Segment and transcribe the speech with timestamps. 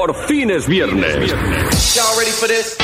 [0.00, 1.30] por fines viernes.
[1.94, 2.74] Y'all ready for this?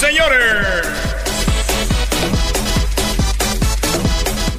[0.00, 0.86] Señores.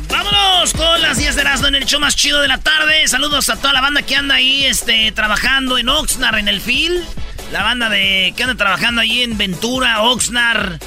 [0.10, 3.08] Vámonos con las 10 de Erasmo en el show más chido de la tarde.
[3.08, 7.04] Saludos a toda la banda que anda ahí este, trabajando en Oxnard, en el field.
[7.52, 10.80] La banda de que anda trabajando ahí en Ventura, Oxnard,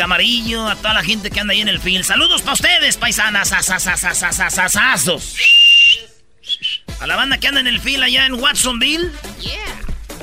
[0.00, 2.04] Camarillo, a toda la gente que anda ahí en el field.
[2.06, 3.52] Saludos para ustedes, paisanas.
[3.52, 5.36] asasasasasasasazos.
[7.00, 9.10] A la banda que anda en el field allá en Watsonville.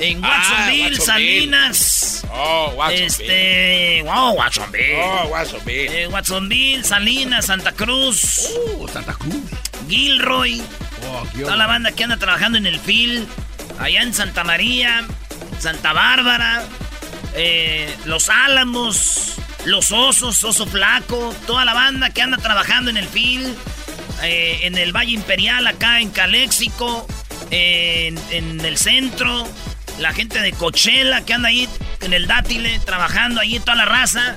[0.00, 0.96] En Ah, Watsonville.
[1.00, 2.24] Salinas.
[2.32, 3.06] Oh, Watsonville.
[3.06, 4.02] Este.
[4.02, 4.96] Wow, Watsonville.
[5.00, 6.02] Oh, Watsonville.
[6.02, 8.48] Eh, Watsonville, Salinas, Santa Cruz.
[8.80, 9.42] Oh, Santa Cruz.
[9.88, 10.60] Gilroy.
[11.06, 13.28] Oh, Toda la banda que anda trabajando en el FIL.
[13.78, 15.06] Allá en Santa María,
[15.60, 16.64] Santa Bárbara,
[17.36, 19.34] eh, Los Álamos,
[19.68, 21.34] Los Osos, Oso Flaco.
[21.46, 23.54] Toda la banda que anda trabajando en el FIL.
[24.22, 27.06] eh, en el Valle Imperial, acá en Caléxico.
[27.50, 28.18] en,
[28.64, 29.46] el centro.
[29.98, 31.68] La gente de Coachella que anda ahí
[32.00, 34.36] en el Dátile, trabajando ahí toda la raza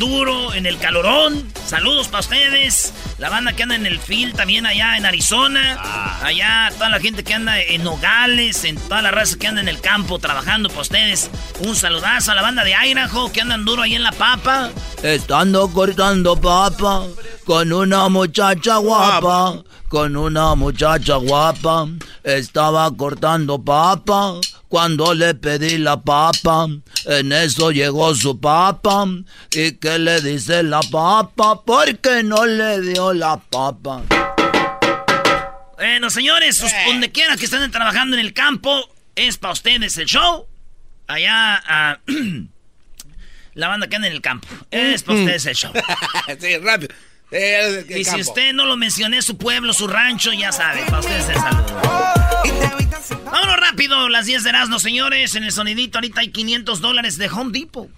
[0.00, 1.52] duro en el calorón.
[1.66, 2.92] Saludos para ustedes.
[3.18, 5.78] La banda que anda en el field también allá en Arizona.
[6.24, 9.68] Allá toda la gente que anda en Nogales, en toda la raza que anda en
[9.68, 11.30] el campo trabajando para ustedes.
[11.60, 14.70] Un saludazo a la banda de Idaho que andan duro ahí en la papa.
[15.02, 17.04] Estando cortando papa
[17.44, 21.86] con una muchacha guapa, con una muchacha guapa.
[22.24, 26.68] Estaba cortando papa cuando le pedí la papa.
[27.06, 29.04] En eso llegó su papa.
[29.52, 31.60] ¿Y qué le dice la papa?
[31.66, 34.02] Porque no le dio la papa.
[35.76, 40.06] Bueno, señores, us- donde quiera que estén trabajando en el campo, es para ustedes el
[40.06, 40.46] show.
[41.08, 41.98] Allá, ah,
[43.54, 44.46] la banda que anda en el campo.
[44.70, 45.72] Es para ustedes el show.
[46.40, 46.94] sí, rápido.
[47.30, 51.28] El Y si usted no lo mencioné, su pueblo, su rancho, ya sabe, para ustedes
[51.28, 51.80] el saludo.
[53.24, 55.34] Vámonos rápido, las 10 de Erasmo, señores.
[55.34, 57.88] En el sonidito ahorita hay 500 dólares de Home Depot.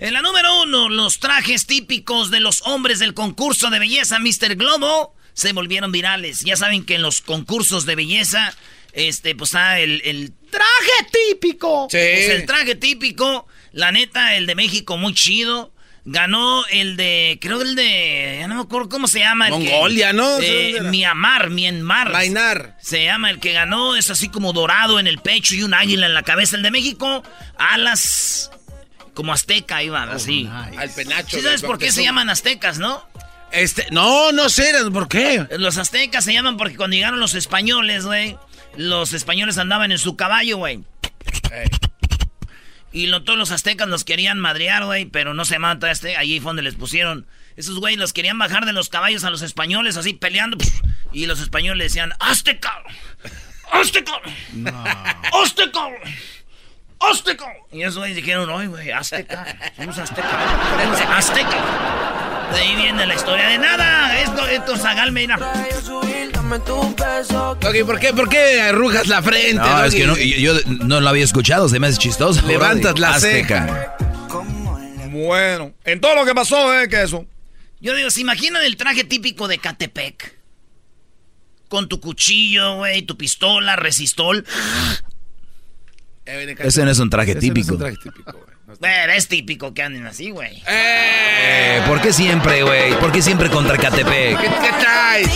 [0.00, 4.56] En la número uno, los trajes típicos de los hombres del concurso de belleza Mr.
[4.56, 6.40] Globo se volvieron virales.
[6.40, 8.54] Ya saben que en los concursos de belleza,
[8.92, 11.88] este, pues está el, el traje típico.
[11.90, 11.98] Sí.
[11.98, 15.71] Pues el traje típico, la neta, el de México muy chido.
[16.04, 19.46] Ganó el de, creo el de, ya no me acuerdo cómo se llama.
[19.48, 20.40] el que- Mongolia, ¿no?
[20.40, 20.80] Eh.
[20.82, 22.10] Myanmar, Myanmar.
[22.10, 22.76] Mainar.
[22.80, 26.06] Se llama el que ganó, es así como dorado en el pecho y un águila
[26.06, 26.56] en la cabeza.
[26.56, 27.22] El de México,
[27.56, 28.50] alas
[29.14, 30.48] como azteca iban, así.
[30.76, 31.36] Al penacho.
[31.36, 33.06] ¿Sí sabes por qué se llaman aztecas, no?
[33.52, 35.46] Este, no, no sé, ¿por qué?
[35.58, 38.36] Los aztecas se llaman porque cuando llegaron los españoles, güey,
[38.76, 40.80] los españoles andaban en su caballo, güey.
[42.92, 46.16] Y lo- todos los aztecas los querían madrear, güey, pero no se todavía aztecas.
[46.16, 47.26] Allí fue donde les pusieron.
[47.56, 50.58] Esos güey los querían bajar de los caballos a los españoles, así peleando.
[51.12, 52.72] Y los españoles decían, ¡Azteca!
[53.70, 54.12] ¡Azteca!
[55.32, 55.80] ¡Azteca!
[57.00, 57.46] ¡Azteca!
[57.72, 59.72] Y esos güeyes dijeron, oye, güey, Azteca.
[59.76, 61.16] Somos Azteca.
[61.18, 62.28] Azteca.
[62.52, 64.20] De ahí viene la historia de nada.
[64.20, 65.38] Esto, esto, Zagal, mira.
[67.60, 69.54] Doggy, ¿por qué, por qué arrugas la frente?
[69.54, 72.46] No, es que no, yo, yo no lo había escuchado, se me hace chistoso.
[72.46, 73.96] Levantas la Azteca.
[75.10, 77.26] Bueno, en todo lo que pasó es que eso.
[77.80, 80.38] Yo digo, ¿se imaginan el traje típico de Catepec?
[81.68, 84.44] Con tu cuchillo, güey, tu pistola, resistol.
[86.24, 87.76] Ese no es un traje típico.
[87.76, 87.98] No es,
[88.82, 90.62] es típico que anden así, güey.
[90.66, 92.94] Eh, ¿Por qué siempre, güey?
[92.98, 94.40] ¿Por qué siempre contra Catepec?
[94.40, 95.30] ¿Qué, qué traes?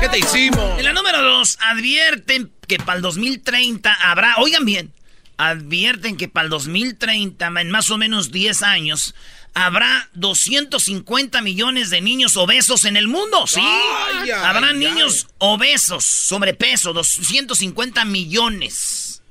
[0.00, 0.78] ¿Qué te hicimos?
[0.78, 4.92] En la número dos, advierten que para el 2030 habrá, oigan bien,
[5.36, 9.14] advierten que para el 2030, en más o menos 10 años,
[9.54, 13.60] habrá 250 millones de niños obesos en el mundo, ¿sí?
[13.60, 14.78] Ay, ay, habrá ay.
[14.78, 19.22] niños obesos, sobrepeso, 250 millones.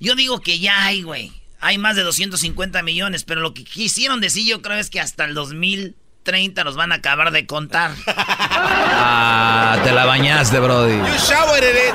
[0.00, 1.37] Yo digo que ya hay, güey.
[1.60, 5.24] Hay más de 250 millones, pero lo que quisieron decir yo creo es que hasta
[5.24, 7.92] el 2030 nos van a acabar de contar.
[9.00, 10.96] Ah, te la bañaste, Brody.
[10.96, 11.94] You showered it.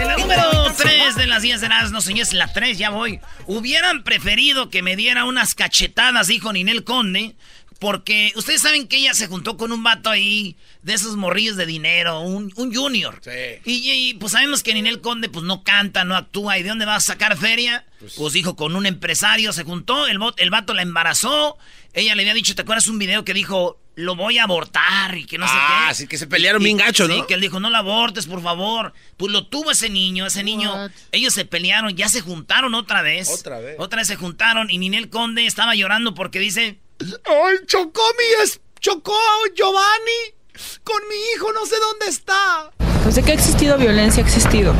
[0.00, 3.20] En la número 3 de las 10 de las no señores, la 3, ya voy.
[3.46, 7.36] Hubieran preferido que me diera unas cachetadas, dijo Ninel Conde,
[7.78, 11.66] porque ustedes saben que ella se juntó con un vato ahí de esos morrillos de
[11.66, 13.20] dinero, un, un junior.
[13.22, 13.30] Sí.
[13.64, 16.58] Y, y, pues sabemos que Ninel Conde pues no canta, no actúa.
[16.58, 17.84] ¿Y de dónde va a sacar feria?
[18.16, 21.58] Pues, dijo, con un empresario se juntó, el, el vato la embarazó.
[21.92, 25.24] Ella le había dicho, ¿te acuerdas un video que dijo, lo voy a abortar y
[25.24, 25.94] que no sé Ah, qué?
[25.94, 27.26] sí, que se pelearon Y- bien gacho, sí, ¿no?
[27.26, 28.92] que él dijo, no la abortes, por favor.
[29.16, 30.72] Pues lo tuvo ese niño, ese niño.
[31.12, 33.28] Ellos se pelearon, ya se juntaron otra vez.
[33.30, 33.76] Otra vez.
[33.78, 38.60] Otra vez se juntaron y Ninel Conde estaba llorando porque dice, ¡Ay, chocó mi es...
[38.80, 39.16] chocó
[39.54, 40.34] Giovanni!
[40.84, 42.70] Con mi hijo, no sé dónde está.
[43.02, 44.74] Pues de que ha existido violencia, ha existido.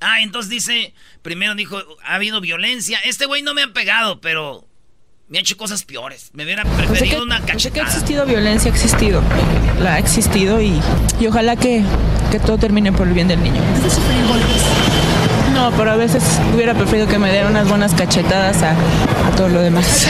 [0.00, 2.98] ah, entonces dice, primero dijo, ha habido violencia.
[3.04, 4.64] Este güey no me ha pegado, pero
[5.28, 6.30] me ha hecho cosas peores.
[6.32, 7.88] Me hubiera Pues que, preferido una pues de que ha cachetada.
[7.88, 9.22] existido violencia, ha existido.
[9.80, 10.80] La ha existido y,
[11.18, 11.82] y ojalá que,
[12.30, 13.60] que todo termine por el bien del niño.
[15.66, 16.22] No, pero a veces
[16.54, 20.06] hubiera preferido que me dieran unas buenas cachetadas a, a todo lo demás.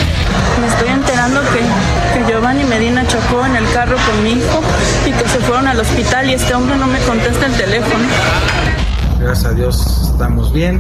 [0.60, 4.60] Me estoy enterando que, que Giovanni Medina chocó en el carro con mi hijo
[5.06, 8.04] y que se fueron al hospital y este hombre no me contesta el teléfono.
[9.18, 10.78] Gracias a Dios estamos bien.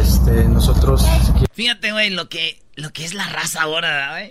[0.00, 1.04] Este, nosotros
[1.52, 4.30] Fíjate, güey, lo que, lo que es la raza ahora, güey.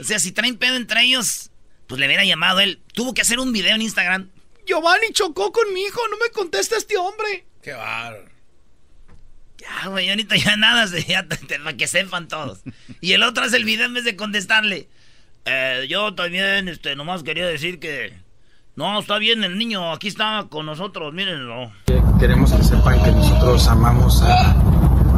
[0.00, 1.52] O sea, si traen pedo entre ellos,
[1.86, 2.82] pues le hubiera llamado él.
[2.94, 4.28] Tuvo que hacer un video en Instagram.
[4.66, 7.46] Giovanni chocó con mi hijo, no me contesta este hombre.
[7.62, 8.33] Qué bárbaro.
[9.58, 11.26] Ya, güey, ahorita ya nada, se- ya
[11.62, 12.60] para que sepan todos.
[13.00, 14.88] Y el otro hace el video en vez de contestarle.
[15.46, 18.12] "Eh, yo también, este, nomás quería decir que...
[18.76, 21.70] No, está bien el niño, aquí está con nosotros, mírenlo.
[22.18, 24.50] queremos que sepan que nosotros amamos a,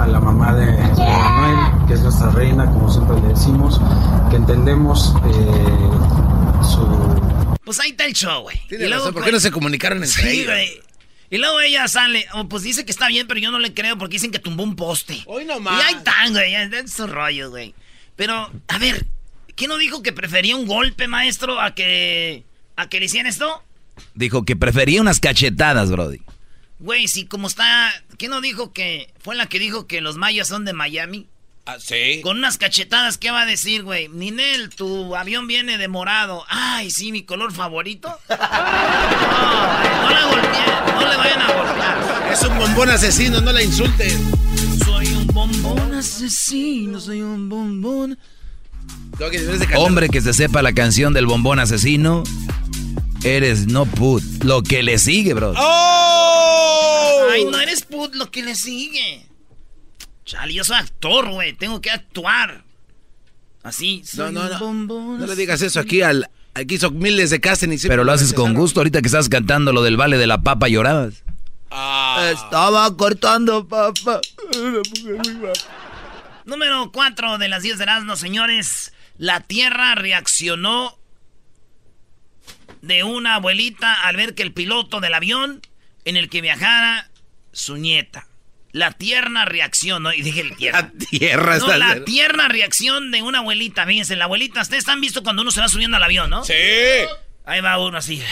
[0.02, 3.80] a la mamá de, de Manuel, que es nuestra reina, como siempre le decimos,
[4.28, 8.60] que entendemos eh, su Pues ahí está el show, güey.
[8.68, 10.46] Tiene Y luego, razón, ¿por qué no se comunicaron entre Sí, ellos?
[10.52, 10.80] güey.
[11.30, 13.98] Y luego ella sale, oh, pues dice que está bien, pero yo no le creo
[13.98, 15.22] porque dicen que tumbó un poste.
[15.26, 17.74] Hoy no Y ahí están, güey, están esos rollos, güey.
[18.14, 19.06] Pero, a ver,
[19.54, 22.44] ¿qué no dijo que prefería un golpe, maestro, a que,
[22.76, 23.62] a que le hicieran esto?
[24.14, 26.20] Dijo que prefería unas cachetadas, Brody.
[26.78, 30.48] Güey, si como está, ¿qué no dijo que fue la que dijo que los mayas
[30.48, 31.26] son de Miami?
[31.68, 32.20] Ah, sí.
[32.22, 34.08] Con unas cachetadas, ¿qué va a decir, güey?
[34.08, 36.44] Ninel, tu avión viene de morado.
[36.48, 38.08] Ay, sí, mi color favorito.
[38.28, 42.32] No, no la golpeen, no le vayan a golpear.
[42.32, 44.30] Es un bombón asesino, no la insulten.
[44.84, 48.18] Soy un bombón asesino, soy un bombón.
[49.18, 49.76] Que.
[49.76, 52.22] Hombre que se sepa la canción del bombón asesino,
[53.24, 54.22] eres no put.
[54.44, 55.56] Lo que le sigue, Brody.
[55.58, 57.26] ¡Oh!
[57.32, 59.26] Ay, no eres put lo que le sigue.
[60.26, 61.52] Chale, yo soy actor, güey.
[61.52, 62.64] Tengo que actuar.
[63.62, 64.02] Así.
[64.16, 64.58] No, no, no.
[64.58, 66.28] bombón No le digas eso aquí al.
[66.52, 68.80] Aquí hizo miles de casting y siempre Pero lo haces con gusto.
[68.80, 71.22] Ahorita que estás cantando lo del vale de la papa llorabas.
[71.70, 72.32] Ah.
[72.32, 74.20] Estaba cortando papa.
[76.44, 78.92] Número 4 de las 10 de Erasmo, señores.
[79.18, 80.98] La Tierra reaccionó
[82.82, 85.60] de una abuelita al ver que el piloto del avión
[86.04, 87.10] en el que viajara
[87.52, 88.26] su nieta.
[88.76, 90.12] La tierna reacción, ¿no?
[90.12, 90.82] Y dije el tierra.
[90.82, 93.86] La tierra No, la tierna reacción de una abuelita.
[93.86, 96.44] Fíjense, la abuelita, ustedes han visto cuando uno se va subiendo al avión, ¿no?
[96.44, 96.52] Sí.
[97.46, 98.22] Ahí va uno así.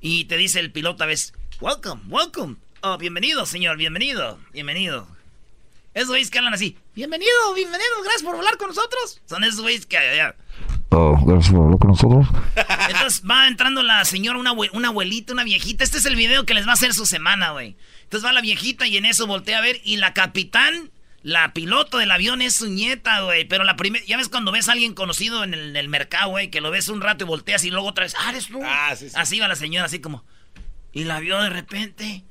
[0.00, 2.56] Y te dice el piloto a veces, welcome, welcome.
[2.80, 5.06] Oh, bienvenido, señor, bienvenido, bienvenido.
[5.92, 9.20] Esos güeyes que hablan así, bienvenido, bienvenido, gracias por volar con nosotros.
[9.26, 9.96] Son esos güeyes que...
[10.16, 10.34] ya.
[10.96, 12.26] Oh, gracias por hablar con nosotros.
[12.88, 15.82] Entonces va entrando la señora, una, una abuelita, una viejita.
[15.82, 17.76] Este es el video que les va a hacer su semana, güey.
[18.04, 19.80] Entonces va la viejita y en eso voltea a ver.
[19.82, 23.44] Y la capitán, la piloto del avión es su nieta, güey.
[23.44, 26.30] Pero la primera, ya ves cuando ves a alguien conocido en el, en el mercado,
[26.30, 28.60] güey, que lo ves un rato y volteas y luego otra vez, ah, eres tú.
[28.64, 29.16] Ah, sí, sí.
[29.18, 30.24] Así va la señora, así como.
[30.92, 32.22] Y la vio de repente.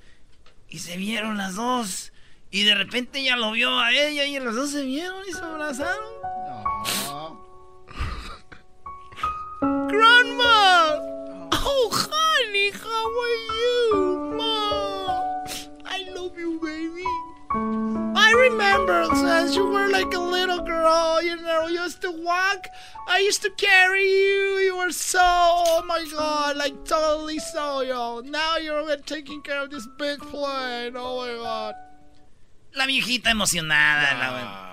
[0.70, 2.14] Y se vieron las dos.
[2.50, 5.42] Y de repente ella lo vio a ella y los dos se vieron y se
[5.42, 7.43] abrazaron.
[9.90, 11.00] Grandma!
[11.52, 15.46] Oh, honey, how are you, Ma?
[15.86, 17.06] I love you, baby.
[18.16, 22.68] I remember since you were like a little girl, you know, you used to walk.
[23.08, 24.58] I used to carry you.
[24.68, 28.22] You were so, oh my god, like totally so, yo.
[28.22, 30.94] Now you're taking care of this big plane.
[30.96, 31.76] Oh my god.
[32.76, 34.18] La viejita emocionada.
[34.18, 34.73] la-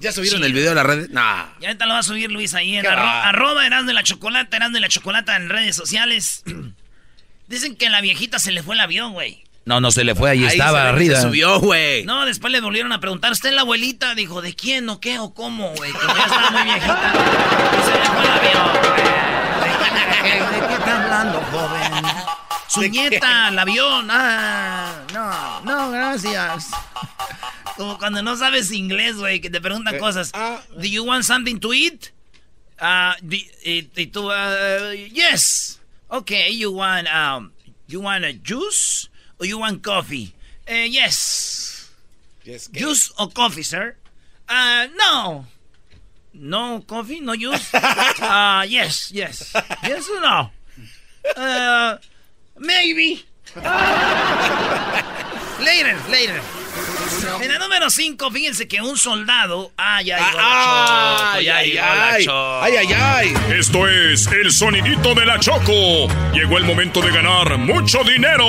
[0.00, 0.46] ¿Ya subieron Sí.
[0.46, 1.08] el video a la red?
[1.10, 1.46] Nah.
[1.60, 3.28] Ya ahorita lo va a subir Luis ahí en ¿Qué arro- va?
[3.28, 6.42] arroba Erasmo de la Chocolata, Erasmo de la Chocolata en redes sociales.
[7.48, 9.44] Dicen que a la viejita se le fue el avión, güey.
[9.66, 11.16] No, no se le fue, ahí, Ahí estaba arriba.
[11.16, 12.04] se subió, güey.
[12.04, 14.14] No, después le volvieron a preguntar, ¿usted es la abuelita?
[14.14, 15.92] Dijo, ¿de quién o qué o cómo, güey?
[15.92, 17.12] Como ya estaba muy viejita.
[17.80, 18.72] Y se le fue el avión.
[20.60, 21.92] ¿De qué está hablando, joven?
[22.70, 24.08] Su nieta, el avión.
[24.10, 26.70] Ah, no, no, gracias.
[27.76, 30.30] Como cuando no sabes inglés, güey, que te preguntan cosas.
[30.32, 32.10] ¿Do you want something to eat?
[32.78, 35.80] Ah, di- y, y tú, ah, yes.
[36.08, 37.52] Okay, you want, um,
[37.88, 39.08] you want a juice
[39.38, 40.32] or you want coffee?
[40.66, 41.90] Eh, yes.
[42.72, 43.96] Juice or coffee, sir?
[44.48, 45.44] Uh, no.
[46.32, 47.74] No coffee, no juice?
[47.74, 49.52] Uh, yes, yes.
[49.82, 50.50] Yes or no?
[51.36, 51.96] Uh,
[52.60, 53.24] maybe.
[55.58, 56.40] later, later.
[57.42, 59.72] En la número 5, fíjense que un soldado.
[59.76, 62.24] Ah, ya ay, llegó la ay.
[62.24, 62.62] Choco.
[62.62, 63.34] Ay, ay, ay.
[63.58, 66.08] Esto es el sonidito de la Choco.
[66.32, 68.46] Llegó el momento de ganar mucho dinero.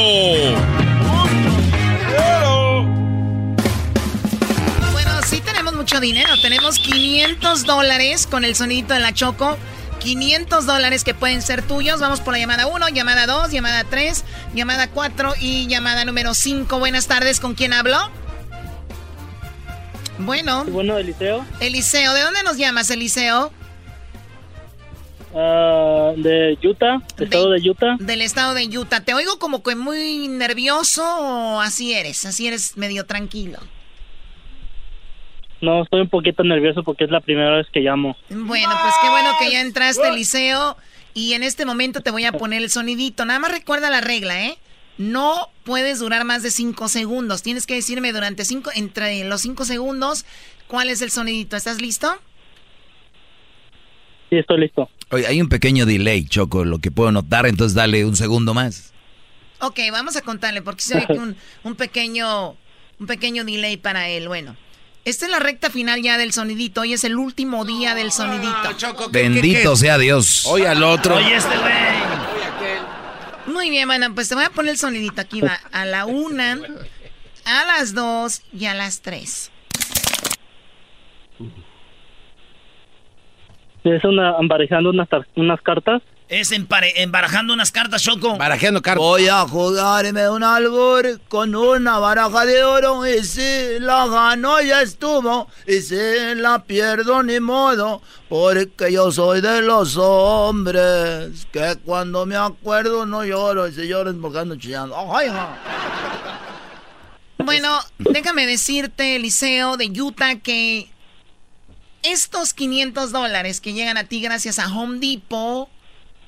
[4.92, 6.40] Bueno, sí tenemos mucho dinero.
[6.42, 9.58] Tenemos 500 dólares con el sonidito de la Choco.
[10.02, 12.00] 500 dólares que pueden ser tuyos.
[12.00, 16.80] Vamos por la llamada 1, llamada 2, llamada 3, llamada 4 y llamada número 5.
[16.80, 17.98] Buenas tardes, ¿con quién hablo?
[20.18, 20.66] Bueno.
[20.66, 21.46] Bueno, Eliseo.
[21.60, 23.52] Eliseo, ¿de dónde nos llamas, Eliseo?
[25.34, 27.96] Ah, de Utah, estado de Utah.
[28.00, 29.02] Del estado de Utah.
[29.02, 33.60] Te oigo como que muy nervioso o así eres, así eres medio tranquilo.
[35.62, 38.18] No, estoy un poquito nervioso porque es la primera vez que llamo.
[38.30, 40.76] Bueno, pues qué bueno que ya entraste, Eliseo.
[41.14, 43.26] Y en este momento te voy a poner el sonidito.
[43.26, 44.58] Nada más recuerda la regla, ¿eh?
[44.98, 47.44] No puedes durar más de cinco segundos.
[47.44, 50.26] Tienes que decirme durante cinco, entre los cinco segundos,
[50.68, 51.56] cuál es el sonidito.
[51.56, 52.12] ¿Estás listo?
[54.30, 54.90] Sí, estoy listo.
[55.12, 58.94] Oye, hay un pequeño delay, Choco, lo que puedo notar, entonces dale un segundo más.
[59.60, 62.56] Ok, vamos a contarle, porque se ve que un, un pequeño,
[63.00, 64.28] un pequeño delay para él.
[64.28, 64.56] Bueno,
[65.04, 66.82] esta es la recta final ya del sonidito.
[66.82, 69.10] Hoy es el último día del sonidito.
[69.12, 70.46] Bendito sea Dios.
[70.46, 71.16] Hoy al otro.
[71.16, 71.56] Oye, este.
[73.48, 75.22] Muy bien, bueno, pues te voy a poner el sonidito.
[75.22, 75.60] Aquí va.
[75.72, 76.60] A la una,
[77.46, 79.52] a las dos y a las tres.
[83.84, 86.04] Es una, emparejando unas, unas cartas.
[86.34, 88.38] Es empare- embarajando unas cartas, Choco.
[88.38, 89.00] Barajeando cartas.
[89.04, 94.82] Voy a jugarme un albur con una baraja de oro y si la gano ya
[94.82, 95.96] estuvo y si
[96.36, 103.26] la pierdo ni modo porque yo soy de los hombres que cuando me acuerdo no
[103.26, 104.96] lloro y si lloro es porque ando chillando.
[105.14, 105.58] Ay, ja.
[107.40, 110.90] Bueno, déjame decirte, Eliseo de Utah, que
[112.04, 115.68] estos 500 dólares que llegan a ti gracias a Home Depot,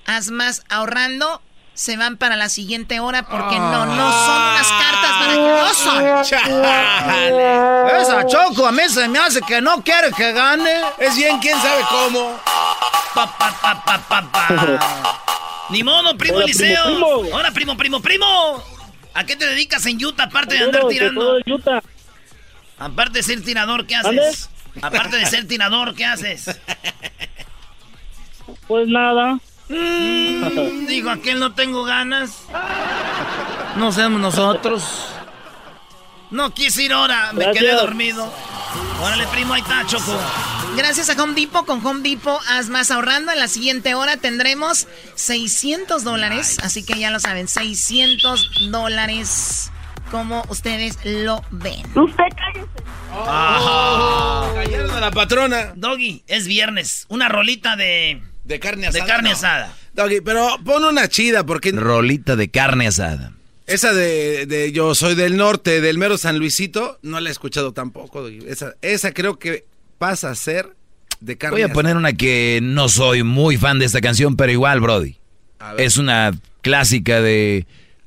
[0.05, 1.41] haz más ahorrando,
[1.73, 5.87] se van para la siguiente hora porque no, no son unas cartas barajas.
[8.01, 10.81] Esa Choco a mí se me hace que no quiere que gane.
[10.99, 12.39] Es bien, quién sabe cómo.
[13.15, 15.19] Pa, pa, pa, pa, pa, pa.
[15.69, 16.85] Ni modo, primo Hola, Eliseo.
[16.85, 17.35] primo, primo.
[17.37, 18.63] Hola, primo, primo, primo.
[19.15, 21.37] ¿A qué te dedicas en Utah aparte de andar tirando?
[21.45, 21.81] Utah.
[22.77, 24.49] Aparte de ser tirador, ¿qué haces?
[24.81, 26.59] Aparte de ser tirador, ¿qué haces?
[28.67, 29.39] Pues nada.
[29.73, 32.43] Mm, digo, aquel no tengo ganas.
[33.75, 34.83] No seamos nosotros.
[36.29, 37.63] No quise ir ahora, me Gracias.
[37.63, 38.31] quedé dormido.
[39.01, 40.17] Órale, primo, ahí está, Choco.
[40.75, 43.31] Gracias a Home Depot, con Home Depot haz más ahorrando.
[43.31, 49.71] En la siguiente hora tendremos 600 dólares, así que ya lo saben, 600 dólares,
[50.09, 51.83] como ustedes lo ven.
[51.95, 52.83] Usted cállese.
[54.55, 55.73] Cayeron a la patrona.
[55.75, 57.05] Doggy, es viernes.
[57.09, 59.05] Una rolita de, De carne de asada.
[59.05, 59.35] carne no.
[59.35, 59.75] asada.
[59.93, 63.33] Doggy, pero pon una chida porque Rolita de carne asada.
[63.67, 67.71] esa de, de Yo soy del norte, del mero San Luisito, no la he escuchado
[67.73, 68.21] tampoco.
[68.21, 68.39] Doggy.
[68.47, 69.65] Esa, esa creo que
[69.97, 70.75] pasa a ser
[71.21, 71.73] de carne Voy a asada.
[71.75, 75.17] poner una que no soy muy fan de esta canción, pero igual, Brody.
[75.59, 75.85] A ver.
[75.85, 76.31] Es una
[76.61, 77.65] clásica de...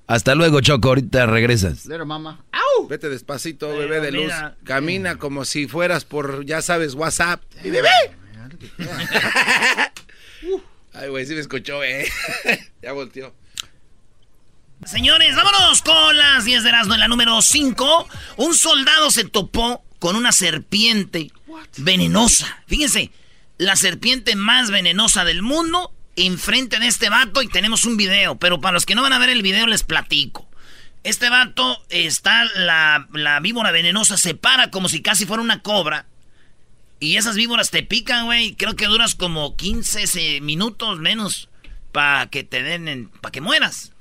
[0.09, 1.87] Hasta luego, Choco, ahorita regresas.
[2.05, 2.45] Mama.
[2.88, 4.25] Vete despacito, Pero bebé de luz.
[4.25, 4.55] mira.
[4.64, 7.40] Camina como si fueras por, ya sabes, WhatsApp.
[7.64, 7.88] Y bebé.
[10.93, 12.11] Ay, güey, sí me escuchó, eh.
[12.83, 13.35] ya volteó.
[14.85, 18.09] Señores, vámonos con las 10 de Erasmo en la número 5.
[18.37, 21.31] Un soldado se topó con una serpiente
[21.78, 22.62] venenosa.
[22.66, 23.11] Fíjense,
[23.59, 28.37] la serpiente más venenosa del mundo enfrente de este vato y tenemos un video.
[28.38, 30.49] Pero para los que no van a ver el video les platico.
[31.05, 36.07] Este vato está, la, la víbora venenosa se para como si casi fuera una cobra.
[36.99, 38.55] Y esas víboras te pican, güey.
[38.55, 41.49] Creo que duras como 15 minutos menos
[41.93, 43.93] para que te den, para que mueras.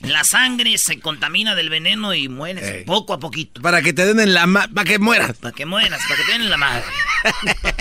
[0.00, 2.84] La sangre se contamina del veneno y mueres Ey.
[2.84, 3.62] poco a poquito.
[3.62, 4.68] Para que te den en la ma...
[4.68, 5.36] Para que mueras.
[5.38, 6.84] Para que mueras, para que te den en la madre.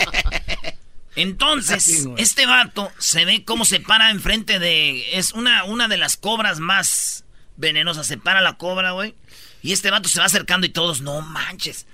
[1.17, 5.17] Entonces, este vato se ve cómo se para enfrente de...
[5.17, 7.25] Es una, una de las cobras más
[7.57, 8.07] venenosas.
[8.07, 9.13] Se para la cobra, güey.
[9.62, 11.86] Y este vato se va acercando y todos, no manches.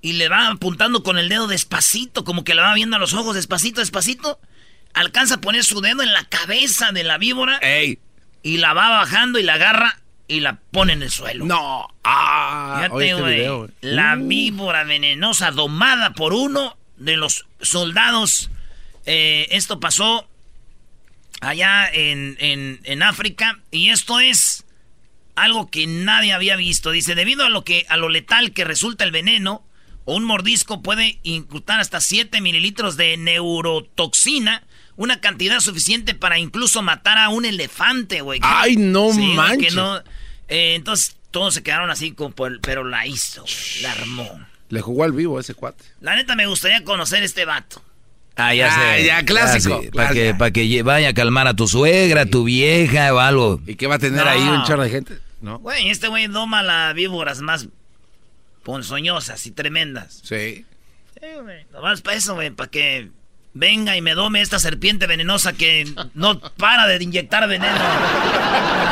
[0.00, 3.14] Y le va apuntando con el dedo despacito, como que le va viendo a los
[3.14, 4.38] ojos despacito, despacito.
[4.94, 7.60] Alcanza a poner su dedo en la cabeza de la víbora.
[8.42, 11.44] Y la va bajando y la agarra y la pone en el suelo.
[11.46, 11.88] No.
[12.04, 13.72] Ah, Fíjate, este.
[13.80, 14.26] La Uh.
[14.28, 18.50] víbora venenosa domada por uno de los soldados.
[19.06, 20.28] Eh, esto pasó
[21.40, 23.58] allá en, en- en África.
[23.70, 24.64] Y esto es
[25.34, 26.90] algo que nadie había visto.
[26.90, 29.64] Dice, debido a lo, que, a lo letal que resulta el veneno,
[30.16, 34.62] un mordisco puede inclutar hasta 7 mililitros de neurotoxina.
[34.96, 38.40] Una cantidad suficiente para incluso matar a un elefante, güey.
[38.42, 39.74] Ay, no Sí, manches.
[39.74, 39.98] no-
[40.48, 43.44] eh, entonces todos se quedaron así, como por- pero la hizo,
[43.82, 44.40] la armó.
[44.70, 45.84] Le jugó al vivo ese cuate.
[46.00, 47.82] La neta me gustaría conocer este vato.
[48.36, 49.04] Ah, ya Ah, sé.
[49.04, 49.82] ya, clásico.
[49.94, 53.18] Para Ah, que, pa' que vaya a calmar a tu suegra, a tu vieja o
[53.18, 53.60] algo.
[53.66, 54.30] ¿Y qué va a tener No.
[54.30, 55.18] ahí un chorro de gente?
[55.40, 55.58] ¿No?
[55.60, 57.68] Güey, este güey doma las víboras más
[58.68, 60.20] ponzoñosas y tremendas.
[60.22, 60.66] Sí.
[61.18, 61.64] Sí, güey.
[61.72, 63.08] Nomás para eso, güey, para que
[63.54, 67.78] venga y me dome esta serpiente venenosa que no para de inyectar veneno.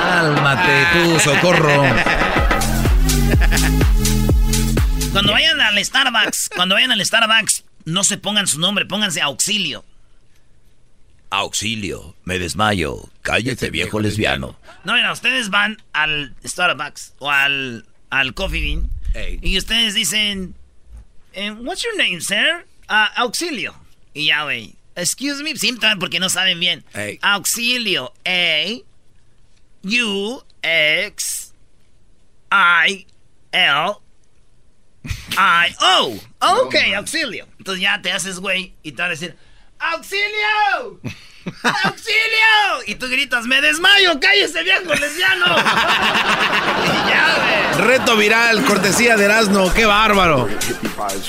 [0.02, 1.82] Cálmate tú, socorro.
[5.12, 9.84] Cuando vayan al Starbucks, cuando vayan al Starbucks, no se pongan su nombre, pónganse auxilio.
[11.28, 13.10] Auxilio, me desmayo.
[13.20, 14.58] Cállate, viejo lesbiano.
[14.84, 18.95] No, mira, ustedes van al Starbucks o al, al Coffee Bean
[19.42, 20.54] y ustedes dicen,
[21.32, 22.66] eh, What's your name, sir?
[22.88, 23.74] "Ah, auxilio.
[24.14, 24.74] Y ya, güey.
[24.94, 26.82] Excuse me, sí, porque no saben bien.
[26.94, 27.18] Ey.
[27.20, 28.12] Auxilio.
[28.24, 28.80] A.
[29.84, 30.42] U.
[30.62, 31.52] X.
[32.50, 33.06] I.
[33.52, 33.92] L.
[35.36, 35.74] I.
[35.80, 36.18] O.
[36.40, 37.46] Ok, auxilio.
[37.58, 39.36] Entonces ya te haces, güey, y te van a decir,
[39.78, 41.00] ¡Auxilio!
[41.84, 42.82] ¡Auxilio!
[42.86, 44.18] Y tú gritas, ¡me desmayo!
[44.20, 45.46] ¡Cállese, viejo lesbiano!
[46.84, 47.86] y ya, güey.
[47.86, 49.72] Reto viral, cortesía de Erasmo.
[49.72, 50.48] ¡Qué bárbaro!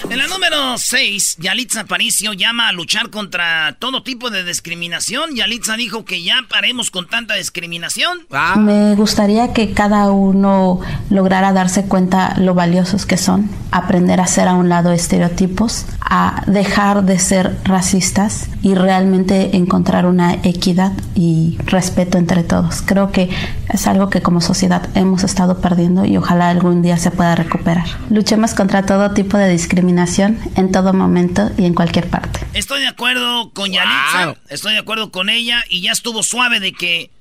[0.09, 5.35] En la número 6, Yalitza Aparicio llama a luchar contra todo tipo de discriminación.
[5.35, 8.25] Yalitza dijo que ya paremos con tanta discriminación.
[8.31, 8.55] Ah.
[8.57, 14.47] Me gustaría que cada uno lograra darse cuenta lo valiosos que son, aprender a hacer
[14.47, 21.57] a un lado estereotipos, a dejar de ser racistas y realmente encontrar una equidad y
[21.65, 22.81] respeto entre todos.
[22.81, 23.29] Creo que
[23.69, 27.85] es algo que como sociedad hemos estado perdiendo y ojalá algún día se pueda recuperar.
[28.09, 32.39] Luchemos contra todo tipo de discriminación en todo momento y en cualquier parte.
[32.53, 34.35] Estoy de acuerdo con Yalitza.
[34.49, 35.63] Estoy de acuerdo con ella.
[35.69, 37.11] Y ya estuvo suave de que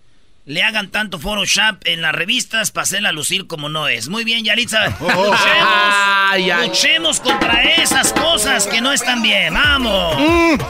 [0.46, 4.09] le hagan tanto Photoshop en las revistas para hacerla lucir como no es.
[4.09, 4.87] Muy bien, Yalitza.
[5.01, 5.37] Luchemos,
[6.31, 6.68] Ay, ay.
[6.68, 9.53] luchemos contra esas cosas que no están bien.
[9.55, 10.16] ¡Vamos!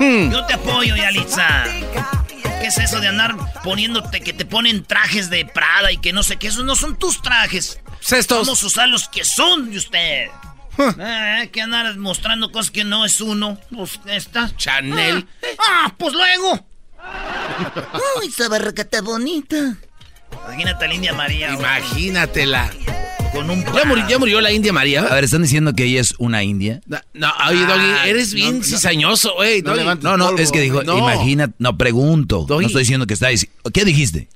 [0.00, 1.64] Yo te apoyo, Yalitza.
[2.60, 6.22] ¿Qué es eso de andar poniéndote que te ponen trajes de Prada y que no
[6.22, 6.48] sé qué?
[6.48, 7.80] Esos no son tus trajes.
[8.46, 10.26] Vamos a usar los que son de usted.
[10.78, 13.58] Ah, hay que andar mostrando cosas que no es uno.
[13.74, 14.54] Pues esta.
[14.56, 15.26] Chanel.
[15.58, 16.66] Ah, pues luego.
[18.20, 19.56] Uy, esa barraca está bonita.
[20.46, 21.54] Imagínate a la India María.
[21.54, 21.62] güey.
[23.44, 23.64] Imagínatela.
[23.72, 25.02] Con un ¿Ya murió, ya murió la India María?
[25.02, 26.80] A ver, ¿están diciendo que ella es una india?
[26.86, 29.62] No, no, oye, Doggy, Ah, eres bien no, cizañoso, güey.
[29.62, 30.02] No, Doggy.
[30.02, 30.38] no, no, polvo.
[30.40, 30.98] es que dijo, No.
[30.98, 32.46] imagina, no pregunto.
[32.48, 33.28] No estoy diciendo que está
[33.72, 34.28] ¿Qué dijiste?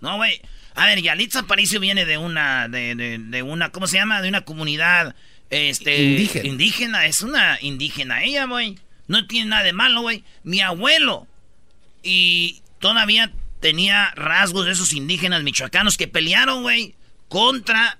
[0.00, 0.40] No, güey.
[0.74, 4.20] A ver, Yalitza Aparicio viene de una, de, de- de una, ¿cómo se llama?
[4.20, 5.14] De una comunidad,
[5.48, 6.02] este...
[6.02, 6.46] Indígena.
[6.48, 8.78] Indígena, es una indígena ella, güey.
[9.08, 10.22] No tiene nada de malo, güey.
[10.44, 11.26] Mi abuelo.
[12.02, 16.94] Y todavía tenía rasgos de esos indígenas michoacanos que pelearon, güey,
[17.28, 17.98] contra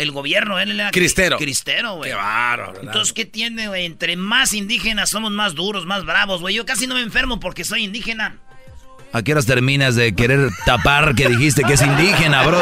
[0.00, 0.58] el gobierno.
[0.58, 1.36] Él era Cristero.
[1.36, 2.10] Cristero, güey.
[2.10, 2.80] Qué bárbaro.
[2.80, 3.84] Entonces, ¿qué tiene, güey?
[3.84, 6.54] Entre más indígenas somos más duros, más bravos, güey.
[6.54, 8.36] Yo casi no me enfermo porque soy indígena.
[9.12, 12.60] ¿A qué horas terminas de querer tapar que dijiste que es indígena, bro?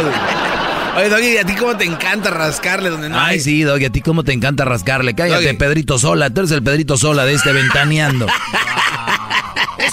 [0.96, 3.40] Oye, Doggy, ¿a ti cómo te encanta rascarle donde no Ay, hay?
[3.40, 5.14] sí, Doggy, a ti cómo te encanta rascarle.
[5.14, 5.57] Cállate, Doggy.
[5.57, 6.31] Pedrito Sola.
[6.31, 8.27] Tú eres el Pedrito Sola de este ventaneando.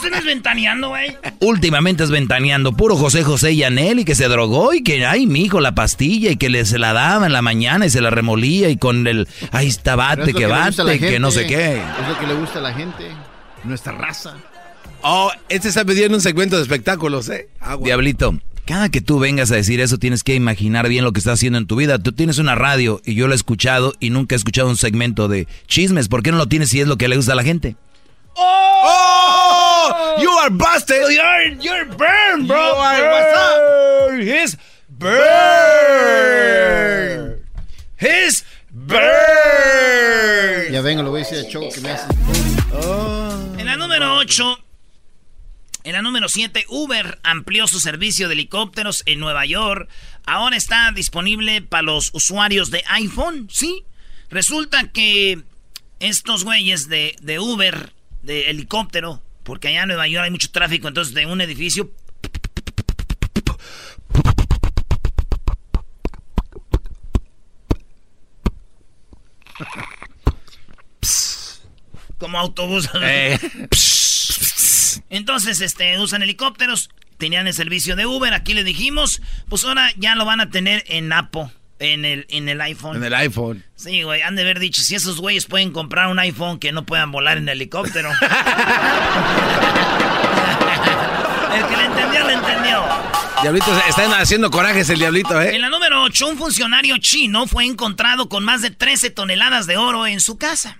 [0.05, 1.17] Este Eso no es ventaneando, güey.
[1.39, 2.73] Últimamente es ventaneando.
[2.73, 6.31] Puro José José y Anel y que se drogó y que, ay, mijo, la pastilla
[6.31, 9.07] y que le, se la daba en la mañana y se la remolía y con
[9.07, 11.77] el, ahí está bate, que, bate, que no sé qué.
[11.77, 13.09] Es lo que le gusta a la gente,
[13.63, 14.35] nuestra raza.
[15.01, 17.49] Oh, este está pidiendo un segmento de espectáculos, ¿eh?
[17.81, 21.35] Diablito, cada que tú vengas a decir eso tienes que imaginar bien lo que estás
[21.35, 21.99] haciendo en tu vida.
[21.99, 25.27] Tú tienes una radio y yo lo he escuchado y nunca he escuchado un segmento
[25.27, 26.07] de chismes.
[26.07, 27.75] ¿Por qué no lo tienes si es lo que le gusta a la gente?
[28.37, 30.15] ¡Oh!
[30.19, 31.01] You are busted.
[31.13, 32.57] You're, you're burned, bro.
[32.57, 34.13] You are, what's up?
[34.19, 34.57] He's
[34.89, 35.25] burned.
[37.99, 40.71] He's burned.
[40.71, 42.07] Ya vengo, lo voy a decir a show que me hace.
[43.57, 44.59] En la número 8,
[45.85, 49.87] en la número 7, Uber amplió su servicio de helicópteros en Nueva York.
[50.25, 53.85] Ahora está disponible para los usuarios de iPhone, ¿sí?
[54.29, 55.43] Resulta que
[55.99, 57.93] estos güeyes de, de Uber,
[58.25, 61.91] de helicóptero, porque allá en Nueva York hay mucho tráfico, entonces de un edificio...
[72.17, 72.89] Como autobús.
[73.01, 73.37] Eh.
[75.09, 80.15] Entonces, este, usan helicópteros, tenían el servicio de Uber, aquí le dijimos, pues ahora ya
[80.15, 82.97] lo van a tener en Apple, en el, en el iPhone.
[82.97, 83.63] En el iPhone.
[83.75, 86.85] Sí, güey, han de haber dicho, si esos güeyes pueden comprar un iPhone que no
[86.85, 88.09] puedan volar en helicóptero.
[91.53, 92.83] el que le entendió, le entendió.
[93.41, 95.55] Diablito, están haciendo corajes el diablito, ¿eh?
[95.55, 99.77] En la número 8, un funcionario chino fue encontrado con más de 13 toneladas de
[99.77, 100.79] oro en su casa.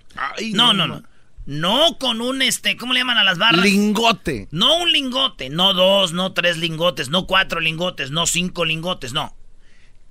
[0.53, 1.03] no, no, no.
[1.45, 3.63] No con un, este, ¿cómo le llaman a las barras?
[3.63, 4.47] Lingote.
[4.49, 9.35] No un lingote, no dos, no tres lingotes, no cuatro lingotes, no cinco lingotes, no.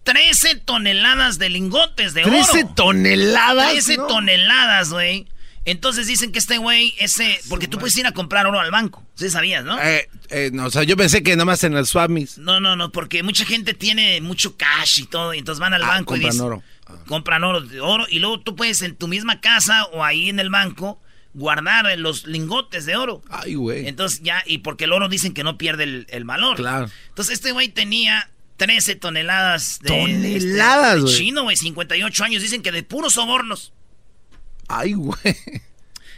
[0.04, 2.32] 13 toneladas de lingotes de oro.
[2.32, 3.72] ¿13 toneladas?
[3.72, 4.06] 13 No.
[4.06, 5.26] toneladas, güey.
[5.66, 9.02] Entonces dicen que este güey, ese, porque tú puedes ir a comprar oro al banco.
[9.14, 9.80] Sí sabías, ¿no?
[9.80, 12.36] Eh, eh, no, o sea, yo pensé que nada más en el Swamis.
[12.36, 15.82] No, no, no, porque mucha gente tiene mucho cash y todo, y entonces van al
[15.84, 16.62] Ah, banco y compran dicen, oro.
[17.06, 20.38] compran oro, de oro, y luego tú puedes en tu misma casa o ahí en
[20.38, 21.00] el banco
[21.32, 23.22] guardar los lingotes de oro.
[23.30, 23.88] Ay, güey.
[23.88, 26.56] Entonces ya, y porque el oro dicen que no pierde el, el valor.
[26.56, 26.90] Claro.
[27.08, 31.14] Entonces este güey tenía 13 toneladas de, Toneladas, este, de güey.
[31.14, 33.72] chino, güey, 58 años, dicen que de puros sobornos.
[34.68, 35.36] Ay, güey.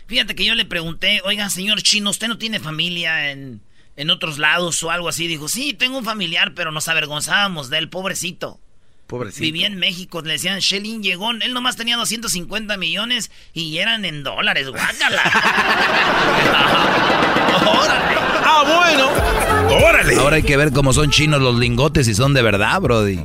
[0.06, 3.60] Fíjate que yo le pregunté, oiga, señor chino, ¿usted no tiene familia en,
[3.96, 5.26] en otros lados o algo así?
[5.26, 8.60] Dijo, sí, tengo un familiar, pero nos avergonzábamos de él, pobrecito.
[9.06, 9.42] Pobrecito.
[9.42, 14.22] Vivía en México, le decían, Shelin llegó, él nomás tenía 250 millones y eran en
[14.22, 15.22] dólares, guácala.
[17.66, 18.35] ¡Órale!
[18.48, 19.10] ¡Ah, bueno!
[19.84, 20.14] ¡Órale!
[20.16, 23.18] Ahora hay que ver cómo son chinos los lingotes y son de verdad, Brody.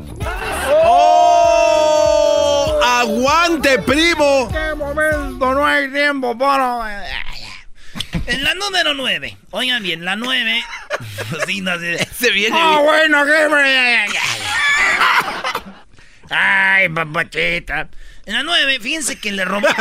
[0.83, 2.79] ¡Oh!
[2.83, 4.49] ¡Aguante, primo!
[4.51, 5.53] ¡Qué momento!
[5.53, 7.05] No hay tiempo para...
[8.25, 10.63] En la número 9, oigan bien, la 9...
[11.45, 11.97] sí, no, sí.
[12.17, 12.57] Se viene.
[12.59, 13.47] ¡Ah, bueno, qué...
[16.29, 17.89] Ay, papachita.
[18.25, 19.67] En la 9, fíjense que le robó.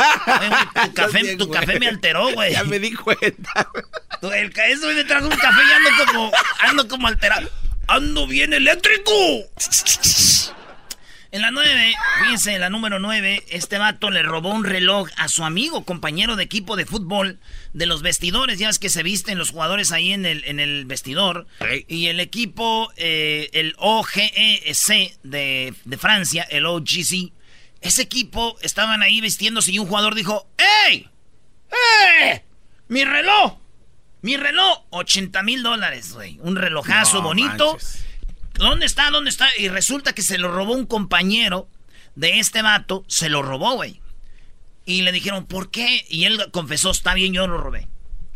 [0.83, 2.53] Tu café, tu café me alteró, güey.
[2.53, 3.69] Ya me di cuenta.
[4.21, 7.49] El eso me trajo un café y ando como, ando como alterado.
[7.87, 9.11] Ando bien eléctrico.
[11.31, 15.29] En la 9, fíjense, en la número 9, este vato le robó un reloj a
[15.29, 17.39] su amigo, compañero de equipo de fútbol,
[17.73, 18.59] de los vestidores.
[18.59, 21.47] Ya es que se visten los jugadores ahí en el, en el vestidor.
[21.87, 24.35] Y el equipo, eh, el OGEC
[25.23, 27.31] de, de Francia, el OGC,
[27.79, 30.47] ese equipo estaban ahí vistiéndose y un jugador dijo:
[30.85, 31.09] ¡Ey!
[31.71, 32.43] ¡Eh!
[32.89, 33.57] ¡Mi reloj!
[34.21, 34.83] ¡Mi reloj!
[34.91, 36.37] 80 mil dólares, güey.
[36.41, 37.71] Un relojazo No bonito.
[37.73, 38.05] manches.
[38.53, 39.09] ¿Dónde está?
[39.09, 39.47] ¿Dónde está?
[39.57, 41.67] Y resulta que se lo robó un compañero
[42.15, 43.03] de este vato.
[43.07, 43.99] Se lo robó, güey.
[44.85, 46.05] Y le dijeron, ¿por qué?
[46.09, 47.87] Y él confesó, está bien, yo lo robé.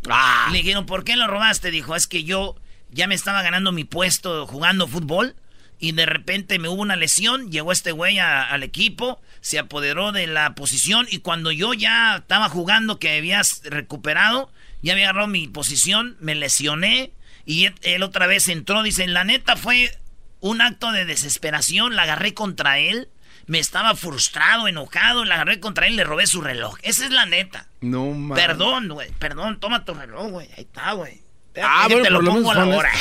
[0.09, 0.47] Ah.
[0.51, 1.69] Le dijeron, ¿por qué lo robaste?
[1.71, 2.55] Dijo, es que yo
[2.91, 5.35] ya me estaba ganando mi puesto jugando fútbol.
[5.77, 10.13] Y de repente me hubo una lesión, llegó este güey a- al equipo, se apoderó
[10.13, 14.49] de la posición y cuando yo ya estaba jugando que habías recuperado,
[14.85, 17.11] ya había agarrado mi posición, me lesioné
[17.43, 19.97] y él, otra vez entró, dice, la neta fue
[20.41, 23.09] un acto de desesperación, la agarré contra él,
[23.47, 26.77] me estaba frustrado, enojado, la agarré contra él, le robé su reloj.
[26.83, 27.67] Esa es la neta.
[27.81, 28.35] No, man.
[28.35, 31.19] Perdón, güey, perdón, toma tu reloj, güey, ahí está, güey.
[31.63, 32.91] Ah, bueno, te lo pongo a la hora.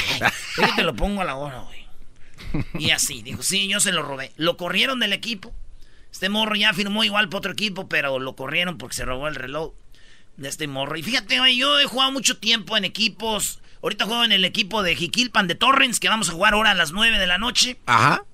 [0.76, 1.84] te lo pongo a la hora, güey.
[2.78, 4.32] Y así, dijo, sí, yo se lo robé.
[4.36, 5.52] Lo corrieron del equipo.
[6.10, 9.34] Este morro ya firmó igual para otro equipo, pero lo corrieron porque se robó el
[9.34, 9.74] reloj
[10.36, 10.96] de este morro.
[10.96, 13.60] Y fíjate, güey, yo he jugado mucho tiempo en equipos.
[13.82, 16.74] Ahorita juego en el equipo de Jiquilpan de Torrens, que vamos a jugar ahora a
[16.74, 17.78] las 9 de la noche.
[17.86, 18.24] Ajá.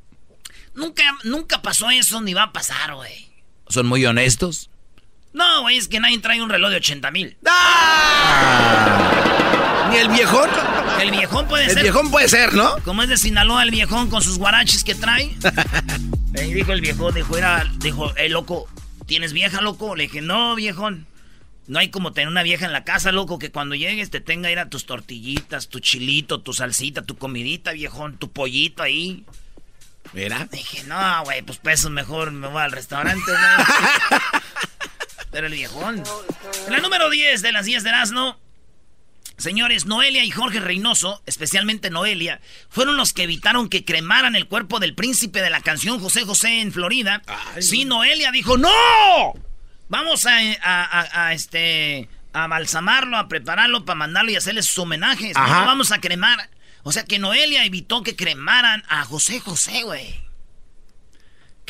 [0.75, 3.31] Nunca, nunca pasó eso, ni va a pasar, güey.
[3.69, 4.71] Son muy honestos.
[5.33, 7.37] No, güey, es que nadie trae un reloj de 80 mil.
[9.91, 10.51] ¿Ni el viejón?
[11.01, 11.79] El viejón puede el ser.
[11.79, 12.77] El viejón puede ser, ¿no?
[12.85, 15.37] Como es de Sinaloa el viejón con sus guaraches que trae.
[16.33, 18.69] Y dijo el viejón, dijo, era, dijo, eh, loco,
[19.07, 19.97] ¿tienes vieja, loco?
[19.97, 21.07] Le dije, no, viejón.
[21.71, 24.51] No hay como tener una vieja en la casa, loco, que cuando llegues te tenga
[24.51, 29.25] ir a tus tortillitas, tu chilito, tu salsita, tu comidita, viejón, tu pollito ahí.
[30.13, 30.49] ¿Mira?
[30.51, 34.21] Dije, no, güey, pues peso mejor me voy al restaurante, güey.
[35.31, 36.03] Pero el viejón.
[36.69, 38.37] La número 10 de las 10 de Erasmo.
[39.37, 44.81] Señores, Noelia y Jorge Reynoso, especialmente Noelia, fueron los que evitaron que cremaran el cuerpo
[44.81, 47.23] del príncipe de la canción José José en Florida.
[47.61, 49.50] sí, Noelia dijo, ¡No!
[49.90, 54.79] Vamos a, a, a, a este a balsamarlo, a prepararlo para mandarlo y hacerle sus
[54.79, 55.37] homenajes.
[55.37, 56.48] No vamos a cremar.
[56.85, 60.30] O sea que Noelia evitó que cremaran a José José, güey.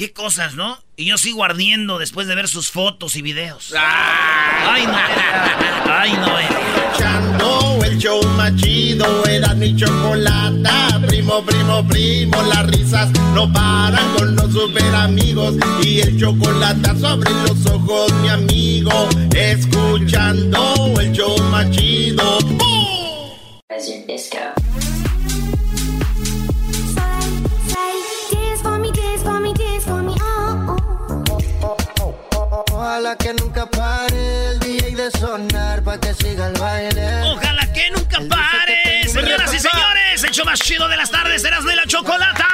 [0.00, 0.78] Qué cosas, ¿no?
[0.96, 3.74] Y yo sigo ardiendo después de ver sus fotos y videos.
[3.76, 6.00] Ay, Noelia.
[6.00, 6.58] Ay, Noelia.
[6.88, 10.98] Escuchando el show más chido, era mi chocolata.
[11.06, 15.56] Primo, primo, primo, las risas no paran con los super amigos.
[15.82, 19.06] Y el chocolate sobre los ojos, mi amigo.
[19.36, 22.38] Escuchando el show más chido.
[22.40, 22.70] ¡Bum!
[32.80, 37.20] Ojalá que nunca pare el DJ de sonar para que siga el baile.
[37.24, 40.24] Ojalá que nunca pare, señoras y señores.
[40.24, 42.48] El show más chido de las tardes, Erasmo de la Chocolata.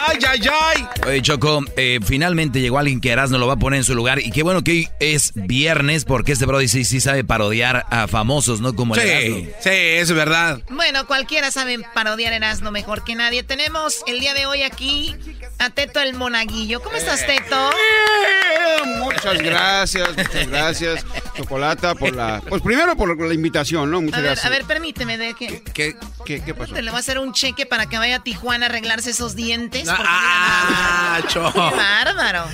[0.00, 0.86] ¡Ay, ay, ay!
[1.06, 4.20] Oye, Choco, eh, finalmente llegó alguien que Erasmo lo va a poner en su lugar.
[4.20, 8.06] Y qué bueno que hoy es viernes, porque este Brody sí, sí sabe parodiar a
[8.08, 8.74] famosos, ¿no?
[8.74, 9.50] Como el Sí, Erasmo.
[9.60, 10.60] sí, es verdad.
[10.70, 13.42] Bueno, cualquiera sabe parodiar Erasmo mejor que nadie.
[13.42, 15.16] Tenemos el día de hoy aquí
[15.58, 16.80] a Teto el Monaguillo.
[16.80, 17.70] ¿Cómo estás, Teto?
[18.98, 21.06] Muchas gracias, muchas gracias,
[21.36, 22.42] Chocolata, por la...
[22.48, 24.00] Pues primero por la invitación, ¿no?
[24.00, 24.46] Muchas A ver, gracias.
[24.46, 26.74] a ver, permíteme, de que ¿Qué, qué, qué pasó?
[26.74, 29.34] te le voy a hacer un cheque para que vaya a Tijuana a arreglarse esos
[29.34, 29.87] dientes.
[29.96, 31.52] Porque Ah, mira, Cho.
[31.52, 32.44] Qué bárbaro.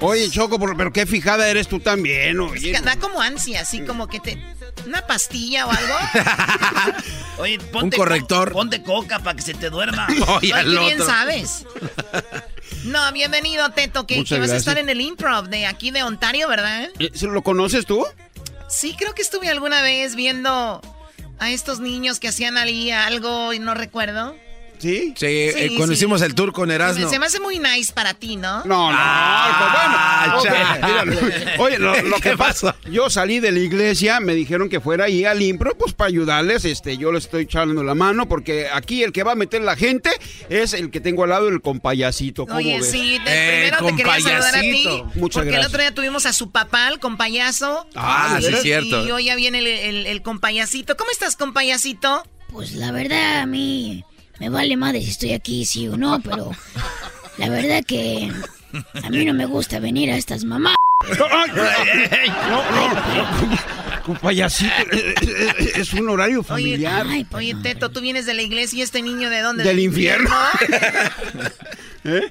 [0.00, 2.72] Oye, Choco, pero qué fijada eres tú también, Es oye.
[2.72, 4.38] que da como ansia, así como que te...
[4.84, 5.94] ¿Una pastilla o algo?
[7.38, 8.48] Oye, ponte corrector.
[8.52, 10.06] co- ponte coca para que se te duerma.
[10.36, 11.64] Oye, Ay, qué bien sabes.
[12.84, 16.46] No, bienvenido, Teto, que, que vas a estar en el improv de aquí de Ontario,
[16.46, 16.88] ¿verdad?
[16.98, 18.04] Eh, ¿sí ¿Lo conoces tú?
[18.68, 20.80] Sí, creo que estuve alguna vez viendo
[21.40, 24.36] a estos niños que hacían ahí algo y no recuerdo.
[24.78, 25.14] ¿Sí?
[25.16, 25.98] Sí, eh, cuando sí.
[25.98, 27.08] hicimos el tour con Erasmo.
[27.08, 28.64] Se me hace muy nice para ti, ¿no?
[28.64, 31.06] No, no, Ah, pues bueno.
[31.06, 34.80] mira, oye, lo, lo ¿Qué que pasa, yo salí de la iglesia, me dijeron que
[34.80, 38.68] fuera ahí al impro, pues para ayudarles, este, yo les estoy echando la mano, porque
[38.72, 40.10] aquí el que va a meter la gente
[40.48, 42.90] es el que tengo al lado, el compayacito, ¿cómo Oye, ves?
[42.90, 44.84] sí, Eh, primero te quería saludar a ti.
[44.86, 45.60] Muchas porque gracias.
[45.60, 47.86] el otro día tuvimos a su papá, el compayazo.
[47.94, 49.06] Ah, sí, Y- cierto.
[49.06, 50.96] Y hoy ya viene el, el, el compayacito.
[50.96, 52.22] ¿Cómo estás, compayacito?
[52.52, 54.04] Pues la verdad a mí
[54.40, 56.50] me vale madre si estoy aquí, sí o no, pero
[57.38, 58.30] la verdad que
[59.02, 60.74] a mí no me gusta venir a estas mamás.
[61.18, 61.46] No, no,
[62.50, 63.56] no,
[64.04, 67.06] compayacito, eh, eh, eh, es un horario Oye, familiar.
[67.08, 69.64] ay, oye, Teto, tú vienes de la iglesia y este niño de dónde?
[69.64, 70.30] Del infierno.
[72.04, 72.30] ¿Eh?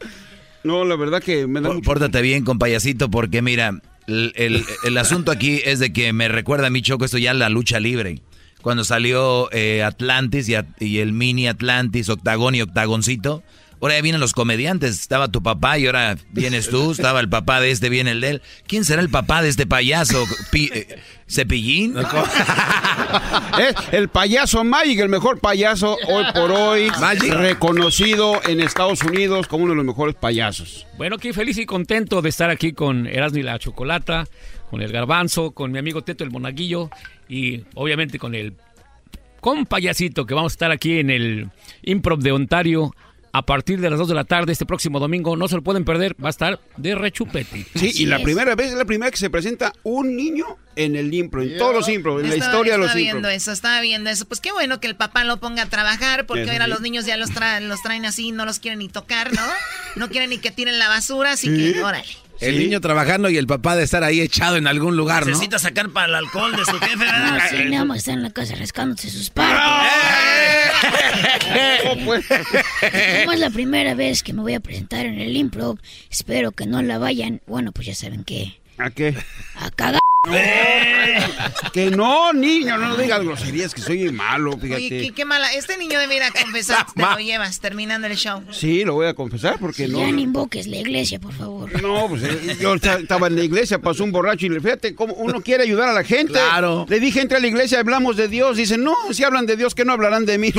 [0.64, 1.86] No, la verdad que me da Pó- mucho...
[1.86, 6.68] Pórtate bien, compayacito, porque mira, el, el- el asunto aquí es de que me recuerda
[6.68, 8.22] a mi Choco esto ya la lucha libre.
[8.66, 13.44] Cuando salió eh, Atlantis y, a- y el mini Atlantis, Octagón y Octagoncito.
[13.80, 15.00] Ahora ya vienen los comediantes.
[15.00, 16.90] Estaba tu papá y ahora vienes tú.
[16.98, 18.42] Estaba el papá de este, viene el de él.
[18.66, 20.26] ¿Quién será el papá de este payaso?
[20.50, 21.00] Pi- eh,
[21.30, 21.96] ¿Cepillín?
[23.60, 26.90] Es el payaso Magic, el mejor payaso hoy por hoy,
[27.30, 30.88] reconocido en Estados Unidos como uno de los mejores payasos.
[30.98, 34.26] Bueno, qué feliz y contento de estar aquí con Erasmo y la Chocolata,
[34.72, 36.90] con el Garbanzo, con mi amigo Teto el Monaguillo
[37.30, 38.54] y obviamente con el
[39.42, 41.50] con Payasito que vamos a estar aquí en el
[41.84, 42.96] Improv de Ontario
[43.32, 45.36] a partir de las 2 de la tarde este próximo domingo.
[45.36, 47.66] No se lo pueden perder, va a estar de rechupete.
[47.76, 50.46] Sí, y la primera vez es la primera que se presenta un niño
[50.78, 53.14] en el impro, en todos los impro, en la Estaba- historia de los estaba impro.
[53.16, 54.26] viendo eso, estaba viendo eso.
[54.26, 56.72] Pues qué bueno que el papá lo ponga a trabajar, porque ahora sí.
[56.72, 59.42] los niños ya los, tra- los traen así, no los quieren ni tocar, ¿no?
[59.98, 61.74] No quieren ni que tiren la basura, así Sí.
[61.74, 62.06] que órale.
[62.46, 65.32] El niño trabajando y el papá de estar ahí echado en algún lugar, ¿no?
[65.32, 67.34] Necesita sacar para el alcohol de su jefe, ¿verdad?
[67.34, 69.60] No, sí, nada más está en la casa rascándose sus partes.
[71.84, 72.14] Como
[73.34, 75.80] es la primera vez que me voy a presentar en el improv,
[76.10, 77.42] espero que no la vayan.
[77.48, 78.60] Bueno, pues ya saben que.
[78.78, 79.16] ¿A qué?
[79.56, 80.05] A cagar.
[81.72, 84.76] Que no, niño, no digas groserías, que soy malo, fíjate.
[84.76, 85.52] Oye, qué, qué mala.
[85.54, 86.86] Este niño debe ir a confesar.
[86.96, 88.42] Te lo llevas terminando el show.
[88.52, 90.00] Sí, lo voy a confesar porque no.
[90.00, 91.82] Ya no invoques la iglesia, por favor.
[91.82, 94.96] No, pues eh, yo esta- estaba en la iglesia, pasó un borracho y le fíjate
[94.96, 96.34] cómo uno quiere ayudar a la gente.
[96.34, 96.86] Claro.
[96.88, 98.56] Le dije, entra a la iglesia, hablamos de Dios.
[98.58, 100.54] Dicen, no, si hablan de Dios, que no hablarán de mí.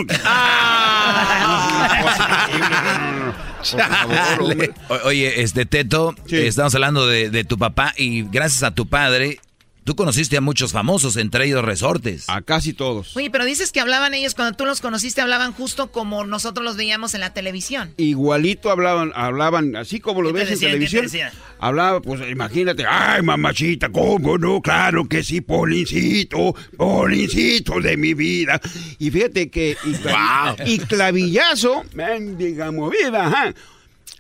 [3.63, 4.73] Chale.
[4.89, 8.87] O- Oye, este Teto, eh, estamos hablando de, de tu papá y gracias a tu
[8.87, 9.41] padre,
[9.87, 12.29] tú conociste a muchos famosos, entre ellos resortes.
[12.29, 13.17] A casi todos.
[13.17, 16.77] Oye, pero dices que hablaban ellos, cuando tú los conociste, hablaban justo como nosotros los
[16.77, 17.95] veíamos en la televisión.
[17.97, 20.73] Igualito hablaban, hablaban así como lo ¿Qué te ves en decían?
[20.73, 21.05] ¿Qué te televisión.
[21.05, 21.33] decían?
[21.61, 28.61] Hablaba, pues imagínate, ay mamachita, cómo no, claro que sí, Polincito, Polincito de mi vida.
[28.99, 33.55] Y fíjate que, y, clavi- y clavillazo, mendiga movida, ajá.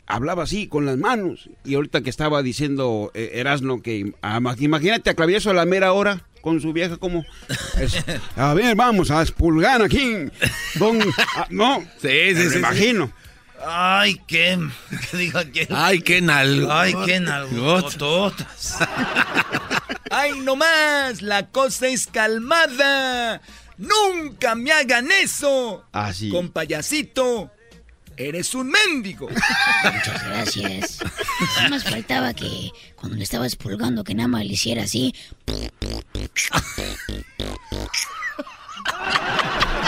[0.06, 1.48] Hablaba así, con las manos.
[1.64, 5.64] Y ahorita que estaba diciendo eh, Erasno que, ah, ma- imagínate a clavillazo a la
[5.66, 7.24] mera hora, con su vieja como,
[7.80, 7.96] es,
[8.36, 10.14] a ver, vamos a expulgar aquí.
[10.76, 11.00] Don,
[11.36, 12.58] ah, no, Sí, sí, me sí, sí.
[12.58, 13.10] imagino.
[13.66, 14.58] Ay, qué.
[15.10, 15.66] ¿Qué dijo aquel?
[15.70, 16.70] Ay, qué nalgo.
[16.72, 18.76] Ay, qué nalgototas.
[20.10, 21.20] ¡Ay, no más!
[21.22, 23.40] La cosa es calmada.
[23.78, 25.84] ¡Nunca me hagan eso!
[25.92, 26.30] Así.
[26.30, 27.50] Con payasito,
[28.16, 29.28] eres un mendigo.
[29.84, 30.98] Muchas gracias.
[31.56, 35.14] Nada más faltaba que cuando le estaba expulgando que nada más le hiciera así.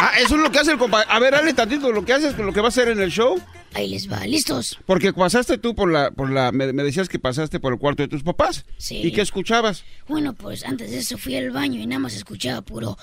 [0.00, 1.02] Ah, eso es lo que hace el compa.
[1.02, 3.40] A ver, dale tantito lo que haces, lo que va a hacer en el show.
[3.74, 4.78] Ahí les va, ¿listos?
[4.86, 8.02] Porque pasaste tú por la, por la, me, me decías que pasaste por el cuarto
[8.02, 8.64] de tus papás.
[8.78, 9.02] Sí.
[9.02, 9.84] ¿Y qué escuchabas?
[10.06, 12.96] Bueno, pues antes de eso fui al baño y nada más escuchaba puro...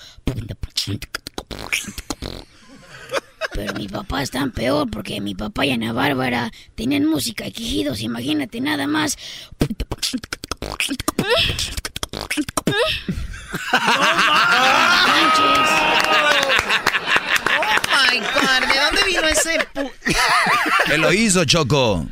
[3.52, 7.52] Pero mi papá es tan peor porque mi papá y Ana Bárbara tenían música y
[7.52, 9.16] quejidos, imagínate nada más.
[9.60, 9.66] Oh
[17.92, 19.58] my God, ¿de dónde vino ese
[20.92, 22.06] Él lo hizo, Choco.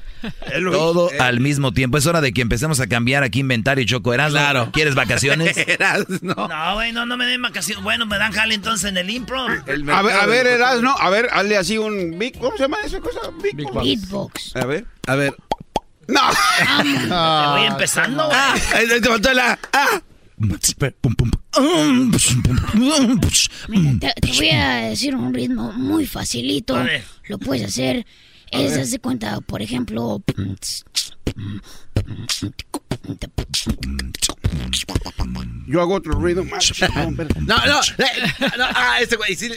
[0.71, 1.99] Todo al mismo tiempo.
[1.99, 4.15] Es hora de que empecemos a cambiar aquí inventario, Choco.
[4.15, 4.71] ¿Eras Claro.
[4.73, 5.57] ¿Quieres vacaciones?
[6.23, 6.35] no.
[6.49, 7.83] No, güey, no, no me den vacaciones.
[7.83, 9.41] Bueno, me dan jale entonces en el impro.
[9.41, 13.01] A ver, a ver, Erasno, a ver, hazle así un big, ¿cómo se llama esa
[13.01, 13.21] cosa?
[13.43, 13.85] Big, box.
[13.85, 14.57] Beatbox.
[14.57, 14.87] A ver.
[15.07, 15.35] A ver.
[16.09, 16.21] No.
[16.89, 18.39] Te voy empezando, güey.
[18.39, 18.55] Ah,
[19.01, 19.59] te faltó la.
[19.73, 20.01] Ah.
[24.01, 26.77] Te, te voy a decir un ritmo muy facilito.
[26.77, 27.05] A ver.
[27.29, 28.05] Lo puedes hacer.
[28.55, 30.23] Es, haz de cuenta, por ejemplo.
[35.67, 36.73] Yo hago otro ruido más.
[37.41, 39.51] No, no, eh, no, ah, este güey, sí.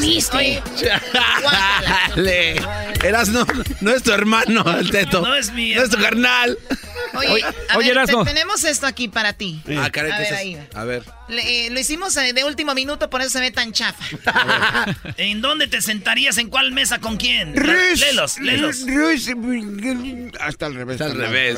[0.00, 0.62] ¿Viste?
[0.76, 2.56] Chale.
[3.04, 3.46] Eras no,
[3.80, 5.20] no es tu hermano, el teto.
[5.22, 6.58] No es mi No es tu carnal.
[7.14, 8.24] Oye, a oye, ver, Erasmo.
[8.24, 9.62] te- tenemos esto aquí para ti.
[9.78, 10.68] Ah, caray, A ¿qué ver, ahí.
[10.74, 11.02] A ver.
[11.28, 14.04] Le- eh, lo hicimos eh, de último minuto, por eso se ve tan chafa.
[15.16, 16.36] ¿En dónde te sentarías?
[16.38, 16.98] ¿En cuál mesa?
[16.98, 17.56] ¿Con quién?
[17.56, 18.82] Rush, Lelos, lelos.
[18.86, 19.30] Rush,
[20.40, 21.00] Hasta al revés.
[21.00, 21.56] Está al revés.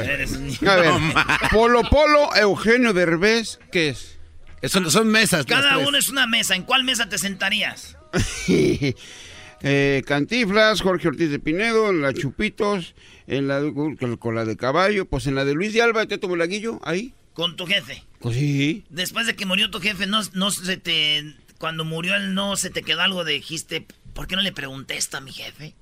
[0.66, 0.92] A ver.
[1.50, 4.17] Polo Polo, Eugenio Derbez, ¿qué es?
[4.64, 5.46] Son, son mesas.
[5.46, 6.56] Cada uno es una mesa.
[6.56, 7.96] ¿En cuál mesa te sentarías?
[9.60, 12.94] Eh, Cantiflas, Jorge Ortiz de Pinedo, en la Chupitos,
[13.26, 13.60] en la
[14.20, 17.12] con la de Caballo, pues en la de Luis de Alba, Teto Molaguillo, ahí.
[17.32, 18.04] Con tu jefe.
[18.20, 18.84] Pues sí.
[18.88, 21.34] Después de que murió tu jefe, no, no se te.
[21.58, 23.86] Cuando murió él, no se te quedó algo de dijiste.
[24.14, 25.74] ¿Por qué no le pregunté esto a mi jefe?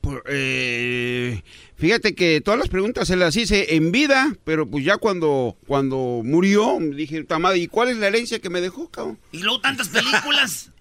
[0.00, 1.42] Por- eh,
[1.76, 6.22] fíjate que todas las preguntas se las hice en vida, pero pues ya cuando, cuando
[6.24, 9.18] murió, dije, "Ta madre, ¿y cuál es la herencia que me dejó, cabrón?
[9.32, 10.70] Y luego tantas películas.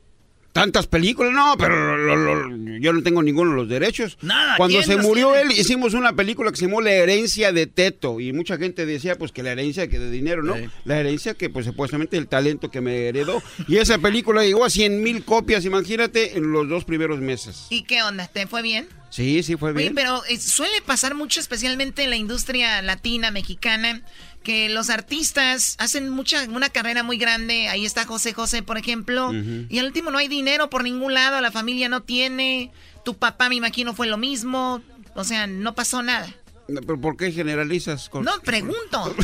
[0.51, 4.17] Tantas películas, no, pero lo- lo- yo no tengo ninguno de los derechos.
[4.21, 5.53] Nada, Cuando ¿quién se murió tiene?
[5.53, 8.19] él, hicimos una película que se llamó La herencia de Teto.
[8.19, 10.55] Y mucha gente decía, pues, que la herencia que de dinero, ¿no?
[10.55, 10.63] Sí.
[10.85, 13.43] La herencia que, pues, supuestamente el talento que me heredó.
[13.67, 17.67] Y esa película llegó a 100 mil copias, imagínate, en los dos primeros meses.
[17.69, 18.27] ¿Y qué onda?
[18.27, 18.87] ¿Te fue bien?
[19.11, 19.95] Sí, sí, fue Oye, bien.
[19.95, 24.01] pero eh, suele pasar mucho, especialmente en la industria latina, mexicana,
[24.43, 27.67] que los artistas hacen mucha una carrera muy grande.
[27.67, 29.31] Ahí está José José, por ejemplo.
[29.33, 32.71] Y al último no hay dinero por ningún lado, la familia no tiene.
[33.03, 34.81] Tu papá, me imagino, fue lo mismo.
[35.15, 36.33] O sea, no pasó nada.
[36.85, 38.09] ¿Pero por qué generalizas?
[38.09, 38.23] Con...
[38.25, 39.15] No, pregunto.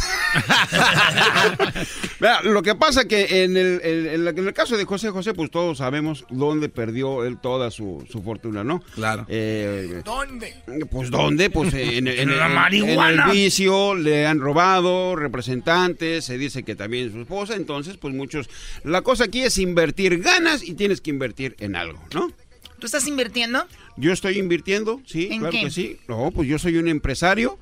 [2.44, 5.78] Lo que pasa que en el, en, en el caso de José José, pues todos
[5.80, 8.82] sabemos dónde perdió él toda su, su fortuna, ¿no?
[8.94, 9.26] Claro.
[9.30, 10.56] Eh, ¿Dónde?
[10.90, 11.50] Pues ¿dónde?
[11.50, 13.24] Pues eh, en, en- En la marihuana.
[13.26, 18.14] en el vicio, le han robado representantes, se dice que también su esposa, entonces pues
[18.14, 18.50] muchos...
[18.84, 22.32] La cosa aquí es invertir ganas y tienes que invertir en algo, ¿no?
[22.80, 23.66] ¿Tú estás invirtiendo?
[23.98, 25.62] Yo estoy invirtiendo, sí, ¿En claro qué?
[25.64, 25.98] que sí.
[26.08, 27.58] No, pues yo soy un empresario.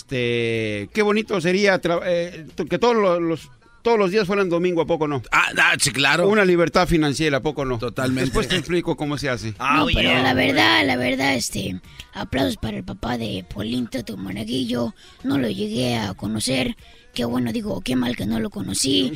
[0.00, 3.50] Este, qué bonito sería eh, que todos los, los-
[3.82, 5.22] todos los días fueran domingo, ¿a poco no?
[5.30, 6.28] Ah, ah, sí, claro.
[6.28, 7.78] Una libertad financiera, ¿a poco no?
[7.78, 8.24] Totalmente.
[8.24, 9.54] Después te explico cómo se hace.
[9.60, 11.80] Ah, no, pero la verdad, la verdad, este,
[12.12, 14.92] aplausos para el papá de Polinto, tu monaguillo.
[15.22, 16.76] No lo llegué a conocer.
[17.16, 19.10] Qué bueno, digo, qué mal que no lo conocí.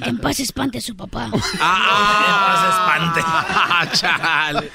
[0.00, 1.32] que en paz espante a su papá.
[1.58, 4.70] Ah, chale.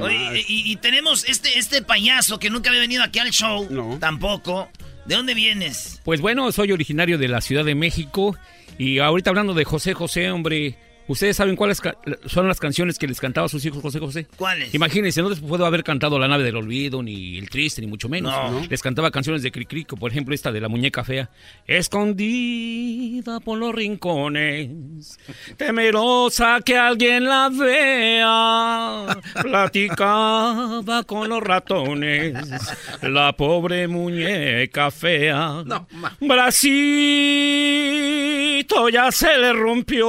[0.00, 3.68] Oye, y, y tenemos este, este payaso que nunca había venido aquí al show.
[4.00, 4.70] Tampoco.
[5.04, 6.00] ¿De dónde vienes?
[6.02, 8.34] Pues bueno, soy originario de la Ciudad de México
[8.78, 11.80] y ahorita hablando de José José, hombre, ¿ustedes saben cuáles
[12.26, 14.26] son las canciones que les cantaba a sus hijos José José?
[14.36, 14.74] ¿Cuáles?
[14.74, 18.08] Imagínense, no les puedo haber cantado La nave del olvido, ni El triste, ni mucho
[18.08, 18.32] menos.
[18.32, 18.66] No.
[18.68, 21.30] Les cantaba canciones de Cricrico, por ejemplo, esta de La muñeca fea.
[21.66, 24.70] Escondida por los rincones,
[25.56, 32.34] temerosa que alguien la vea, platicaba con los ratones,
[33.02, 35.64] la pobre muñeca fea.
[36.20, 36.76] Bracito
[38.88, 40.06] ya se le rompió,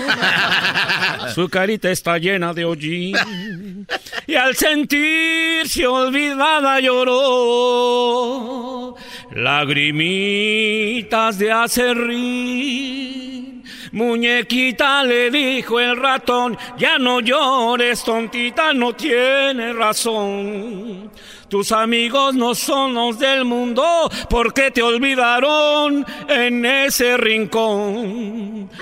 [1.34, 3.86] su carita está llena de hollín.
[4.26, 8.96] Y al sentirse olvidada lloró
[9.32, 13.30] lagrimitas de acerrín.
[13.92, 21.10] Muñequita le dijo el ratón, ya no llores, tontita, no tiene razón.
[21.50, 28.70] Tus amigos no son los del mundo porque te olvidaron en ese rincón.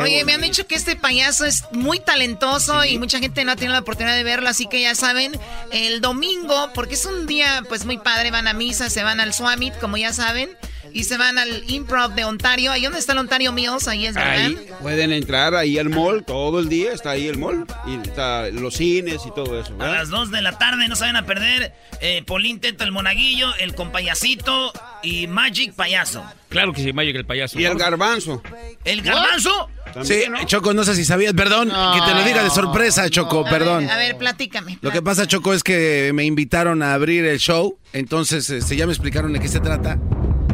[0.00, 3.56] Oye, me han dicho que este payaso es muy talentoso y mucha gente no ha
[3.56, 5.38] tenido la oportunidad de verlo, así que ya saben,
[5.70, 9.32] el domingo, porque es un día pues muy padre, van a misa, se van al
[9.32, 10.50] Swamit, como ya saben,
[10.92, 12.70] y se van al Improv de Ontario.
[12.72, 14.32] Ahí donde está el Ontario Mills, ahí es verdad.
[14.32, 18.48] Ahí pueden entrar ahí al mall todo el día, está ahí el mall, y está
[18.50, 19.74] los cines y todo eso.
[19.80, 22.92] A las 2 de la tarde no se vayan a perder eh, Polín Teto, el
[22.92, 24.72] monaguillo, el compayacito
[25.02, 26.24] y Magic Payaso.
[26.48, 27.60] Claro que sí, Magic el payaso.
[27.60, 28.42] Y el garbanzo.
[28.84, 29.68] ¿El garbanzo?
[30.02, 33.50] Sí, Choco, no sé si sabías, perdón, que te lo diga de sorpresa, Choco, A
[33.50, 33.80] perdón.
[33.86, 34.78] ver, a ver, platícame.
[34.80, 38.86] Lo que pasa, Choco, es que me invitaron a abrir el show, entonces este, ya
[38.86, 39.98] me explicaron de qué se trata.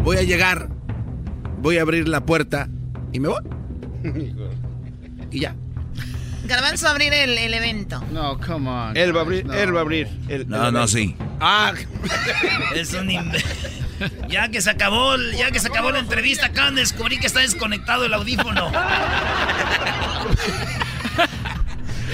[0.04, 0.68] Voy a llegar,
[1.58, 2.68] voy a abrir la puerta
[3.12, 3.42] y me voy.
[5.30, 5.54] Y ya.
[6.44, 8.04] Garbanzo a abrir el, el evento.
[8.12, 8.96] No, come on.
[8.96, 10.08] Él va a abrir, él va a abrir.
[10.28, 11.16] el- No, el- no, sí.
[11.40, 11.72] Ah,
[12.74, 13.42] Es un imbe-
[14.28, 17.40] Ya que se acabó, ya que se acabó la entrevista, acaban de descubrir que está
[17.40, 18.70] desconectado el audífono.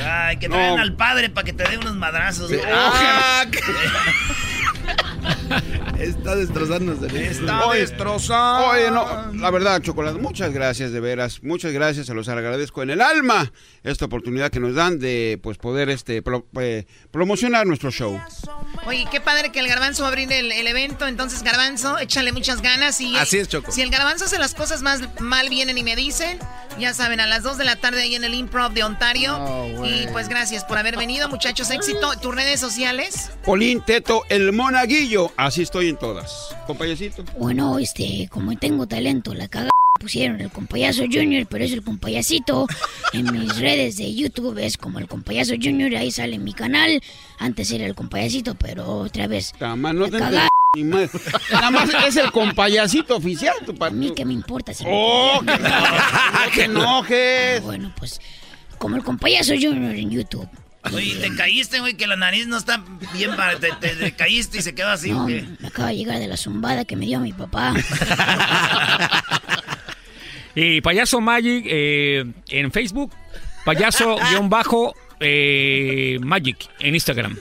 [0.07, 0.83] Ay, que traigan No.
[0.83, 2.51] al padre para que te dé unos madrazos.
[2.73, 3.45] Ah,
[5.99, 7.07] Está destrozándose.
[7.31, 8.67] Está Oye, destrozado.
[8.67, 12.91] Oye, no, la verdad, Chocolate, muchas gracias, de veras, muchas gracias, se los agradezco en
[12.91, 17.91] el alma esta oportunidad que nos dan de pues poder este pro- eh, promocionar nuestro
[17.91, 18.19] show.
[18.87, 21.07] Oye, qué padre que el garbanzo va a abrir el, el evento.
[21.07, 23.01] Entonces, garbanzo, échale muchas ganas.
[23.01, 23.71] Y, Así es, Choco.
[23.73, 26.39] Si el garbanzo hace las cosas más mal, vienen y me dicen.
[26.79, 29.39] Ya saben, a las 2 de la tarde ahí en el Improv de Ontario.
[29.85, 31.71] y pues gracias por haber venido, muchachos.
[31.71, 32.13] Éxito.
[32.23, 33.31] ¿Tus redes sociales?
[33.45, 36.55] Polín Teto, el monaguillo, así estoy en todas.
[36.67, 37.25] Compayecito.
[37.39, 39.71] Bueno, este, como tengo talento, la caga
[40.01, 42.67] pusieron el compayazo Junior, pero es el compayacito.
[43.13, 47.03] En mis redes de YouTube es como el compayazo Junior, ahí sale mi canal.
[47.39, 49.53] Antes era el compayacito, pero otra vez.
[49.59, 51.11] Tama, no la te ni más.
[51.53, 53.55] Nada más es el compayacito oficial.
[53.67, 57.63] Tu A mí que me importa si Oh, que no, no te enojes.
[57.63, 58.21] Bueno, pues
[58.79, 60.49] como el compayazo Junior en YouTube.
[60.93, 63.59] Oye, te caíste, güey, que la nariz no está bien para...
[63.59, 65.47] Te, te- te caíste y se quedó así, No, güey.
[65.59, 67.75] me acaba de llegar de la zumbada que me dio mi papá.
[70.55, 73.13] Y Payaso Magic eh, en Facebook,
[73.65, 74.97] Payaso-Magic
[76.81, 77.39] en Instagram.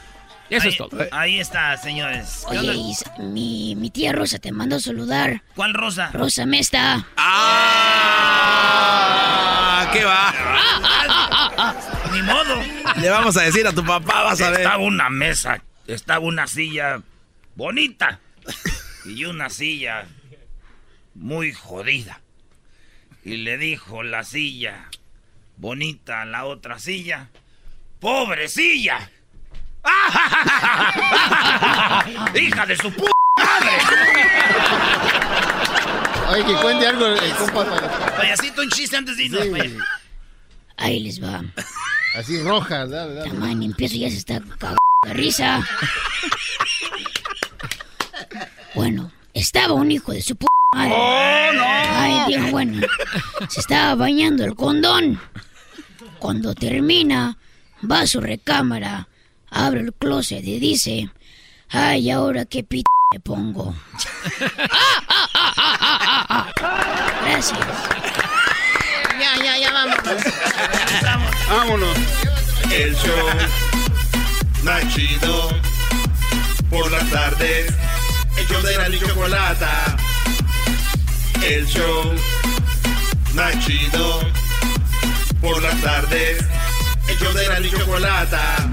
[0.50, 0.90] Eso ahí, es todo.
[1.12, 2.44] Ahí está, señores.
[2.52, 5.42] ¿Qué Oye, mi, mi tía Rosa te mandó a saludar.
[5.56, 6.12] ¿Cuál Rosa?
[6.12, 7.08] Rosa Mesta.
[8.50, 9.90] ¡Ah!
[9.92, 10.34] ¿Qué va?
[12.14, 12.62] Ni modo.
[13.02, 14.62] Le vamos a decir a tu papá, vas a ver.
[14.62, 17.02] Estaba una mesa, estaba una silla
[17.56, 18.20] bonita
[19.06, 20.06] y una silla
[21.16, 22.20] muy jodida.
[23.24, 24.90] Y le dijo la silla
[25.58, 27.28] bonita a la otra silla,
[28.00, 29.10] ¡pobre silla!
[32.36, 33.72] ¡Hija de su puta madre!
[36.30, 37.66] Oye, que cuente algo el compa.
[37.66, 39.44] para- Payasito, un chiste antes de irnos.
[39.44, 39.78] Sí.
[40.78, 41.42] Ahí les va.
[42.16, 43.30] Así roja, dale, dale.
[43.30, 45.68] Tamaño, empiezo ya se está cagando de risa.
[48.74, 50.94] Bueno, estaba un hijo de su p madre.
[50.96, 52.86] Ay, Dios, bueno.
[53.48, 55.20] Se estaba bañando el condón.
[56.20, 57.38] Cuando termina,
[57.90, 59.08] va a su recámara,
[59.50, 61.10] abre el closet y dice,
[61.70, 63.76] ay, ahora qué p me pongo.
[67.24, 67.60] Gracias.
[69.20, 70.24] Ya, ya, ya, vámonos.
[71.50, 71.98] Vámonos.
[72.72, 73.28] El show
[74.64, 75.50] más chido
[76.70, 77.74] por las tardes.
[78.38, 79.98] El show de la chocolata.
[81.44, 82.14] El show
[83.34, 84.20] más chido
[85.42, 86.46] por las tardes.
[87.08, 88.70] El show de la chocolata.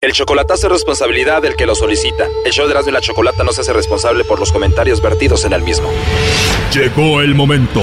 [0.00, 2.28] El chocolatazo es responsabilidad del que lo solicita.
[2.44, 5.44] El show de Erasmo y la Chocolata no se hace responsable por los comentarios vertidos
[5.44, 5.90] en el mismo.
[6.72, 7.82] Llegó el momento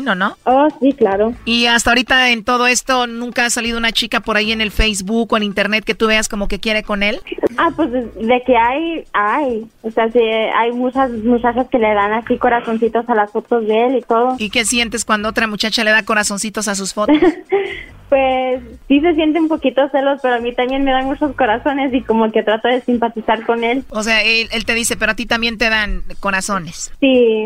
[0.01, 0.37] ¿no?
[0.45, 1.33] Oh, sí, claro.
[1.45, 4.71] Y hasta ahorita en todo esto, ¿nunca ha salido una chica por ahí en el
[4.71, 7.21] Facebook o en internet que tú veas como que quiere con él?
[7.57, 9.67] Ah, pues de que hay, hay.
[9.83, 13.87] O sea, sí, hay muchas muchachas que le dan así corazoncitos a las fotos de
[13.87, 14.35] él y todo.
[14.37, 17.17] ¿Y qué sientes cuando otra muchacha le da corazoncitos a sus fotos?
[18.11, 21.93] Pues sí se siente un poquito celos, pero a mí también me dan muchos corazones
[21.93, 23.85] y como que trato de simpatizar con él.
[23.89, 26.91] O sea, él, él te dice, pero a ti también te dan corazones.
[26.99, 27.45] Sí,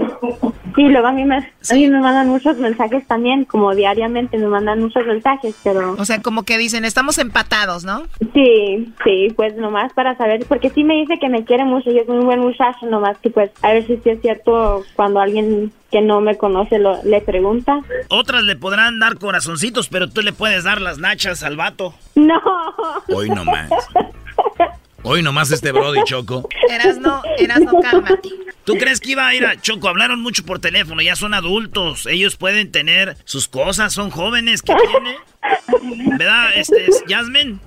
[0.75, 4.47] sí, luego a mí, me, a mí me mandan muchos mensajes también, como diariamente me
[4.47, 5.93] mandan muchos mensajes, pero...
[5.99, 8.07] O sea, como que dicen, estamos empatados, ¿no?
[8.33, 11.99] Sí, sí, pues nomás para saber, porque sí me dice que me quiere mucho y
[11.99, 15.71] es un buen muchacho, nomás que pues a ver si sí es cierto cuando alguien
[15.91, 17.79] que no me conoce lo, le pregunta.
[18.09, 21.93] Otras le podrán dar corazoncitos, pero tú le puedes dar las nachas al vato.
[22.15, 22.41] No.
[23.09, 23.69] Hoy nomás.
[25.03, 26.49] Hoy nomás este Brody Choco.
[26.67, 28.29] Eras no, eras no, cálmate.
[28.63, 29.87] ¿Tú crees que iba a ir a Choco?
[29.87, 32.07] Hablaron mucho por teléfono, ya son adultos.
[32.07, 34.63] Ellos pueden tener sus cosas, son jóvenes.
[34.63, 36.17] ¿Qué tiene?
[36.17, 37.59] ¿Verdad, este, Jasmine?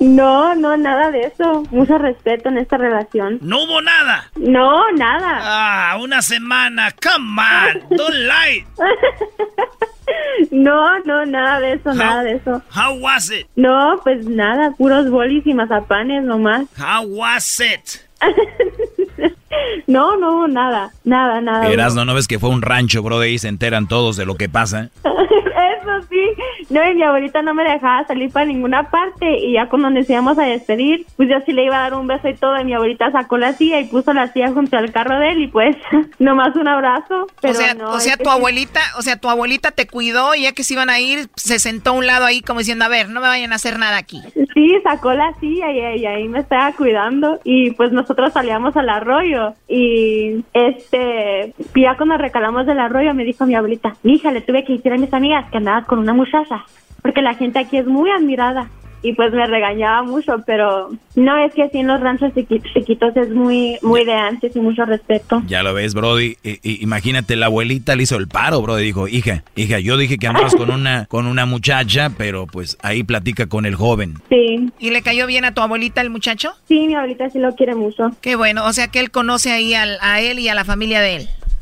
[0.00, 1.62] No, no, nada de eso.
[1.70, 3.38] Mucho respeto en esta relación.
[3.42, 4.30] ¿No hubo nada?
[4.36, 5.40] No, nada.
[5.42, 6.92] Ah, una semana.
[7.02, 8.66] Come on, don't lie.
[10.50, 12.62] No, no, nada de eso, nada de eso.
[12.74, 13.46] How was it?
[13.56, 16.66] No, pues nada, puros bolis y mazapanes nomás.
[16.78, 18.04] How was it?
[19.86, 21.68] No, no, nada, nada, nada.
[21.68, 23.28] Eras, ¿no, ¿no ves que fue un rancho, Brody?
[23.30, 24.90] Y se enteran todos de lo que pasa.
[25.04, 26.70] Eso sí.
[26.70, 29.38] No, y mi abuelita no me dejaba salir para ninguna parte.
[29.38, 32.06] Y ya cuando nos íbamos a despedir, pues yo sí le iba a dar un
[32.06, 32.58] beso y todo.
[32.60, 35.42] Y mi abuelita sacó la silla y puso la silla junto al carro de él.
[35.42, 35.76] Y pues,
[36.18, 37.26] nomás un abrazo.
[37.40, 40.42] Pero o sea, no, o sea tu abuelita, o sea, tu abuelita te cuidó y
[40.42, 42.88] ya que se iban a ir, se sentó a un lado ahí como diciendo, a
[42.88, 44.22] ver, no me vayan a hacer nada aquí.
[44.54, 48.88] Sí, sacó la silla y, y ahí me estaba cuidando y pues nosotros salíamos al
[48.88, 54.64] arroyo y este, ya cuando recalamos del arroyo me dijo mi abuelita, hija, le tuve
[54.64, 56.64] que decir a mis amigas que andabas con una muchacha
[57.04, 58.70] porque la gente aquí es muy admirada
[59.04, 63.16] y pues me regañaba mucho, pero no es que así en los ranchos chiqui- chiquitos
[63.16, 65.42] es muy muy de antes y mucho respeto.
[65.46, 66.36] Ya lo ves, Brody.
[66.42, 68.82] I- i- imagínate, la abuelita le hizo el paro, Brody.
[68.84, 73.04] Dijo, hija, hija, yo dije que andabas con una, con una muchacha, pero pues ahí
[73.04, 74.14] platica con el joven.
[74.30, 74.70] Sí.
[74.78, 76.52] ¿Y le cayó bien a tu abuelita el muchacho?
[76.66, 78.10] Sí, mi abuelita sí lo quiere mucho.
[78.22, 81.00] Qué bueno, o sea que él conoce ahí al- a él y a la familia
[81.00, 81.28] de él.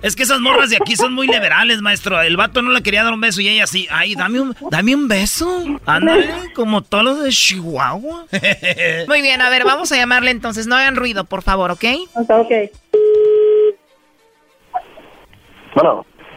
[0.00, 2.20] Es que esas morras de aquí son muy liberales, maestro.
[2.20, 3.88] El vato no le quería dar un beso y ella sí.
[3.90, 5.64] Ay, dame un, dame un beso.
[5.86, 8.26] Ándale, como todos los de Chihuahua.
[9.08, 10.68] Muy bien, a ver, vamos a llamarle entonces.
[10.68, 11.84] No hagan ruido, por favor, ¿ok?
[12.14, 12.52] Ok.
[15.74, 16.06] Bueno,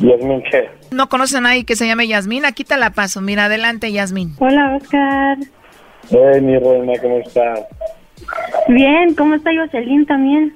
[0.00, 0.68] Yasmin, ¿qué?
[0.90, 2.44] ¿No conoces a nadie que se llame Yasmín?
[2.44, 3.20] Aquí te la paso.
[3.20, 4.34] Mira, adelante, Yasmín.
[4.38, 5.38] Hola, Oscar.
[6.10, 7.60] Hey, mi reina, ¿cómo estás?
[8.68, 10.54] Bien, ¿cómo está Jocelyn también?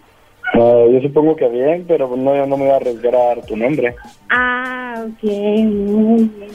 [0.55, 3.43] No, yo supongo que bien, pero no, yo no me voy a arriesgar a dar
[3.47, 3.95] tu nombre.
[4.31, 6.51] Ah, ok, muy bien.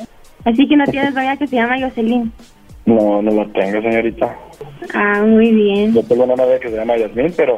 [0.46, 2.32] Así que no tienes novia que se llama Jocelyn.
[2.86, 4.36] No, no lo tengo, señorita.
[4.94, 5.94] Ah, muy bien.
[5.94, 7.58] Yo tengo una novia que se llama Yasmin, pero,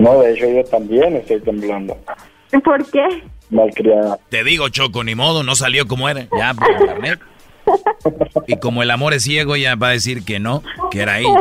[0.00, 1.94] No, de hecho yo también estoy temblando.
[2.64, 3.06] ¿Por qué?
[3.50, 4.18] Malcriada.
[4.30, 6.26] Te digo, Choco, ni modo, no salió como era.
[6.36, 7.20] Ya, por internet.
[8.46, 11.38] Y como el amor es ciego, ya va a decir que no, que era ella.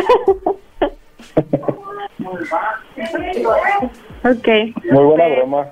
[4.26, 4.48] Ok.
[4.92, 5.72] Muy buena broma.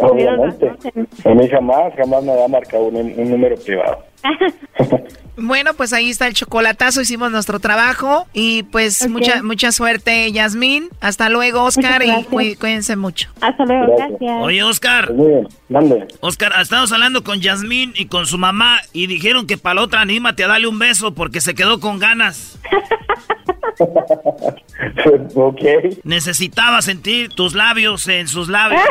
[0.00, 0.72] Obviamente.
[1.24, 4.04] A mí jamás, jamás me ha marcado un, un número privado.
[5.42, 10.90] Bueno, pues ahí está el chocolatazo, hicimos nuestro trabajo y pues mucha mucha suerte, Yasmín.
[11.00, 13.30] Hasta luego, Oscar, y cuí- cuídense mucho.
[13.40, 14.42] Hasta luego, gracias.
[14.42, 15.10] Oye, Oscar.
[15.70, 16.06] Mande.
[16.20, 20.02] Oscar, estamos hablando con Yasmín y con su mamá y dijeron que para la otra
[20.02, 22.58] anímate a darle un beso porque se quedó con ganas.
[25.34, 25.62] ok.
[26.04, 28.82] Necesitaba sentir tus labios en sus labios.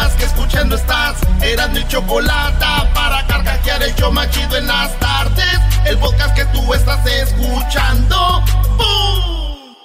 [0.21, 1.17] que escuchando estás.
[1.41, 5.59] Eran mi chocolate para carcajear el yo machido en las tardes.
[5.85, 8.43] El podcast que tú estás escuchando.
[8.77, 9.75] ¡Bum!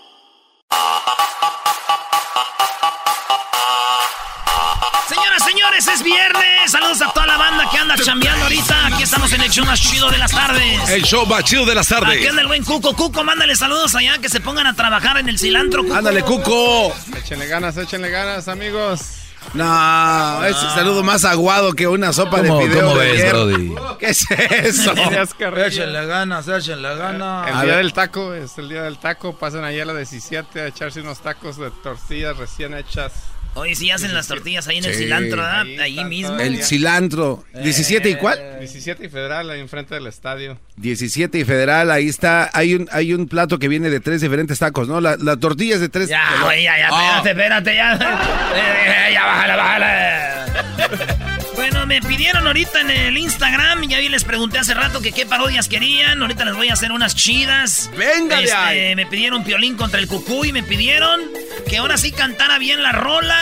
[5.08, 6.70] Señoras, señores, es viernes.
[6.70, 8.88] Saludos a toda la banda que anda chambeando ahorita.
[8.88, 10.90] Aquí estamos en el show más chido de las tardes.
[10.90, 12.18] El show más chido de las tardes.
[12.18, 12.94] Aquí anda el buen Cuco.
[12.94, 15.82] Cuco, mándale saludos allá que se pongan a trabajar en el cilantro.
[15.82, 15.94] Cuco.
[15.94, 16.94] Ándale, Cuco.
[17.16, 19.25] Échenle ganas, échenle ganas, amigos.
[19.54, 23.20] No, es el saludo más aguado que una sopa de ¿Cómo- fideo cómo de ves,
[23.22, 23.32] ayer.
[23.32, 23.74] Brody?
[23.98, 24.92] ¿Qué es eso?
[25.66, 27.48] Échenle ganas, échenle ganas.
[27.48, 27.84] El A día ver.
[27.84, 29.34] del taco, es el día del taco.
[29.36, 33.12] Pasen ahí a la 17 a echarse unos tacos de tortillas recién hechas.
[33.56, 35.64] Oye, si hacen las tortillas ahí en el cilantro, ¿verdad?
[35.80, 36.38] Ahí mismo.
[36.38, 37.42] El cilantro.
[37.54, 38.38] ¿17 y cuál?
[38.60, 40.58] 17 y Federal, ahí enfrente del estadio.
[40.76, 42.50] 17 y federal, ahí está.
[42.52, 45.00] Hay un, hay un plato que viene de tres diferentes tacos, ¿no?
[45.00, 46.08] La, la tortilla es de tres.
[46.10, 46.22] Ya,
[46.54, 47.22] ya, ya, Ah.
[47.24, 47.94] espérate, espérate, ya.
[49.08, 51.26] Eh, ya, bájala, bájala.
[51.56, 55.24] Bueno, me pidieron ahorita en el Instagram, ya vi les pregunté hace rato que qué
[55.26, 56.20] parodias querían.
[56.20, 57.90] Ahorita les voy a hacer unas chidas.
[57.96, 58.94] Venga de Este, ahí.
[58.94, 61.20] Me pidieron Piolín contra el Cucuy, me pidieron
[61.68, 63.36] que ahora sí cantara bien la rola.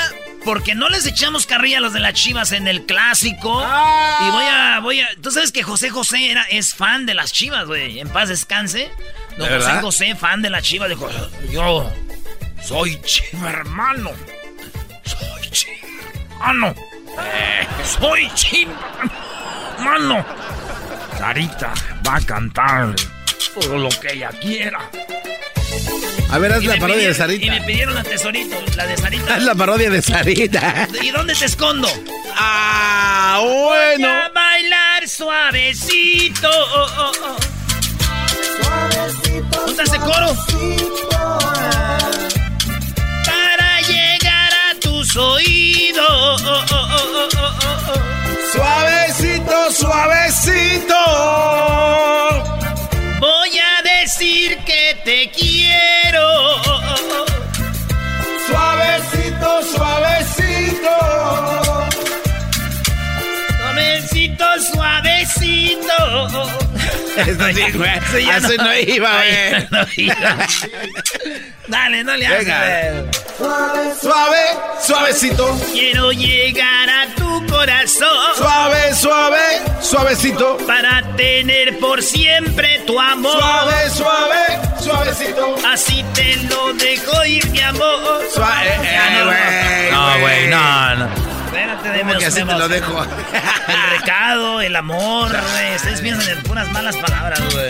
[0.45, 3.61] Porque no les echamos carrilla a los de las chivas en el clásico.
[3.63, 5.09] Y voy a, voy a.
[5.23, 7.99] Tú sabes que José José era, es fan de las chivas, güey.
[7.99, 8.91] En paz descanse.
[9.39, 9.81] Don ¿De José verdad?
[9.81, 11.09] José, fan de las chivas, dijo:
[11.51, 11.91] Yo
[12.63, 14.11] soy chiva, hermano.
[15.07, 15.79] Soy chiva,
[16.43, 16.75] hermano.
[17.23, 17.67] Eh,
[18.01, 18.73] soy chiva,
[19.79, 20.25] hermano.
[21.19, 21.73] Sarita
[22.07, 22.95] va a cantar
[23.55, 24.79] todo lo que ella quiera.
[26.31, 27.53] A ver, haz Y la parodia de pidieron- Y Sarita.
[27.53, 29.35] me pidieron la tesorito, la de Sarita.
[29.35, 30.89] Haz la parodia de Sarita.
[31.03, 31.89] ¿Y dónde te escondo?
[32.37, 33.53] Ah, Voy
[33.99, 34.09] bueno.
[34.09, 36.49] a bailar suavecito.
[36.51, 37.37] oh, oh, oh.
[39.51, 40.37] ¿Dónde está ese coro?
[41.17, 41.99] A
[45.15, 46.43] tus oídos.
[48.53, 50.95] Suavecito, suavecito.
[53.21, 56.27] Voy a decir que te quiero.
[58.49, 60.97] Suavecito, suavecito.
[63.59, 66.64] Suavecito, suavecito.
[67.17, 67.91] Eso sí, güey.
[68.09, 69.69] Eso ya Así no iba, güey.
[69.71, 70.47] no iba.
[71.69, 73.05] Dale, no le hagas.
[73.39, 73.51] Güey.
[74.01, 74.39] Suave,
[74.85, 75.59] suavecito.
[75.73, 79.39] Quiero llegar a tu corazón Suave, suave,
[79.81, 80.57] suavecito.
[80.67, 83.33] para tener por siempre tu amor.
[83.39, 85.57] Suave, suave, suavecito.
[85.67, 88.23] Así te lo dejo ir, mi amor.
[88.33, 89.91] Suave, eh, no, güey.
[89.91, 91.34] No, güey, no, no.
[91.55, 93.05] Espérate, ¿Cómo deme que así te lo dejo?
[93.69, 95.77] El recado, el amor, güey.
[95.77, 97.69] Ustedes piensan en puras malas palabras, güey.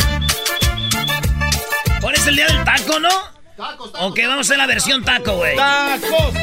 [2.03, 3.09] Hoy es el día del taco, ¿no?
[3.57, 4.09] Tacos, tacos.
[4.11, 5.55] Ok, vamos a hacer la versión taco, güey.
[5.57, 6.35] Tacos,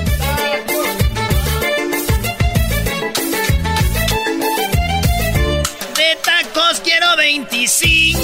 [5.96, 8.22] De tacos quiero 25.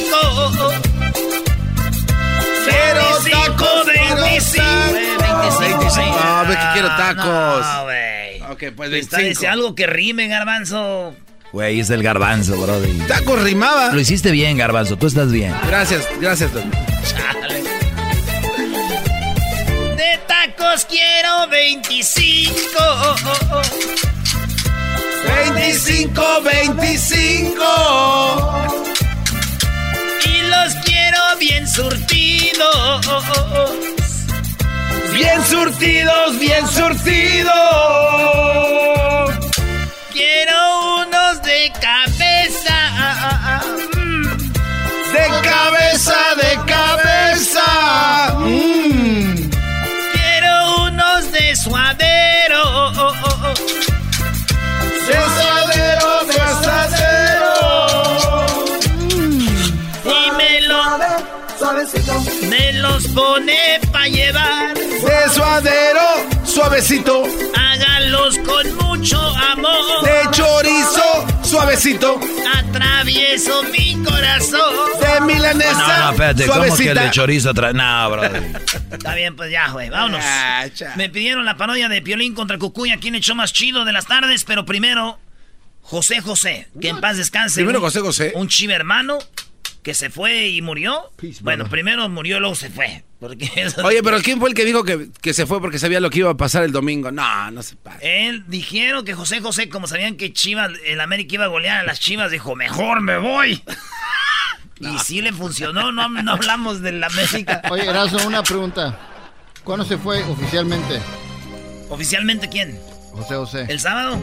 [2.66, 4.64] Quiero 25, tacos, quiero 25.
[5.18, 5.58] tacos.
[5.58, 6.18] Güey, 25.
[6.22, 7.66] Ah, ve que quiero tacos.
[7.66, 8.07] No, güey.
[8.50, 9.28] Ok, pues Está 25.
[9.30, 11.16] dice algo que rime, garbanzo.
[11.52, 12.92] Güey, es el garbanzo, brody.
[13.08, 13.92] Tacos rimaba.
[13.94, 14.98] Lo hiciste bien, garbanzo.
[14.98, 15.54] Tú estás bien.
[15.68, 16.70] Gracias, gracias, don.
[17.06, 17.64] Chale.
[19.96, 22.62] De tacos quiero 25.
[25.46, 27.64] 25, 25.
[30.26, 33.06] Y los quiero bien surtidos.
[35.18, 37.52] Bien surtidos, bien surtidos.
[66.82, 67.24] Suavecito.
[67.56, 70.04] Hágalos con mucho amor.
[70.04, 72.20] De chorizo, suavecito.
[72.56, 74.76] Atravieso mi corazón.
[75.02, 77.04] De milanesa, No, no, espérate, ¿cómo que el suavecita.
[77.04, 77.74] de chorizo trae?
[77.74, 78.62] No, brother.
[78.92, 80.22] Está bien, pues ya, güey, vámonos.
[80.24, 80.66] Ah.
[80.96, 83.94] Me pidieron la parodia de Piolín contra Cucuy aquí en el show más chido de
[83.94, 85.20] las tardes, pero primero,
[85.82, 87.56] José José, que en paz descanse.
[87.56, 88.34] Primero José José.
[88.36, 89.18] Un chivo hermano
[89.82, 91.12] que se fue y murió.
[91.42, 93.04] bueno, primero murió, luego se fue.
[93.20, 96.00] Porque eso- Oye, pero ¿quién fue el que dijo que, que se fue porque sabía
[96.00, 97.12] lo que iba a pasar el domingo?
[97.12, 98.00] No, no se pasa.
[98.02, 101.84] Él dijeron que José José, como sabían que Chivas, el América iba a golear a
[101.84, 103.64] las Chivas, dijo, mejor me voy.
[104.80, 107.64] Y sí le funcionó, no, no hablamos del América.
[107.72, 108.96] Oye, Erazo, una pregunta.
[109.64, 111.02] ¿Cuándo se fue oficialmente?
[111.90, 112.80] ¿Oficialmente quién?
[113.12, 113.66] José José.
[113.70, 114.20] ¿El sábado?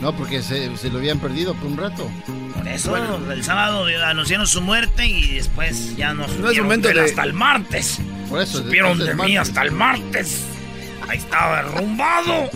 [0.00, 2.10] No, porque se, se lo habían perdido por un rato.
[2.54, 6.88] Por eso, el sábado anunciaron su muerte y después ya nos No es supieron momento
[6.88, 7.98] de hasta el martes.
[8.28, 8.58] Por eso.
[8.58, 10.44] Supieron de mí hasta el martes.
[11.08, 12.50] Ahí estaba derrumbado.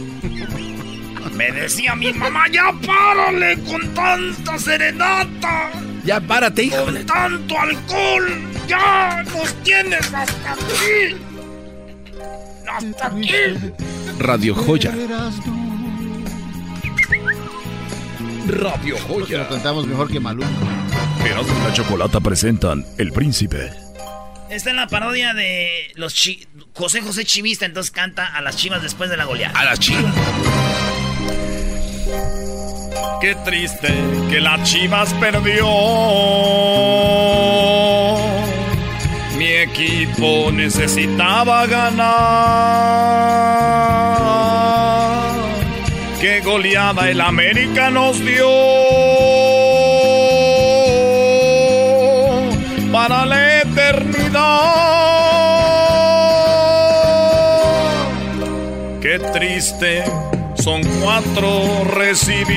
[1.34, 5.70] Me decía mi mamá, ya párale con tanta serenata.
[6.04, 6.84] Ya párate, hijo.
[6.84, 8.40] Con tanto alcohol.
[8.66, 11.16] Ya nos tienes hasta aquí.
[12.68, 13.72] Hasta aquí.
[14.18, 14.92] Radio Joya.
[18.48, 20.48] Radio Nosotros lo cantamos mejor que Maluma.
[21.24, 23.70] Erasmo y la Chocolata presentan El Príncipe.
[24.48, 28.82] Esta es la parodia de los chi José José Chivista, entonces canta a las chivas
[28.82, 29.58] después de la goleada.
[29.58, 30.14] A las chivas.
[33.20, 33.92] Qué triste
[34.30, 35.66] que la Chivas perdió.
[39.36, 42.78] Mi equipo necesitaba ganar.
[46.20, 48.48] Qué goleada el América nos dio.
[52.90, 54.58] Para la eternidad.
[59.00, 60.02] Qué triste,
[60.56, 62.56] son cuatro recibí.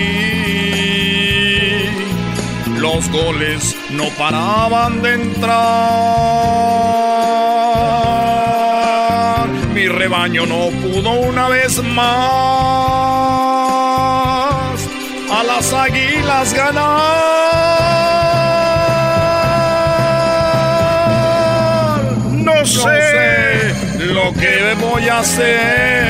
[2.79, 6.31] Los goles no paraban de entrar.
[9.81, 12.05] Mi rebaño no pudo una vez más
[15.31, 16.83] a las águilas ganar.
[22.31, 23.73] No sé
[24.05, 26.05] lo que voy a hacer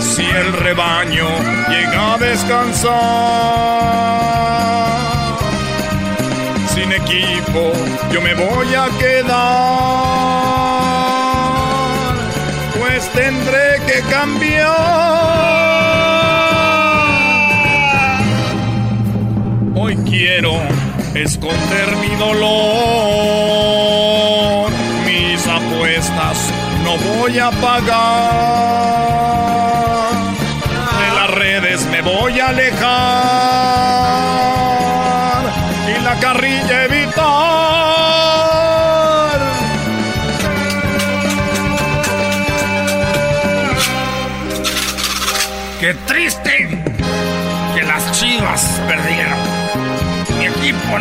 [0.00, 1.28] si el rebaño
[1.70, 2.96] llega a descansar.
[6.74, 7.72] Sin equipo
[8.12, 10.45] yo me voy a quedar,
[13.10, 14.66] tendré que cambiar.
[19.74, 20.52] Hoy quiero
[21.14, 22.40] esconder mi dolor,
[25.04, 26.52] mis apuestas
[26.84, 27.86] no voy a pagar.
[31.00, 33.65] De las redes me voy a alejar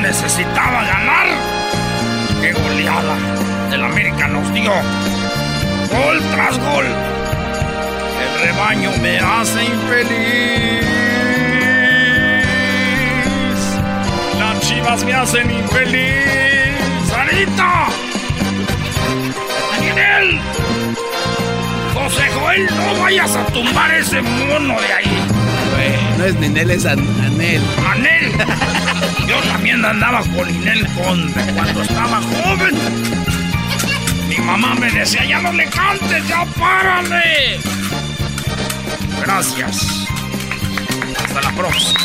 [0.07, 1.27] necesitaba ganar.
[2.41, 3.15] Qué goleada
[3.73, 4.71] el América nos dio.
[5.91, 6.85] Gol tras gol.
[8.23, 10.85] El rebaño me hace infeliz.
[14.39, 16.77] Las chivas me hacen infeliz.
[17.09, 17.87] ¡Sarita!
[19.79, 20.39] ¡Daniel!
[21.95, 25.23] José Joel, no vayas a tumbar ese mono de ahí.
[26.17, 27.61] No es Ninel, es An- Anel.
[27.91, 28.31] ¡Anel!
[29.27, 32.75] Yo también andaba con Inel Conde cuando estaba joven.
[34.29, 37.59] Mi mamá me decía, ya no le cantes, ya párale.
[39.21, 40.07] Gracias.
[41.25, 41.99] Hasta la próxima.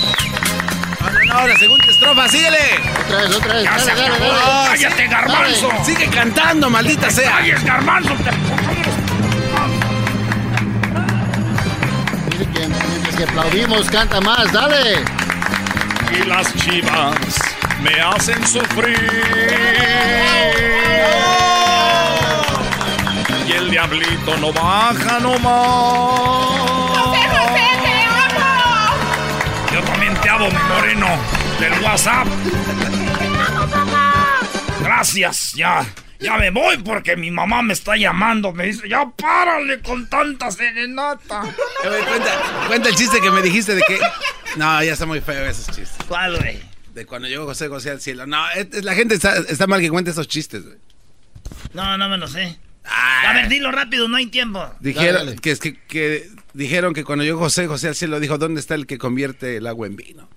[1.27, 2.59] No, la segunda estrofa, síguele.
[3.05, 3.65] Otra vez, otra vez.
[3.65, 4.19] Ya dale, se dale.
[4.19, 4.69] Dale, dale.
[4.69, 5.69] Cállate, garbanzo.
[5.69, 5.85] Dale.
[5.85, 7.31] Sigue cantando, maldita te sea.
[7.31, 8.15] Cállate, garbanzo.
[8.15, 8.31] Te...
[12.53, 15.05] Que mientras que aplaudimos, canta más, dale.
[16.21, 17.17] Y las chivas
[17.83, 19.25] me hacen sufrir.
[23.47, 25.43] Y el diablito no baja nomás.
[26.91, 28.97] ¡José, José, te amo!
[29.73, 31.07] Yo también te amo, mi moreno,
[31.59, 32.27] del WhatsApp.
[34.83, 35.87] Gracias, ya.
[36.19, 38.53] Ya me voy porque mi mamá me está llamando.
[38.53, 41.45] Me dice, ya párale con tanta serenata.
[41.81, 43.99] Cuenta, cuenta el chiste que me dijiste de que.
[44.57, 45.97] No, ya está muy feo esos chistes.
[46.09, 46.61] ¿Cuál, güey?
[46.95, 48.27] De cuando llegó José José al cielo.
[48.27, 50.77] No, es- la gente está, está mal que cuente esos chistes, güey.
[51.73, 52.59] No, no me lo sé.
[52.85, 54.75] A ver, dilo rápido, no hay tiempo.
[54.81, 58.61] Dijeron que, es que, que dijeron que cuando llegó José José al cielo dijo, ¿dónde
[58.61, 60.29] está el que convierte el agua en vino?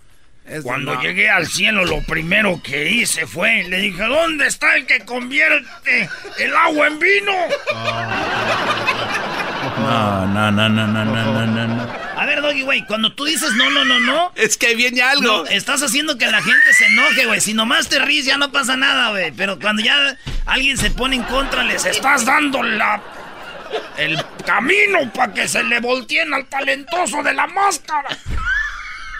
[0.45, 1.01] Es- Cuando no.
[1.01, 6.09] llegué al cielo, lo primero que hice fue, le dije, ¿dónde está el que convierte
[6.37, 7.31] el agua en vino?
[9.83, 11.87] No, no, no, no, no, no, no, no.
[12.15, 14.31] A ver, Doggy, güey, cuando tú dices no, no, no, no.
[14.35, 15.23] Es que viene algo.
[15.23, 17.41] No, estás haciendo que la gente se enoje, güey.
[17.41, 19.31] Si nomás te ríes, ya no pasa nada, güey.
[19.31, 23.01] Pero cuando ya alguien se pone en contra, les Estás dando la,
[23.97, 28.09] el camino para que se le volteen al talentoso de la máscara.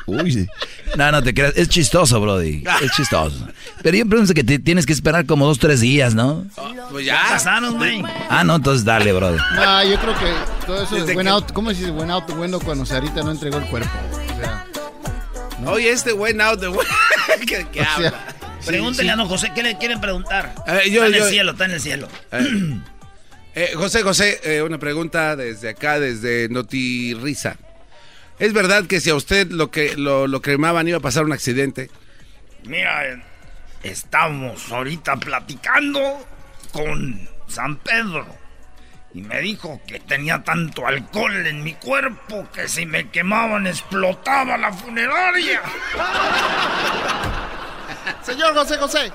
[0.05, 0.49] Uy,
[0.95, 1.53] no, no te creas.
[1.55, 2.63] Es chistoso, Brody.
[2.81, 3.47] Es chistoso.
[3.81, 6.45] Pero yo pienso que te tienes que esperar como dos, tres días, ¿no?
[6.91, 7.21] Pues ya.
[7.29, 8.03] pasaron, güey.
[8.29, 9.37] Ah, no, entonces dale, Brody.
[9.55, 11.51] No, yo creo que todo eso Desde es buen que- out.
[11.51, 13.89] ¿Cómo se dice buen out window cuando Sarita no entregó el cuerpo?
[14.33, 14.65] O sea,
[15.65, 16.85] Oye, este buen out de buen...
[17.47, 18.13] ¿Qué, qué O sea, habla?
[18.65, 20.53] Pregúntale a don José, ¿qué le quieren preguntar?
[20.67, 22.07] Eh, yo- está en yo- el cielo, está en el cielo.
[22.31, 22.79] Eh,
[23.55, 27.57] eh, José José, eh, una pregunta desde acá, desde Notirisa.
[28.43, 31.31] ¿Es verdad que si a usted lo que lo, lo cremaban iba a pasar un
[31.31, 31.89] accidente?
[32.65, 33.23] Mira,
[33.83, 36.27] estamos ahorita platicando
[36.73, 38.27] con San Pedro.
[39.13, 44.57] Y me dijo que tenía tanto alcohol en mi cuerpo que si me quemaban explotaba
[44.57, 45.61] la funeraria.
[48.23, 49.13] Señor José José,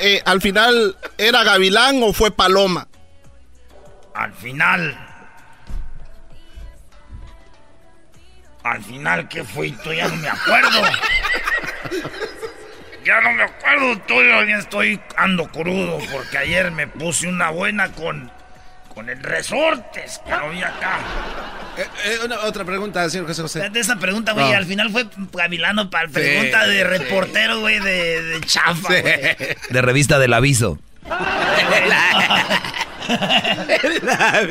[0.00, 2.88] eh, al final, ¿era Gavilán o fue Paloma?
[4.12, 5.05] Al final.
[8.72, 9.70] Al final, ¿qué fue?
[9.82, 10.82] Tú ya no me acuerdo.
[13.04, 18.30] Ya no me acuerdo, todavía estoy ando crudo porque ayer me puse una buena con,
[18.92, 20.98] con el resortes que lo vi acá.
[21.78, 23.70] Eh, eh, una- otra pregunta, señor José José.
[23.70, 24.56] De esa pregunta, güey, No.
[24.56, 29.02] al final fue Gavilano para pregunta Sí, de reportero, güey, de, de chafa, Sí.
[29.70, 30.78] De revista del aviso.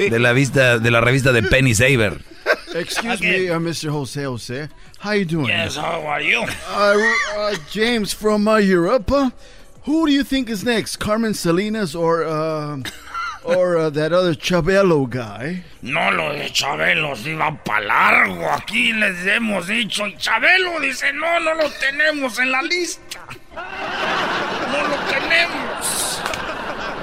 [0.09, 2.19] De la vista, de la revista de Penny Saver.
[2.75, 3.89] Excuse me, uh, Mr.
[3.89, 4.67] Jose Jose.
[4.99, 5.47] How you doing?
[5.47, 6.45] Yes, how are you?
[6.67, 9.09] Uh, uh, James from uh, Europe.
[9.09, 9.29] Uh,
[9.83, 12.81] who do you think is next, Carmen Salinas or uh,
[13.45, 15.63] or uh, that other Chabelo guy?
[15.81, 18.43] No, lo de Chabelo se iba para largo.
[18.43, 20.05] Aquí les hemos dicho.
[20.05, 23.25] Y Chabelo dice: No, no lo tenemos en la lista.
[23.55, 26.19] No lo tenemos.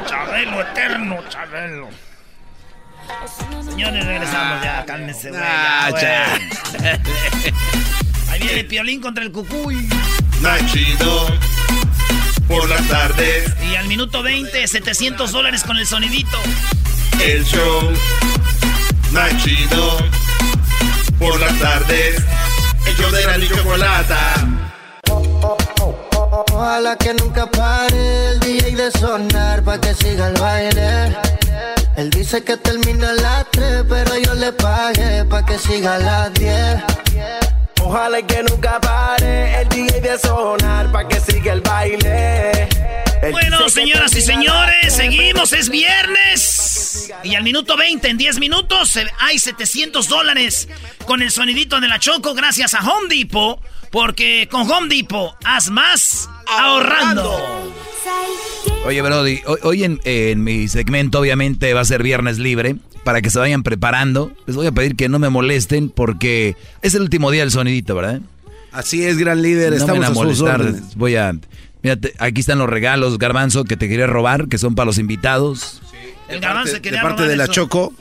[0.07, 1.89] Chabelo eterno, Chabelo.
[3.65, 5.43] Señores, regresamos ya, cálmense, güey.
[5.43, 6.39] Ah, ya,
[6.79, 7.01] güey.
[8.31, 9.89] Ahí viene Piolín contra el Cucuy.
[10.41, 11.27] Más chido
[12.49, 13.53] por las tardes.
[13.71, 16.39] Y al minuto 20, 700 dólares con el sonidito.
[17.21, 17.93] El show
[19.13, 19.99] más chido
[21.19, 22.23] por las tardes.
[22.87, 24.35] El show de la ni chocolata.
[26.53, 31.17] Ojalá que nunca pare el DJ de sonar pa' que siga el baile.
[31.97, 35.99] Él dice que termina a las 3, pero yo le pagué pa' que siga a
[35.99, 36.82] las 10.
[37.82, 42.68] Ojalá que nunca pare el DJ de sonar pa' que siga el baile.
[43.22, 47.12] Él Bueno, señoras y señores, seguimos, es viernes.
[47.22, 50.68] Y al minuto 20, en 10 minutos, hay 700 dólares
[51.07, 53.61] con el sonidito de la Choco gracias a Home Depot.
[53.90, 57.70] Porque con Home Depot, haz más ahorrando.
[58.85, 62.77] Oye, Brody, hoy, hoy en, en mi segmento obviamente va a ser viernes libre.
[63.05, 66.95] Para que se vayan preparando, les voy a pedir que no me molesten porque es
[66.95, 68.21] el último día del sonidito, ¿verdad?
[68.71, 69.71] Así es, gran líder.
[69.71, 70.73] No Estamos me van a sus molestar.
[70.97, 71.35] Voy a.
[71.83, 75.83] Mírate, aquí están los regalos, Garbanzo, que te quería robar, que son para los invitados.
[76.29, 77.53] El De garbanzo parte- quería De parte robar de la eso.
[77.53, 77.93] Choco.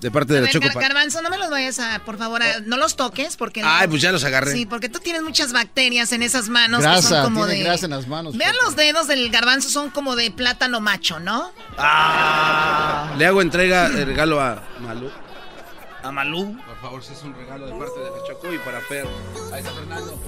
[0.00, 0.66] De parte de A la ver, Choco.
[0.68, 3.62] Gar- Garbanzo, no me los vayas a, por favor, a- no los toques porque...
[3.62, 4.52] Ay, no- pues ya los agarré.
[4.52, 7.64] Sí, porque tú tienes muchas bacterias en esas manos que Grasa, son como tiene de...
[7.66, 8.36] grasa en las manos.
[8.36, 11.52] Vean los dedos del garbanzo, son como de plátano macho, ¿no?
[11.76, 15.10] Ah, Le hago entrega el regalo a Malú.
[16.02, 16.56] a Malú.
[16.66, 19.06] Por favor, si es un regalo de parte de la Choco y para Fer.
[19.52, 20.18] Ahí está Fernando.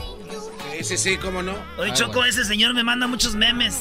[0.76, 1.54] Sí, sí, sí, cómo no.
[1.78, 3.74] Oye, Choco, ese señor me manda muchos memes.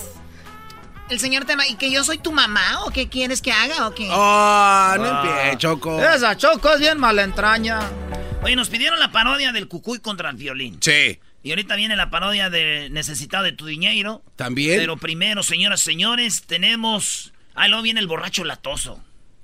[1.11, 3.93] El señor tema, ¿y que yo soy tu mamá o qué quieres que haga o
[3.93, 4.07] qué?
[4.09, 6.01] Oh, no empieces, Choco.
[6.01, 7.81] Esa Choco es bien mala entraña.
[8.43, 10.77] Oye, nos pidieron la parodia del cucuy contra el violín.
[10.79, 11.19] Sí.
[11.43, 14.23] Y ahorita viene la parodia de Necesitado de tu dinero.
[14.37, 14.79] También.
[14.79, 17.33] Pero primero, señoras y señores, tenemos...
[17.55, 19.03] Ah, luego viene el borracho latoso.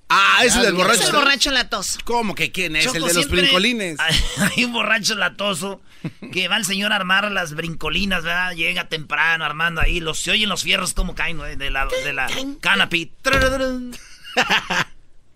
[0.10, 1.02] Ah, ese es el borracho.
[1.02, 2.00] Es el borracho latoso.
[2.06, 2.86] ¿Cómo que quién es?
[2.86, 4.00] Choco, el de los brincolines.
[4.56, 5.82] Hay, un borracho latoso
[6.32, 8.54] que va el señor a armar las brincolinas, ¿verdad?
[8.54, 12.30] Llega temprano armando ahí, los, se oyen los fierros como caen de la, de la
[12.62, 13.12] canopy.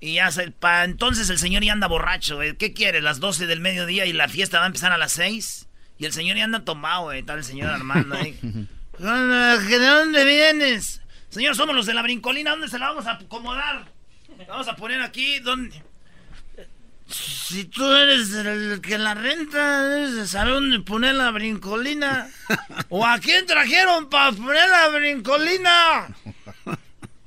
[0.04, 2.58] Y ya se, pa, entonces el señor ya anda borracho, güey.
[2.58, 3.02] ¿Qué quiere?
[3.02, 5.68] Las 12 del mediodía y la fiesta va a empezar a las 6.
[6.00, 7.20] Y el señor ya anda tomado, güey.
[7.20, 8.36] Está el señor Armando ahí.
[8.98, 11.02] ¿De dónde vienes?
[11.30, 12.50] Señor, somos los de la brincolina.
[12.50, 13.91] ¿Dónde se la vamos a acomodar?
[14.48, 15.40] Vamos a poner aquí.
[15.40, 15.82] ¿Dónde?
[17.08, 22.30] Si tú eres el que la renta, debes de saber dónde poner la brincolina.
[22.90, 26.08] ¿O a quién trajeron para poner la brincolina?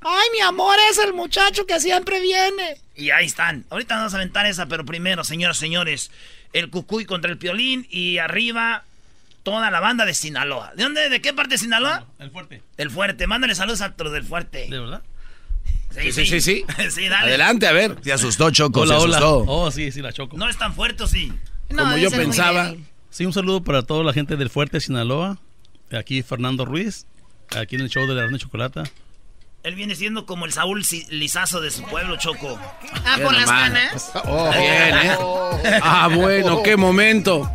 [0.01, 2.77] Ay, mi amor, es el muchacho que siempre viene.
[2.95, 3.65] Y ahí están.
[3.69, 6.11] Ahorita vamos a aventar esa, pero primero, señoras y señores,
[6.53, 8.83] el cucuy contra el piolín y arriba
[9.43, 10.73] toda la banda de Sinaloa.
[10.75, 11.09] ¿De dónde?
[11.09, 12.05] ¿De qué parte de Sinaloa?
[12.17, 12.63] El fuerte.
[12.77, 13.27] El fuerte.
[13.27, 14.67] Mándale saludos a todos del fuerte.
[14.69, 15.03] ¿De verdad?
[16.01, 16.65] Sí, Sí, sí, sí.
[16.91, 17.27] sí, dale.
[17.29, 17.95] Adelante, a ver.
[18.03, 19.17] Se asustó Choco, Hola, se hola.
[19.17, 19.43] asustó.
[19.47, 20.37] Oh, sí, sí, la choco.
[20.37, 21.31] No es tan fuerte, ¿o sí?
[21.75, 22.73] Como yo pensaba.
[23.09, 25.37] Sí, un saludo para toda la gente del Fuerte Sinaloa.
[25.97, 27.05] Aquí Fernando Ruiz,
[27.57, 28.83] aquí en el show de la Grande Chocolata.
[29.63, 32.59] Él viene siendo como el Saúl Lizazo de su pueblo, Choco.
[33.05, 34.11] Ah, por las ganas.
[34.25, 35.79] Oh, bien, ¿eh?
[35.81, 37.49] Ah, bueno, qué momento.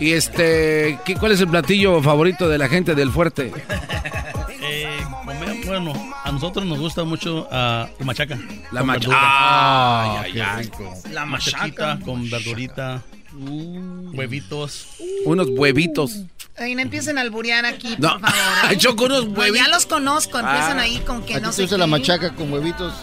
[0.00, 3.52] Y este, ¿qué- ¿cuál es el platillo favorito de la gente del fuerte?
[4.68, 5.92] Eh, comer, bueno,
[6.24, 8.38] a nosotros nos gusta mucho ah, la machaca.
[8.72, 9.16] La con machaca.
[9.18, 11.12] Ah, Ay, ay, qué ay.
[11.12, 11.98] La machaca.
[12.04, 13.02] con verdurita,
[13.32, 14.88] huevitos.
[15.24, 16.22] Unos huevitos.
[16.58, 18.18] Ay, no empiecen a alburear aquí, No.
[18.18, 18.34] por favor.
[18.36, 18.60] ¿eh?
[18.68, 19.66] Ay, Choco, unos No, huevitos.
[19.66, 20.82] ya los conozco, empiezan Ah.
[20.82, 21.78] ahí con que ¿A no gusta qué.
[21.78, 22.94] la machaca con huevitos?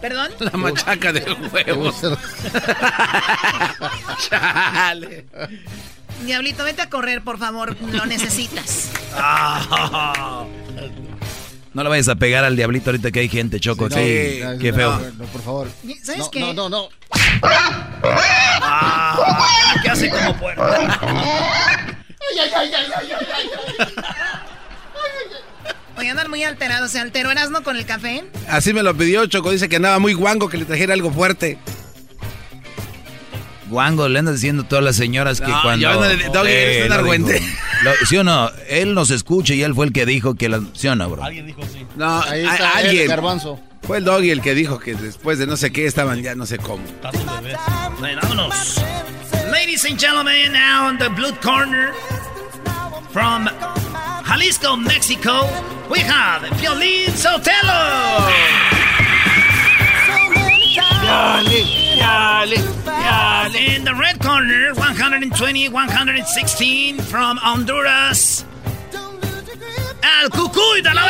[0.00, 0.30] ¿Perdón?
[0.40, 1.20] La machaca de
[1.52, 1.96] huevos.
[4.28, 5.26] Chale.
[6.24, 8.90] Diablito, vete a correr, por favor, lo necesitas.
[11.74, 13.90] No le vayas a pegar al diablito ahorita que hay gente, Choco.
[13.90, 14.98] Sí, No, qué no, feo.
[15.18, 15.68] no, por favor.
[16.02, 16.40] ¿Sabes no, qué?
[16.40, 16.88] No, no, no.
[18.62, 19.46] Ah,
[19.82, 20.98] ¿Qué hace como puerta?
[21.02, 23.50] Ay, ay, ay, ay, ay, ay, ay.
[25.98, 26.90] Oye, andan muy alterados.
[26.92, 28.24] ¿Se alteró Erasmo con el café?
[28.48, 29.50] Así me lo pidió Choco.
[29.50, 31.58] Dice que andaba muy guango, que le trajera algo fuerte.
[33.68, 35.82] Guango, le andas diciendo a todas las señoras que No, cuando...
[35.82, 37.42] yo no le- Doggy, eres un lo argüente.
[38.08, 38.50] ¿Sí o no?
[38.68, 40.48] Él nos escucha y él fue el que dijo que...
[40.48, 41.22] La, ¿Sí o no, bro?
[41.24, 41.84] Alguien dijo sí.
[41.96, 43.08] No, Ahí a- está el alguien.
[43.08, 43.60] garbanzo.
[43.82, 46.44] Fue el doggy el que dijo que después de no sé qué estaban ya no
[46.46, 46.82] sé cómo.
[48.00, 48.80] Bueno, vámonos.
[49.50, 51.92] Ladies and gentlemen, now on the blue corner
[53.12, 53.48] from
[54.24, 55.48] Jalisco, Mexico,
[55.88, 58.26] we have Violín Sotelo.
[63.54, 68.44] In the red corner, 120, 116 from Honduras,
[70.02, 71.02] Al Cucuy de la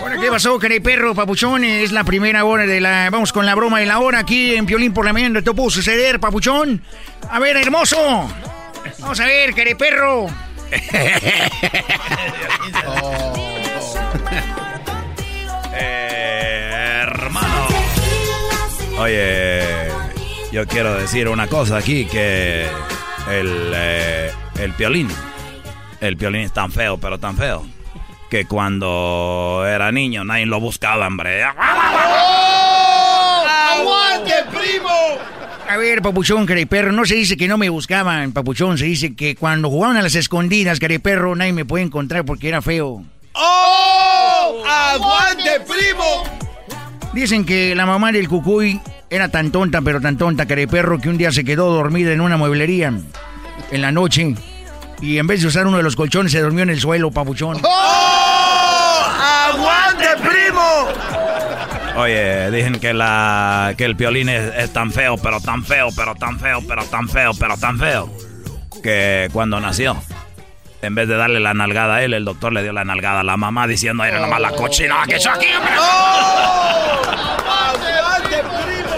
[0.00, 1.64] Bueno, ¿Qué pasó, perro, papuchón?
[1.64, 3.08] Es la primera hora de la...
[3.10, 5.40] Vamos con la broma de la hora aquí en Piolín por la mañana.
[5.40, 6.82] ¿Te pudo suceder, papuchón?
[7.30, 8.28] A ver, hermoso.
[8.98, 10.26] Vamos a ver, perro.
[15.80, 17.66] Eh, hermano.
[18.98, 19.62] Oye,
[20.52, 22.66] yo quiero decir una cosa aquí, que
[23.30, 25.08] el, eh, el piolín,
[26.00, 27.64] el piolín es tan feo, pero tan feo,
[28.30, 31.44] que cuando era niño nadie lo buscaba, hombre.
[33.78, 34.88] ¡Aguante, primo!
[35.68, 38.78] A ver, papuchón, perro, no se dice que no me buscaban, papuchón.
[38.78, 42.62] Se dice que cuando jugaban a las escondidas, perro, nadie me puede encontrar porque era
[42.62, 43.04] feo.
[43.34, 44.27] ¡Oh!
[44.66, 46.24] ¡Aguante, primo!
[47.12, 48.80] Dicen que la mamá del cucuy
[49.10, 52.36] era tan tonta, pero tan tonta, perro, que un día se quedó dormida en una
[52.36, 52.92] mueblería
[53.70, 54.34] en la noche.
[55.00, 57.58] Y en vez de usar uno de los colchones, se durmió en el suelo, papuchón.
[57.62, 59.06] ¡Oh!
[59.20, 60.88] ¡Aguante, primo!
[61.96, 66.14] Oye, dicen que la que el piolín es, es tan feo, pero tan feo, pero
[66.14, 68.10] tan feo, pero tan feo, pero tan feo,
[68.82, 69.96] que cuando nació,
[70.82, 73.24] en vez de darle la nalgada a él, el doctor le dio la nalgada a
[73.24, 75.72] la mamá diciendo, era nomás la cochina que yo aquí, hombre".
[77.48, 78.88] ¡Aguante, primo!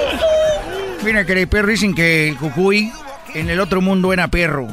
[1.03, 2.93] Mira, perro, dicen que el cucuy
[3.35, 4.69] en el otro mundo era perro.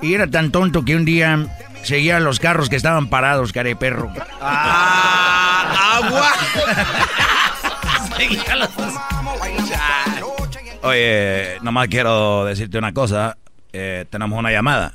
[0.00, 1.46] Y era tan tonto que un día
[1.82, 4.10] seguía los carros que estaban parados, perro.
[4.40, 6.30] ¡Agua!
[10.82, 13.36] Oye, nomás quiero decirte una cosa,
[13.72, 14.94] eh, tenemos una llamada,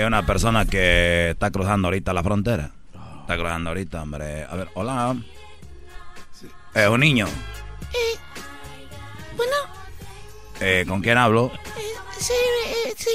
[0.00, 2.70] es una persona que está cruzando ahorita la frontera,
[3.20, 5.16] está cruzando ahorita, hombre, a ver, hola,
[6.74, 7.26] es un niño,
[10.62, 11.50] Eh, ¿Con quién hablo?
[12.18, 13.08] Sí, eh, sí.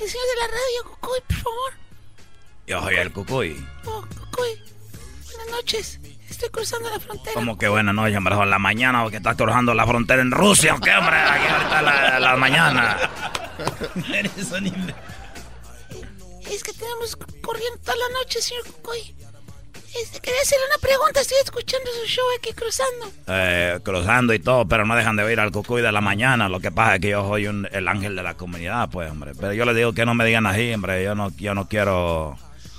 [0.00, 1.72] El señor de la radio, Cucuy, por favor.
[2.66, 3.66] Yo soy el Cucuy.
[3.84, 4.60] Oh, Cucuy.
[5.26, 6.00] Buenas noches.
[6.28, 7.34] Estoy cruzando la frontera.
[7.34, 10.74] Como que buena noche, hombre, son la mañana, porque estás cruzando la frontera en Rusia,
[10.74, 11.16] ¿o qué, hombre?
[11.16, 12.98] Aquí ahorita la, la mañana.
[14.12, 14.94] Eres un imbécil.
[16.50, 19.14] Es que tenemos corriendo toda la noche, señor Cucuy.
[20.02, 21.20] Este, quería hacerle una pregunta.
[21.20, 23.12] Estoy escuchando su show aquí cruzando.
[23.28, 26.48] Eh, cruzando y todo, pero no dejan de oír al Cucuy de la mañana.
[26.48, 29.32] Lo que pasa es que yo soy un- el ángel de la comunidad, pues, hombre.
[29.38, 31.02] Pero yo les digo que no me digan así, hombre.
[31.04, 32.36] Yo no, yo no quiero...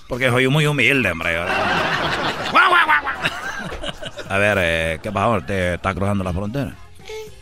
[0.09, 1.37] Porque soy muy humilde, hombre.
[4.29, 5.45] A ver, eh, ¿qué pasa?
[5.45, 6.75] ¿Te está cruzando la frontera?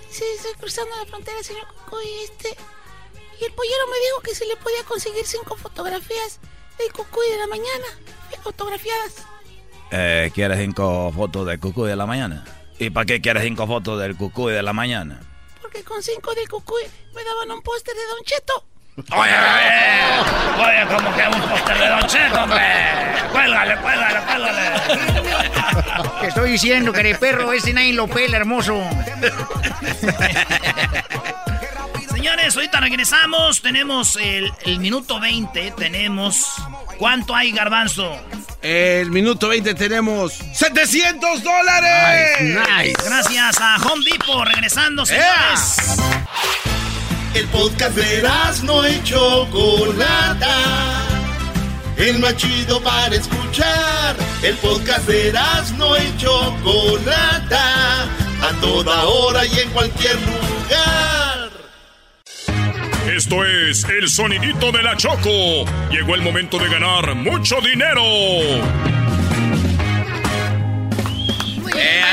[0.09, 2.05] Sí, estoy cruzando la frontera, señor Cucuy.
[2.25, 2.55] Este.
[3.43, 6.39] Y el pollero me dijo que se le podía conseguir cinco fotografías
[6.77, 7.85] del Cucuy de la mañana.
[8.41, 9.15] Fotografiadas.
[9.91, 12.45] Eh, ¿Quieres cinco fotos del Cucuy de la mañana?
[12.79, 15.19] ¿Y para qué quieres cinco fotos del Cucuy de la mañana?
[15.61, 16.83] Porque con cinco del Cucuy
[17.13, 18.65] me daban un póster de Don Cheto.
[19.11, 19.35] Oye,
[20.57, 22.63] oye, como que un póster de Don Cheto, hombre.
[23.33, 24.61] Cuélgale, cuélgale, cuélgale.
[26.21, 28.81] Te estoy diciendo, perro, ese nadie lo pela, hermoso.
[32.23, 33.61] Señores, ahorita regresamos.
[33.61, 35.71] Tenemos el, el minuto 20.
[35.71, 36.53] Tenemos.
[36.97, 38.17] ¿Cuánto hay, Garbanzo?
[38.61, 42.95] El minuto 20 tenemos 700 dólares.
[43.03, 44.47] Gracias a Home Depot.
[44.47, 45.97] Regresando, señores.
[47.33, 48.23] El podcast de
[48.63, 50.57] no y Chocolata.
[51.97, 54.15] El más chido para escuchar.
[54.41, 55.33] El podcast de
[55.75, 58.03] no y Chocolata.
[58.03, 61.32] A toda hora y en cualquier lugar.
[63.07, 65.65] Esto es el sonidito de la Choco.
[65.91, 68.01] Llegó el momento de ganar mucho dinero.
[71.61, 72.05] Muy bien,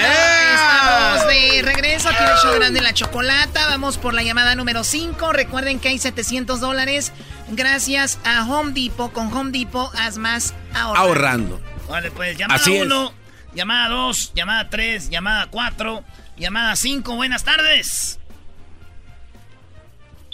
[0.53, 3.69] estamos de regreso aquí en el show grande de la chocolata.
[3.69, 5.33] Vamos por la llamada número 5.
[5.33, 7.13] Recuerden que hay 700 dólares
[7.51, 9.13] gracias a Home Depot.
[9.13, 11.01] Con Home Depot haz más ahorrando.
[11.01, 11.61] Ahorrando.
[11.89, 12.83] Vale, pues llamada Así es.
[12.83, 13.15] 1,
[13.55, 16.05] llamada 2, llamada 3, llamada 4,
[16.37, 17.15] llamada 5.
[17.15, 18.20] Buenas tardes.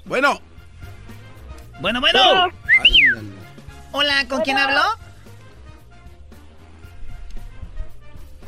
[0.06, 0.40] Bueno.
[1.80, 2.48] Bueno, bueno.
[3.92, 4.82] Hola, ¿con quién habló?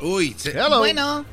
[0.01, 1.25] Uy, se- Bueno.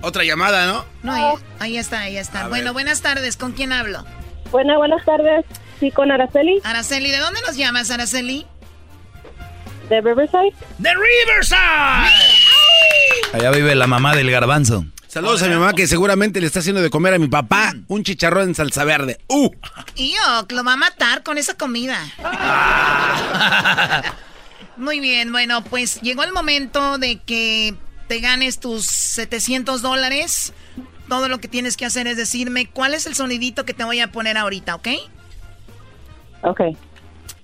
[0.00, 0.84] otra llamada, ¿no?
[1.02, 2.44] No, ahí, ahí está, ahí está.
[2.44, 2.72] A bueno, ver.
[2.72, 3.36] buenas tardes.
[3.36, 4.04] ¿Con quién hablo?
[4.50, 5.44] Buenas, buenas tardes.
[5.80, 6.60] Sí, con Araceli.
[6.64, 8.46] Araceli, ¿de dónde nos llamas, Araceli?
[9.88, 10.54] De Riverside.
[10.78, 11.58] ¡De Riverside!
[13.34, 14.86] Allá vive la mamá del garbanzo.
[15.14, 18.02] Saludos a mi mamá que seguramente le está haciendo de comer a mi papá un
[18.02, 19.20] chicharrón en salsa verde.
[19.28, 19.48] ¡Uh!
[19.94, 21.96] Y yo, lo va a matar con esa comida.
[24.76, 27.76] Muy bien, bueno, pues llegó el momento de que
[28.08, 30.52] te ganes tus 700 dólares.
[31.08, 34.00] Todo lo que tienes que hacer es decirme cuál es el sonidito que te voy
[34.00, 34.88] a poner ahorita, ¿ok?
[36.42, 36.60] Ok.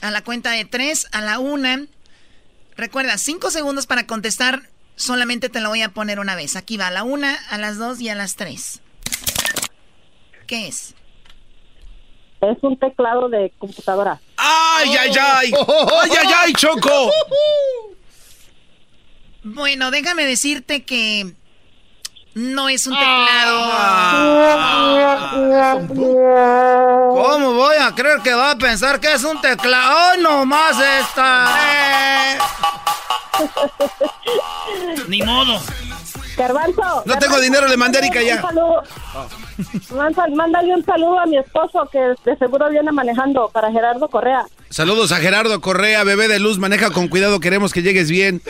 [0.01, 1.87] A la cuenta de tres, a la una.
[2.77, 4.65] Recuerda, cinco segundos para contestar.
[5.01, 6.57] Solamente te lo voy a poner una vez.
[6.57, 8.83] Aquí va, a la una, a las dos y a las tres.
[10.47, 10.95] ¿Qué es?
[12.43, 14.21] Es un teclado de computadora.
[14.37, 15.53] ¡Ay, ay, ay!
[16.03, 17.11] ¡Ay, ay, ay, Choco!
[19.43, 21.33] Bueno, déjame decirte que
[22.35, 23.71] no es un teclado.
[27.15, 29.97] ¿Cómo voy a creer que va a pensar que es un teclado?
[30.13, 32.39] ¡Ay, no más esta!
[35.09, 35.61] Ni modo.
[36.37, 37.03] Garbanzo.
[37.05, 38.43] No tengo dinero, le mandé a Erika ya.
[40.35, 44.47] Mándale un saludo a mi esposo que de seguro viene manejando para Gerardo Correa.
[44.71, 48.41] Saludos a Gerardo Correa, bebé de luz, maneja con cuidado, queremos que llegues bien.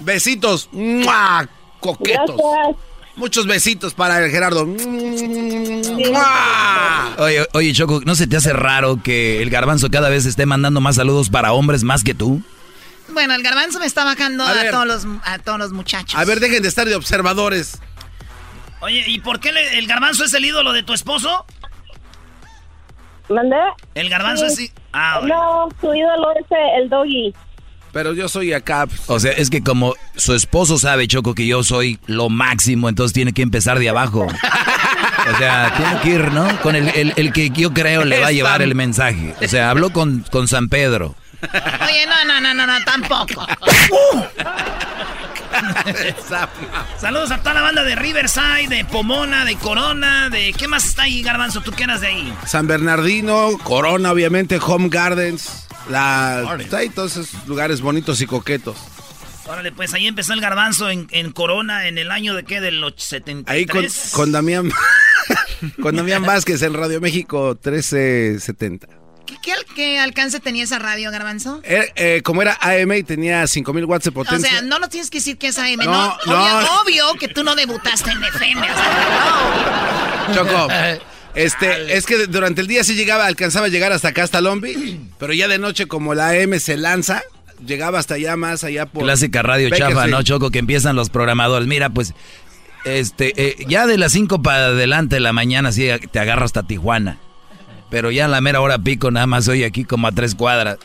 [0.00, 1.48] Besitos, ¡mua!
[1.80, 2.36] Coquetos.
[2.36, 2.76] Gracias.
[3.16, 4.64] Muchos besitos para el Gerardo.
[7.18, 10.80] Oye, oye, Choco, ¿no se te hace raro que el garbanzo cada vez esté mandando
[10.80, 12.42] más saludos para hombres más que tú?
[13.08, 14.70] Bueno, el garbanzo me está bajando A a, ver.
[14.70, 16.14] todos los, a todos los muchachos.
[16.18, 17.78] A ver, dejen de estar de observadores.
[18.80, 21.44] Oye, ¿y por qué le- el garbanzo es el ídolo de tu esposo?
[23.28, 23.56] ¿Mandé?
[23.94, 24.66] El garbanzo Sí.
[24.66, 24.72] es...
[24.92, 25.34] Ah, bueno.
[25.34, 26.46] No, su ídolo es
[26.80, 27.34] el doggy.
[27.98, 28.86] Pero yo soy acá.
[28.86, 29.00] pues.
[29.08, 33.12] O sea, es que como su esposo sabe, Choco, que yo soy lo máximo, entonces
[33.12, 34.24] tiene que empezar de abajo.
[34.24, 36.60] O sea, tiene que ir, ¿no?
[36.60, 39.34] Con el, el- el que yo creo le va a llevar el mensaje.
[39.42, 41.16] O sea, habló con, con San Pedro.
[41.42, 43.44] Oye, no, no, no, no, no, tampoco.
[47.00, 50.52] Saludos a toda la banda de Riverside, de Pomona, de Corona, de...
[50.56, 51.60] ¿Qué más está ahí, garbanzo?
[51.62, 52.32] ¿Tú qué eras de ahí?
[52.46, 55.64] San Bernardino, Corona, obviamente, Home Gardens.
[55.88, 58.76] La, hay todos esos lugares bonitos y coquetos.
[59.46, 62.82] Órale, pues ahí empezó el garbanzo en, en Corona en el año de qué, del
[62.84, 63.44] och- 73.
[63.48, 64.70] Ahí con, con Damián.
[65.82, 68.86] Con Damián Vázquez en Radio México 1370.
[69.26, 71.60] ¿Qué, qué, al- qué alcance tenía esa radio, Garbanzo?
[71.64, 74.48] Eh, eh, como era AM y tenía 5000 watts de O potencia.
[74.48, 75.84] sea, no nos tienes que decir que es AM, ¿no?
[75.90, 76.80] No, Obvio, no.
[76.82, 78.66] obvio que tú no debutaste en FM.
[80.34, 80.68] Choco.
[81.38, 85.00] Este, es que durante el día sí llegaba, alcanzaba a llegar hasta acá, hasta Lombi,
[85.18, 87.22] pero ya de noche como la AM se lanza,
[87.64, 89.04] llegaba hasta allá más allá por...
[89.04, 90.08] Clásica radio chafa.
[90.08, 90.50] ¿no, Choco?
[90.50, 91.68] Que empiezan los programadores.
[91.68, 92.12] Mira, pues,
[92.84, 96.64] este, eh, ya de las 5 para adelante de la mañana sí te agarra hasta
[96.64, 97.18] Tijuana.
[97.88, 100.78] Pero ya a la mera hora pico nada más hoy aquí como a tres cuadras.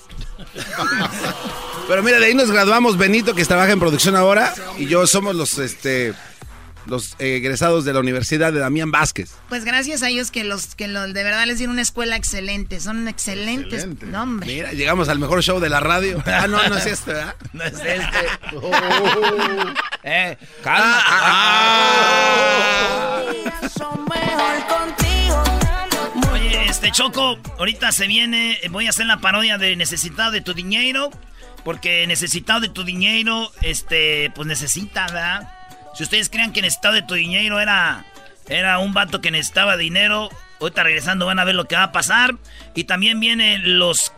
[1.87, 5.35] Pero mira, de ahí nos graduamos Benito, que trabaja en producción ahora, y yo somos
[5.35, 6.13] los, este,
[6.85, 9.31] los eh, egresados de la Universidad de Damián Vázquez.
[9.49, 12.79] Pues gracias a ellos que los que los, de verdad les dieron una escuela excelente.
[12.79, 13.87] Son excelentes.
[14.03, 14.47] No, hombre.
[14.47, 16.21] Mira, llegamos al mejor show de la radio.
[16.33, 17.35] Ah, no, no es este, ¿verdad?
[17.53, 17.93] No es este.
[20.03, 20.99] Eh, calma.
[26.33, 30.41] Oye, este Choco, ahorita se viene, eh, voy a hacer la parodia de Necesitado de
[30.41, 31.11] tu dinero,
[31.63, 35.49] porque Necesitado de tu dinero, este, pues necesita, ¿verdad?
[35.93, 38.05] Si ustedes crean que Necesitado de tu dinero era,
[38.47, 40.29] era un vato que necesitaba dinero,
[40.59, 42.35] ahorita regresando van a ver lo que va a pasar.
[42.75, 44.11] Y también vienen los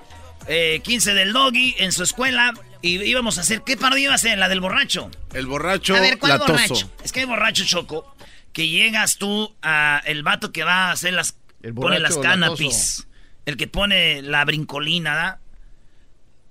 [0.47, 2.53] eh, 15 del Doggy en su escuela.
[2.81, 4.37] Y íbamos a hacer, ¿qué parodia iba a ser?
[4.37, 5.09] La del borracho.
[5.33, 6.53] El borracho A ver, ¿cuál latoso.
[6.53, 6.91] borracho?
[7.03, 8.15] Es que hay borracho choco
[8.53, 13.07] que llegas tú a el vato que va a hacer las pone borracho las canapis,
[13.45, 15.39] el que pone la brincolina, ¿da?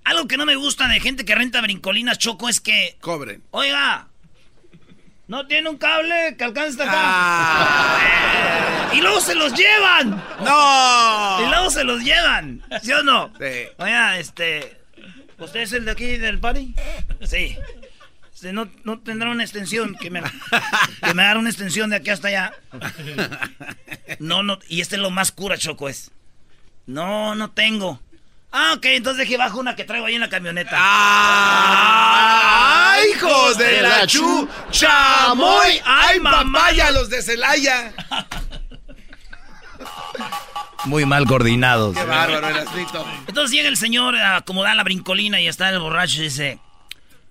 [0.05, 3.43] Algo que no me gusta de gente que renta brincolinas choco es que cobren.
[3.53, 4.09] Oiga,
[5.27, 7.01] no tiene un cable que alcance hasta acá.
[7.03, 8.91] Ah.
[8.95, 10.11] y luego se los llevan.
[10.45, 11.39] No.
[11.41, 13.33] Y luego se los llevan, ¿sí o no?
[13.39, 13.69] Sí.
[13.79, 14.79] Oiga, este,
[15.39, 16.75] ¿usted es el de aquí del party?
[17.23, 17.57] Sí.
[18.45, 20.23] Este, no, no tendrá una extensión que me,
[21.03, 22.53] que me haga una extensión de aquí hasta allá.
[24.21, 26.13] No, no, y este es lo más cura, Choco, es.
[26.87, 28.01] No, no tengo.
[28.57, 30.77] Ah, ok, entonces deje bajo una que traigo ahí en la camioneta.
[30.79, 32.15] ¡Ah!
[33.13, 34.49] hijos de la chu!
[34.71, 35.81] ¡Chamoy!
[35.85, 37.93] ¡Ay, mamaya, los de Celaya!
[40.85, 41.97] Muy mal coordinados.
[41.97, 43.05] ¡Qué bárbaro, Erasmito!
[43.27, 46.61] Entonces llega el señor a acomodar la brincolina y está el borracho y dice...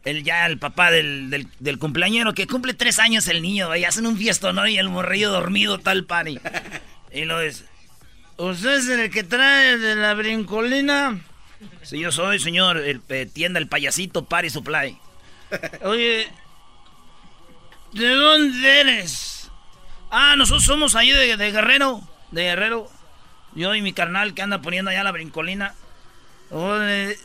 [0.04, 3.86] El, ya el papá del, del, del cumpleañero, que cumple tres años el niño, y
[3.86, 4.68] hacen un fiestón ¿no?
[4.68, 6.38] y el morrillo dormido tal pani.
[7.14, 7.64] Y lo es...
[8.38, 11.20] ¿Usted es el que trae de la brincolina?
[11.82, 14.98] Sí, yo soy, señor, el eh, tienda El Payasito Party Supply.
[15.84, 16.28] Oye,
[17.94, 19.52] ¿de dónde eres?
[20.10, 22.02] Ah, nosotros somos ahí de, de Guerrero,
[22.32, 22.90] de Guerrero.
[23.56, 25.76] Yo y mi carnal que anda poniendo allá la brincolina.
[26.50, 27.18] Oye,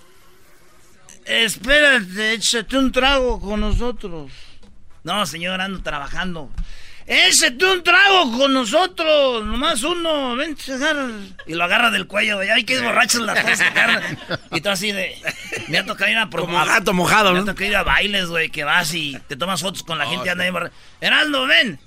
[1.24, 4.30] espérate, échate un trago con nosotros.
[5.04, 6.50] No, señor, ando trabajando.
[7.10, 11.08] Échate un trago con nosotros, nomás uno, ven, agarra.
[11.46, 12.50] Y lo agarra del cuello, güey.
[12.50, 14.18] Ay, qué borrachos las agarran.
[14.52, 15.16] Y tú así de.
[15.68, 18.50] Me ha tocado ir a Como gato mojado, Me ha tocado ir a bailes, güey,
[18.50, 20.52] que vas y te tomas fotos con la Oh, gente y anda ahí
[21.00, 21.80] Heraldo, ven.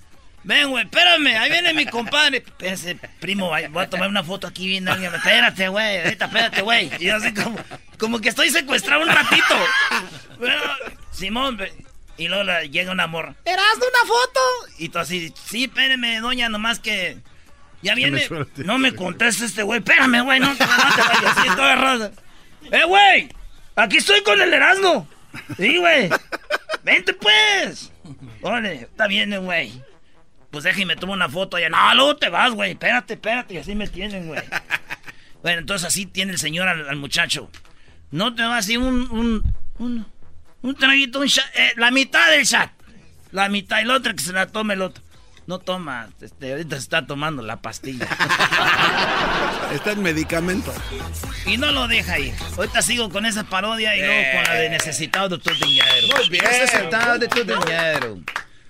[0.43, 2.37] Ven, güey, espérame, ahí viene mi compadre.
[2.59, 5.13] Espérate, primo, voy a tomar una foto aquí viendo a alguien.
[5.13, 6.91] Espérate, güey, ahorita, espérate, güey.
[6.99, 7.59] Y yo así como,
[7.99, 9.55] como que estoy secuestrado un ratito.
[10.39, 10.63] Bueno,
[11.11, 11.59] Simón,
[12.23, 13.35] y luego la- llega una morra.
[13.45, 14.39] ¿Eras de una foto?
[14.77, 17.17] Y tú así, sí, espérame, doña, nomás que.
[17.81, 18.27] Ya viene.
[18.57, 19.79] No me contesta este güey.
[19.79, 21.37] Espérame, güey, no, te- no te vayas.
[21.37, 22.11] Así, toda.
[22.71, 23.29] ¡Eh, güey!
[23.75, 25.07] Aquí estoy con el Erasmo.
[25.57, 26.09] Sí, güey.
[26.83, 27.91] Vente, pues.
[28.41, 29.81] Órale, está bien, eh, güey.
[30.51, 31.69] Pues déjame tomar una foto allá.
[31.69, 32.71] No, luego te vas, güey.
[32.71, 33.53] Espérate, espérate.
[33.55, 34.41] Y así me tienen, güey.
[35.41, 37.49] Bueno, entonces así tiene el señor al, al muchacho.
[38.11, 40.05] No te vas así un, un, un,
[40.61, 42.69] un traguito, un shot, eh, la mitad del shot.
[43.31, 45.03] La mitad y la otra que se la tome el otro.
[45.47, 48.07] No toma, este, ahorita se está tomando la pastilla.
[49.73, 50.73] Está en medicamento.
[51.45, 52.33] Y no lo deja ir.
[52.57, 56.07] Ahorita sigo con esa parodia y luego con la de necesitado de tu dinero.
[56.15, 56.43] Muy bien.
[56.43, 58.19] Necesitado de tu dinero.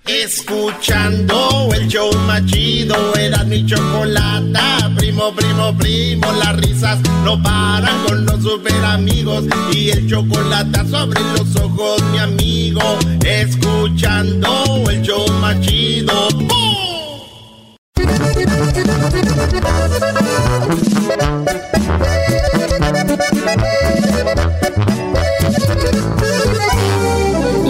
[0.06, 4.90] Escuchando el show más era mi chocolata.
[4.96, 9.44] Primo, primo, primo, las risas no paran con los super amigos.
[9.72, 12.82] Y el chocolate sobre los ojos, mi amigo.
[13.24, 16.28] Escuchando el show más chido.
[16.30, 16.72] ¡Bum!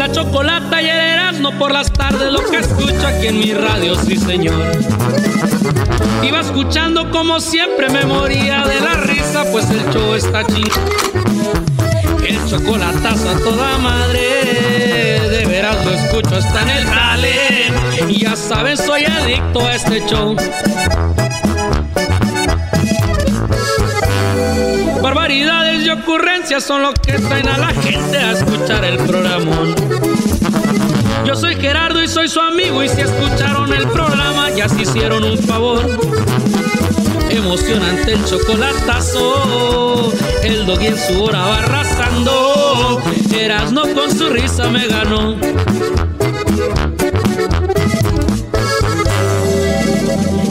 [0.03, 3.95] La chocolata y el Erasmo por las tardes, lo que escucho aquí en mi radio,
[3.95, 4.61] sí señor.
[6.24, 10.74] Iba escuchando como siempre me moría de la risa, pues el show está chido.
[12.27, 17.73] El chocolatazo a toda madre, de veras lo escucho, está en el jale.
[18.09, 20.35] Y ya sabes, soy adicto a este show.
[25.97, 29.74] Gracias son los que traen a la gente a escuchar el programa.
[31.27, 35.24] Yo soy Gerardo y soy su amigo y si escucharon el programa ya se hicieron
[35.24, 35.81] un favor.
[37.31, 40.12] Emocionante el chocolatazo,
[40.43, 43.02] el doggy en su hora va arrasando.
[43.35, 45.36] Erasno con su risa me ganó.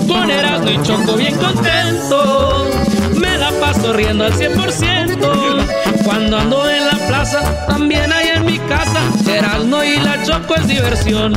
[0.07, 2.69] Con Erasmo y Choco bien contento,
[3.15, 5.30] me la paso riendo al 100%.
[6.03, 10.67] Cuando ando en la plaza, también hay en mi casa, Erasmo y la Choco es
[10.67, 11.33] diversión.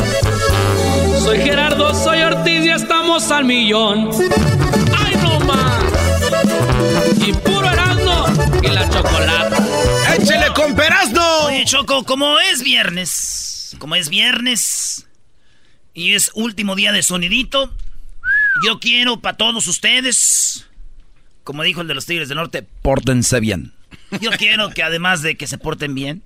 [1.23, 4.11] Soy Gerardo, soy Ortiz y estamos al millón.
[4.97, 5.85] ¡Ay, no más!
[7.27, 8.27] Y puro Erasmo
[8.63, 9.57] y la chocolate.
[10.19, 11.47] ¡Échele con Perazno!
[11.47, 15.07] Oye, Choco, como es viernes, como es viernes
[15.95, 17.73] y es último día de sonidito,
[18.67, 20.67] yo quiero para todos ustedes,
[21.45, 23.73] como dijo el de los Tigres del Norte, Pórtense bien.
[24.21, 26.23] Yo quiero que además de que se porten bien,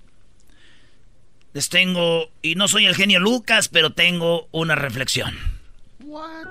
[1.53, 5.37] les tengo, y no soy el genio Lucas, pero tengo una reflexión.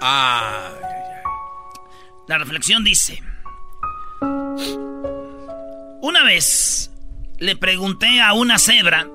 [0.02, 0.72] Ah,
[2.27, 3.22] La reflexión dice,
[6.02, 6.91] una vez
[7.39, 9.07] le pregunté a una cebra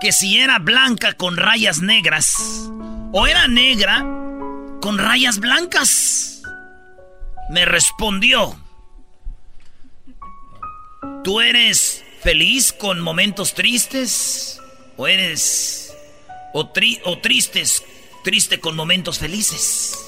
[0.00, 2.70] que si era blanca con rayas negras
[3.12, 4.04] o era negra
[4.80, 6.42] con rayas blancas.
[7.50, 8.56] Me respondió,
[11.22, 14.60] ¿tú eres feliz con momentos tristes
[14.96, 15.94] o eres
[16.52, 16.70] o,
[17.04, 17.84] o tristes,
[18.24, 19.98] triste con momentos felices?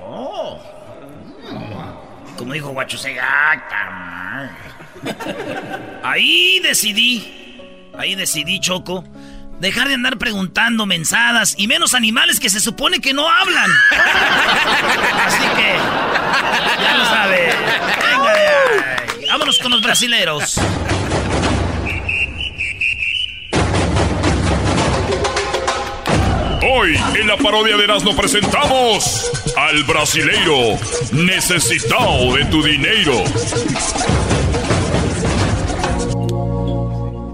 [0.00, 0.60] Oh.
[2.36, 3.62] Como dijo Guacho Sega,
[6.02, 7.58] Ahí decidí,
[7.96, 9.04] ahí decidí, Choco,
[9.60, 13.70] dejar de andar preguntando mensadas y menos animales que se supone que no hablan.
[15.26, 15.76] Así que,
[16.82, 17.93] ya lo sabe.
[19.34, 20.60] Vámonos con los brasileros.
[26.62, 30.78] Hoy en la parodia de Erasmo presentamos al brasileiro
[31.10, 33.24] necesitado de tu dinero.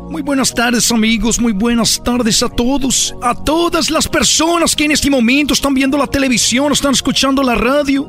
[0.09, 4.93] Muy buenas tardes amigos, muy buenas tardes a todos, a todas las personas que en
[4.93, 8.05] este momento están viendo la televisión, están escuchando la radio.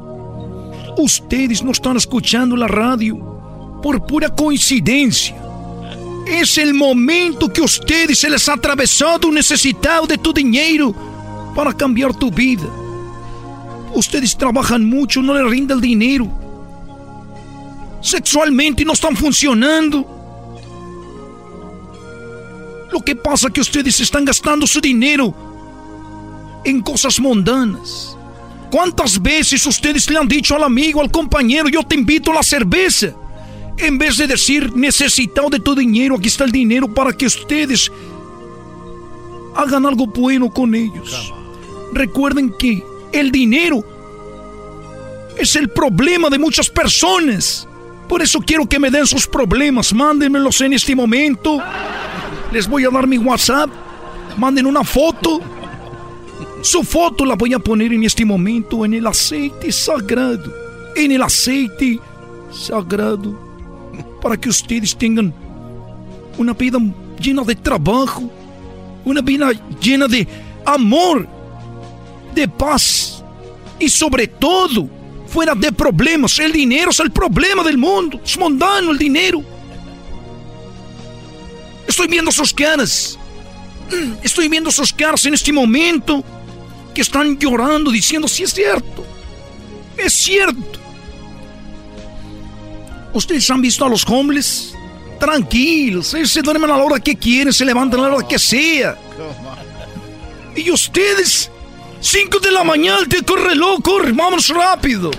[0.96, 3.32] Ustedes no están escuchando la radio
[3.82, 5.36] por pura coincidencia.
[6.28, 10.94] Es el momento que ustedes se les ha atravesado necesitado de tu dinero
[11.56, 12.68] para cambiar tu vida.
[13.94, 16.32] Ustedes trabajan mucho, no les rinde el dinero.
[18.02, 20.08] Sexualmente no están funcionando.
[22.92, 25.34] Lo que pasa es que ustedes están gastando su dinero
[26.64, 28.16] en cosas mundanas.
[28.72, 32.44] ¿Cuántas veces ustedes le han dicho al amigo, al compañero, yo te invito a la
[32.44, 33.14] cerveza?
[33.82, 37.92] En vez de decir, necesitado de tu dinero, aquí está el dinero para que ustedes
[39.56, 41.34] hagan algo bueno con ellos.
[41.92, 43.84] Recuerden que el dinero
[45.36, 47.68] es el problema de muchas personas.
[48.08, 49.92] Por eso quiero que me den sus problemas.
[49.94, 51.60] Mándenmelos en este momento.
[52.52, 53.72] Les voy a dar mi WhatsApp.
[54.38, 55.42] Manden una foto.
[56.62, 60.54] Su foto la voy a poner en este momento en el aceite sagrado.
[60.96, 62.00] En el aceite
[62.52, 63.51] sagrado.
[64.22, 65.34] Para que ustedes tengan
[66.38, 66.80] una vida
[67.20, 68.30] llena de trabajo.
[69.06, 69.52] Una vida
[69.82, 70.28] llena de
[70.66, 71.28] amor.
[72.34, 73.24] De paz.
[73.80, 74.88] Y sobre todo,
[75.28, 76.38] fuera de problemas.
[76.40, 78.20] El dinero es el problema del mundo.
[78.24, 79.42] Es mundano el dinero.
[81.88, 83.18] Estoy viendo sus caras.
[84.24, 86.24] Estoy viendo sus caras en este momento
[86.94, 89.06] que están llorando diciendo si es cierto.
[89.98, 90.81] Es cierto.
[93.14, 94.74] Ustedes han visto a los homeless
[95.20, 98.40] tranquilos, ellos se duermen a la hora que quieren, se levantan a la hora que
[98.40, 98.98] sea.
[100.56, 101.52] Y ustedes,
[102.00, 105.12] 5 de la mañana, te corre corre, vamos rápido.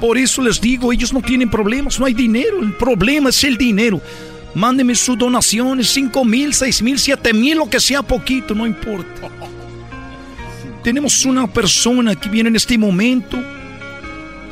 [0.00, 3.56] Por eso les digo, ellos no tienen problemas, no hay dinero, el problema es el
[3.56, 4.00] dinero.
[4.54, 9.28] Mándenme sus donaciones, 5 mil, 6 mil, 7 mil, lo que sea poquito, no importa.
[10.82, 13.38] Tenemos una persona que viene en este momento,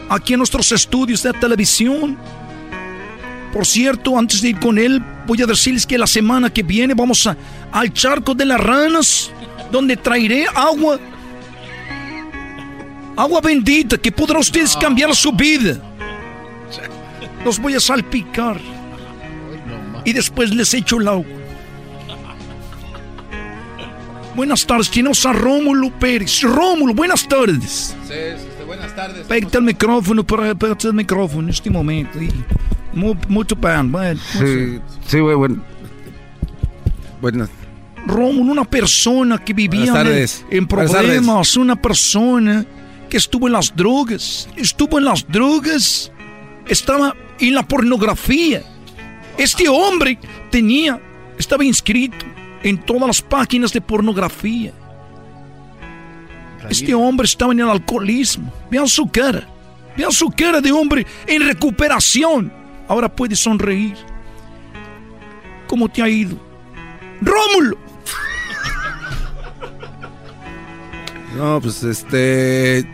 [0.08, 2.16] aquí en nuestros estudios de televisión.
[3.52, 6.94] Por cierto, antes de ir con él, voy a decirles que la semana que viene
[6.94, 7.36] vamos a-
[7.72, 9.30] al charco de las ranas,
[9.70, 10.98] donde traeré agua.
[13.16, 15.78] Agua bendita que podrá ustedes cambiar su vida.
[17.44, 18.60] Los voy a salpicar.
[20.04, 21.24] Y después les echo el agua.
[24.34, 26.42] Buenas tardes, tenemos a Rómulo Pérez.
[26.42, 27.96] Rómulo, buenas tardes.
[28.06, 29.26] Sí, este, buenas tardes.
[29.26, 32.20] Pégate el micrófono, pégate el micrófono en este momento.
[32.20, 32.30] Y,
[32.92, 34.18] Mu- mucho pan, bueno.
[34.38, 35.62] Sí, sí, güey, bueno.
[37.20, 37.50] Buenas.
[38.06, 42.64] Rómulo, una persona que vivía en, en problemas, una persona
[43.10, 46.10] que estuvo en las drogas, estuvo en las drogas,
[46.68, 48.62] estaba en la pornografía.
[49.36, 50.18] Este hombre
[50.50, 51.00] tenía,
[51.38, 52.16] estaba inscrito
[52.62, 54.72] en todas las páginas de pornografía.
[56.70, 58.52] Este hombre estaba en el alcoholismo.
[58.70, 59.46] Vean su cara.
[59.96, 62.52] Vean su cara de hombre en recuperación.
[62.88, 63.96] Ahora puede sonreír.
[65.66, 66.36] ¿Cómo te ha ido?
[67.20, 67.78] Rómulo.
[71.36, 72.88] No, pues este.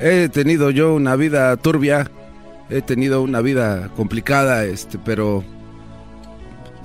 [0.00, 2.10] He tenido yo una vida turbia.
[2.70, 5.44] He tenido una vida complicada, este, pero.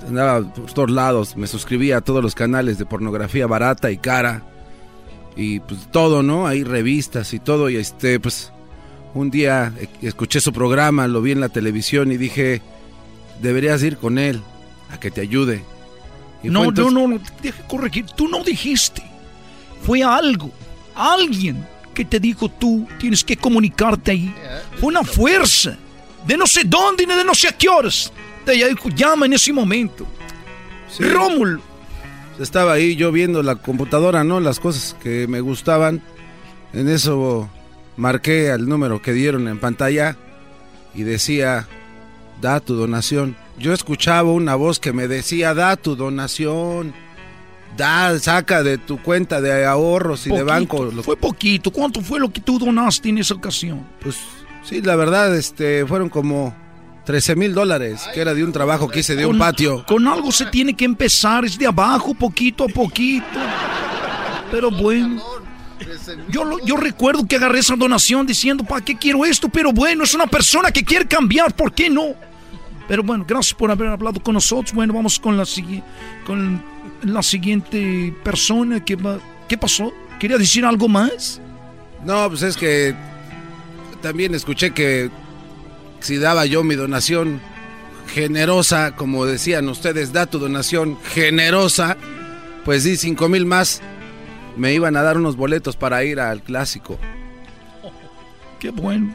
[0.06, 1.38] Andaba por todos lados.
[1.38, 4.42] Me suscribía a todos los canales de pornografía barata y cara.
[5.36, 6.46] Y pues todo, ¿no?
[6.46, 7.68] Hay revistas y todo.
[7.70, 8.50] Y este, pues.
[9.14, 12.62] Un día eh, escuché su programa, lo vi en la televisión y dije.
[13.42, 14.40] Deberías ir con él
[14.90, 15.64] a que te ayude.
[16.42, 18.06] Y No, entonces- no, no, no, deja corregir.
[18.16, 19.02] Tú no dijiste.
[19.82, 20.50] Fue algo,
[20.94, 24.34] alguien que te dijo tú tienes que comunicarte ahí.
[24.80, 25.76] Fue una fuerza
[26.26, 28.12] de no sé dónde ni de no sé a qué horas.
[28.44, 30.06] Te dijo, llama en ese momento.
[30.98, 31.60] Rómulo.
[32.38, 34.40] Estaba ahí yo viendo la computadora, ¿no?
[34.40, 36.02] Las cosas que me gustaban.
[36.72, 37.48] En eso
[37.96, 40.16] marqué al número que dieron en pantalla
[40.94, 41.68] y decía,
[42.40, 43.36] da tu donación.
[43.58, 46.92] Yo escuchaba una voz que me decía, da tu donación.
[47.76, 50.90] Da, saca de tu cuenta de ahorros y de banco.
[51.02, 51.72] Fue poquito.
[51.72, 53.84] ¿Cuánto fue lo que tú donaste en esa ocasión?
[54.00, 54.16] Pues
[54.62, 56.54] sí, la verdad, este, fueron como
[57.04, 59.84] 13 mil dólares, que era de un trabajo que hice de un Con- patio.
[59.86, 63.26] Con algo se tiene que empezar, es de abajo, poquito a poquito.
[64.50, 65.22] Pero bueno.
[66.28, 69.48] Yo, lo- yo recuerdo que agarré esa donación diciendo, ¿para qué quiero esto?
[69.48, 72.14] Pero bueno, es una persona que quiere cambiar, ¿por qué no?
[72.88, 74.72] Pero bueno, gracias por haber hablado con nosotros.
[74.74, 75.44] Bueno, vamos con la,
[76.26, 76.62] con
[77.02, 79.18] la siguiente persona que va...
[79.48, 79.92] ¿Qué pasó?
[80.18, 81.40] ¿Quería decir algo más?
[82.04, 82.94] No, pues es que
[84.02, 85.10] también escuché que
[86.04, 87.40] si daba yo mi donación
[88.12, 91.96] generosa, como decían ustedes, da tu donación generosa,
[92.66, 93.80] pues di cinco mil más,
[94.54, 96.98] me iban a dar unos boletos para ir al clásico.
[98.60, 99.14] Qué bueno.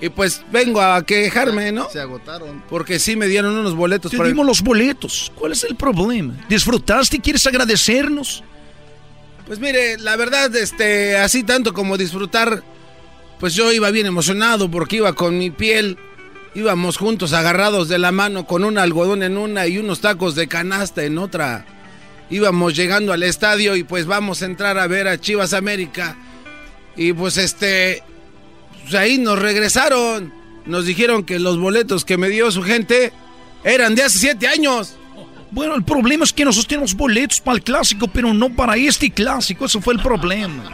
[0.00, 1.90] Y pues vengo a quejarme, ¿no?
[1.90, 2.62] Se agotaron.
[2.70, 5.32] Porque sí me dieron unos boletos Te para dimos los boletos.
[5.34, 6.34] ¿Cuál es el problema?
[6.48, 8.44] ¿Disfrutaste y quieres agradecernos?
[9.44, 12.62] Pues mire, la verdad, este, así tanto como disfrutar,
[13.42, 15.98] pues yo iba bien emocionado porque iba con mi piel,
[16.54, 20.46] íbamos juntos agarrados de la mano con un algodón en una y unos tacos de
[20.46, 21.66] canasta en otra.
[22.30, 26.16] Íbamos llegando al estadio y pues vamos a entrar a ver a Chivas América.
[26.94, 28.04] Y pues este,
[28.82, 30.32] pues ahí nos regresaron.
[30.64, 33.12] Nos dijeron que los boletos que me dio su gente
[33.64, 34.94] eran de hace siete años.
[35.52, 39.10] Bueno, el problema es que nosotros tenemos boletos para el clásico, pero no para este
[39.10, 39.66] clásico.
[39.66, 40.64] Eso fue el problema.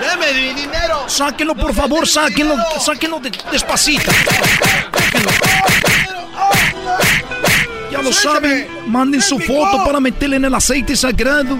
[0.00, 1.08] ¡Dame mi dinero!
[1.08, 4.10] Sáquenlo, por favor, sáquenlo, sáquenlo de- despacito.
[4.12, 5.30] Sáquenlo.
[7.90, 11.58] Ya lo saben, manden su foto para meterle en el aceite sagrado.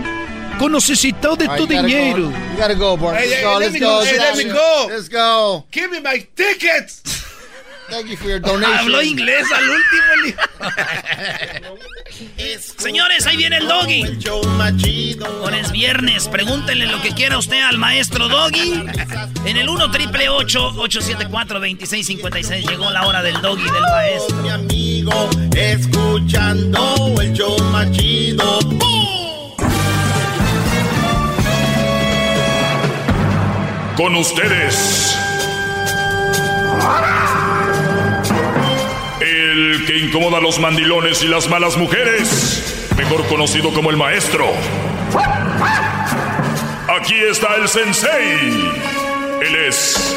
[0.59, 2.25] Con necesidad de tu dinero.
[2.25, 2.31] Go.
[2.31, 3.19] You gotta go, Bart.
[3.19, 3.59] Hey, let's hey, go.
[3.59, 3.87] let Let's me go.
[3.87, 4.05] go.
[4.05, 4.87] Hey, let me go.
[4.89, 5.67] Let's go.
[5.71, 7.03] Give me my tickets.
[7.91, 8.79] Thank you for your donation.
[8.79, 10.27] Habló inglés al último.
[10.27, 10.41] hijo.
[12.79, 14.05] Señores, ahí viene el doggy.
[15.25, 16.29] Ahora es viernes.
[16.29, 18.85] Pregúntenle lo que quiera usted al maestro doggy.
[19.45, 24.37] En el 1 triple 874 2656 llegó la hora del doggy del maestro.
[24.37, 28.59] Mi amigo, escuchando el show más chido.
[33.97, 35.17] Con ustedes.
[39.39, 42.91] El que incomoda a los mandilones y las malas mujeres.
[42.97, 44.45] Mejor conocido como el maestro.
[46.89, 48.73] Aquí está el sensei.
[49.41, 50.17] Él es.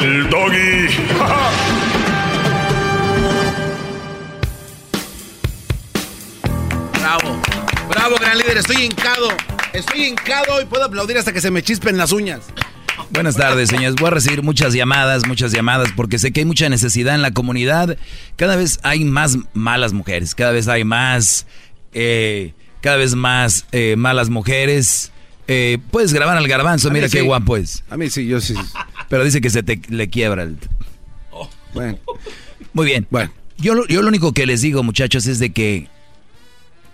[0.00, 0.88] El doggy.
[6.98, 7.42] Bravo,
[7.90, 8.56] bravo, gran líder.
[8.56, 9.28] Estoy hincado.
[9.74, 12.40] Estoy hincado y puedo aplaudir hasta que se me chispen las uñas.
[13.10, 13.94] Buenas tardes, señores.
[13.96, 17.32] Voy a recibir muchas llamadas, muchas llamadas, porque sé que hay mucha necesidad en la
[17.32, 17.96] comunidad.
[18.36, 21.46] Cada vez hay más malas mujeres, cada vez hay más,
[21.92, 25.12] eh, cada vez más eh, malas mujeres.
[25.46, 27.24] Eh, puedes grabar al garbanzo, A mira qué sí.
[27.26, 27.84] guapo es.
[27.90, 28.54] A mí sí, yo sí.
[29.08, 30.56] Pero dice que se te le quiebra el...
[31.74, 31.98] Bueno.
[32.72, 33.06] Muy bien.
[33.10, 33.30] Bueno.
[33.58, 35.88] Yo, lo- yo lo único que les digo, muchachos, es de que...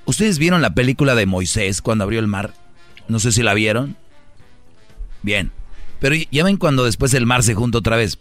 [0.06, 2.54] ¿Ustedes vieron la película de Moisés cuando abrió el mar?
[3.08, 3.96] No sé si la vieron.
[5.22, 5.52] Bien.
[6.00, 8.18] Pero ya ven cuando después el mar se junta otra vez.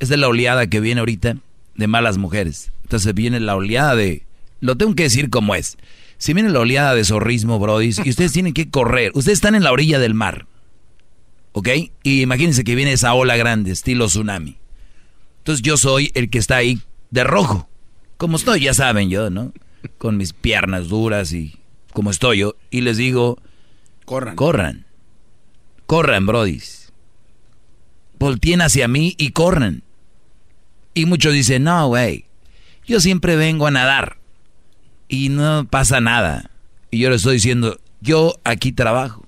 [0.00, 1.36] Esta es la oleada que viene ahorita
[1.74, 2.72] de malas mujeres.
[2.82, 4.26] Entonces viene la oleada de...
[4.60, 5.78] Lo tengo que decir como es.
[6.18, 9.64] Si viene la oleada de zorrismo, Brody, y ustedes tienen que correr, ustedes están en
[9.64, 10.46] la orilla del mar,
[11.52, 11.68] ¿ok?
[12.02, 14.58] Y imagínense que viene esa ola grande, estilo tsunami.
[15.38, 17.70] Entonces yo soy el que está ahí de rojo.
[18.18, 19.54] Como estoy, ya saben yo, ¿no?
[19.96, 21.58] Con mis piernas duras y
[21.94, 22.54] como estoy yo.
[22.70, 23.38] Y les digo,
[24.04, 24.36] corran.
[24.36, 24.84] Corran.
[25.90, 26.92] Corran, brodis.
[28.20, 29.82] Volteen hacia mí y corran.
[30.94, 32.26] Y muchos dicen, no, güey.
[32.86, 34.18] Yo siempre vengo a nadar.
[35.08, 36.52] Y no pasa nada.
[36.92, 39.26] Y yo le estoy diciendo, yo aquí trabajo.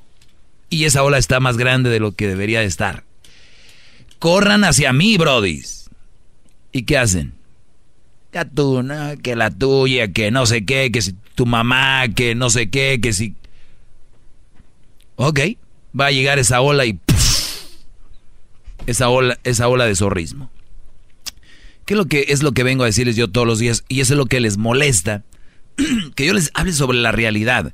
[0.71, 3.03] Y esa ola está más grande de lo que debería de estar.
[4.21, 5.91] Corran hacia mí, brodis.
[6.71, 7.33] ¿Y qué hacen?
[8.31, 9.17] Que tú, ¿no?
[9.21, 13.01] que la tuya, que no sé qué, que si tu mamá, que no sé qué,
[13.03, 13.35] que si...
[15.17, 15.41] Ok,
[15.99, 16.99] va a llegar esa ola y...
[18.87, 20.51] esa ola, esa ola de zorrismo.
[21.85, 23.85] ¿Qué es lo que, es lo que vengo a decirles yo todos los días?
[23.89, 25.25] Y eso es lo que les molesta.
[26.15, 27.73] que yo les hable sobre la realidad.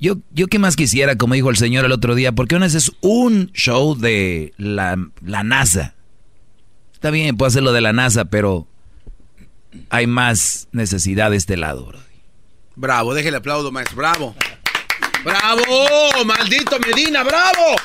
[0.00, 2.74] Yo, yo qué más quisiera, como dijo el señor el otro día, porque una vez
[2.74, 5.94] es un show de la, la NASA.
[6.92, 8.68] Está bien, puedo hacer lo de la NASA, pero
[9.90, 11.98] hay más necesidad de este lado, bro.
[12.76, 13.96] Bravo, déjele aplaudo, maestro.
[13.96, 14.36] Bravo.
[15.24, 16.24] ¡Bravo!
[16.24, 17.22] ¡Maldito Medina!
[17.24, 17.76] ¡Bravo!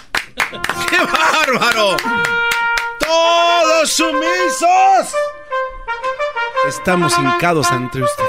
[0.90, 1.98] ¡Qué bárbaro!
[3.00, 5.16] ¡Todos sumisos!
[6.68, 8.24] Estamos hincados ante usted.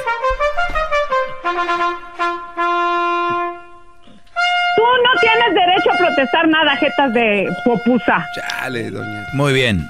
[4.77, 8.27] Tú no tienes derecho a protestar nada, jetas de popusa.
[8.35, 9.27] Chale, doña.
[9.35, 9.89] Muy bien.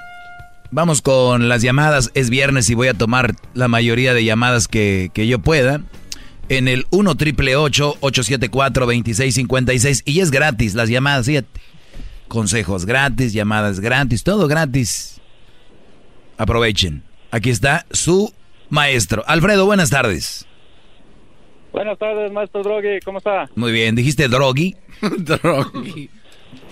[0.71, 2.11] Vamos con las llamadas.
[2.15, 5.81] Es viernes y voy a tomar la mayoría de llamadas que, que yo pueda.
[6.49, 11.49] En el 1 triple 874 2656 Y es gratis las llamadas, fíjate.
[12.29, 15.21] Consejos gratis, llamadas gratis, todo gratis.
[16.37, 17.03] Aprovechen.
[17.31, 18.33] Aquí está su
[18.71, 19.25] maestro.
[19.27, 20.47] Alfredo, buenas tardes.
[21.73, 23.49] Buenas tardes, maestro Drogi, ¿cómo está?
[23.57, 24.77] Muy bien, ¿dijiste Drogi?
[25.19, 26.09] Drogi.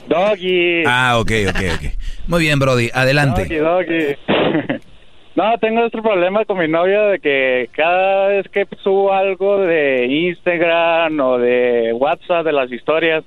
[0.08, 0.84] Doggy.
[0.86, 1.92] Ah, ok, ok, ok.
[2.28, 3.42] Muy bien, Brody, adelante.
[3.48, 4.82] Doggy, doggy.
[5.34, 10.06] no, tengo otro problema con mi novia de que cada vez que subo algo de
[10.06, 13.24] Instagram o de WhatsApp de las historias,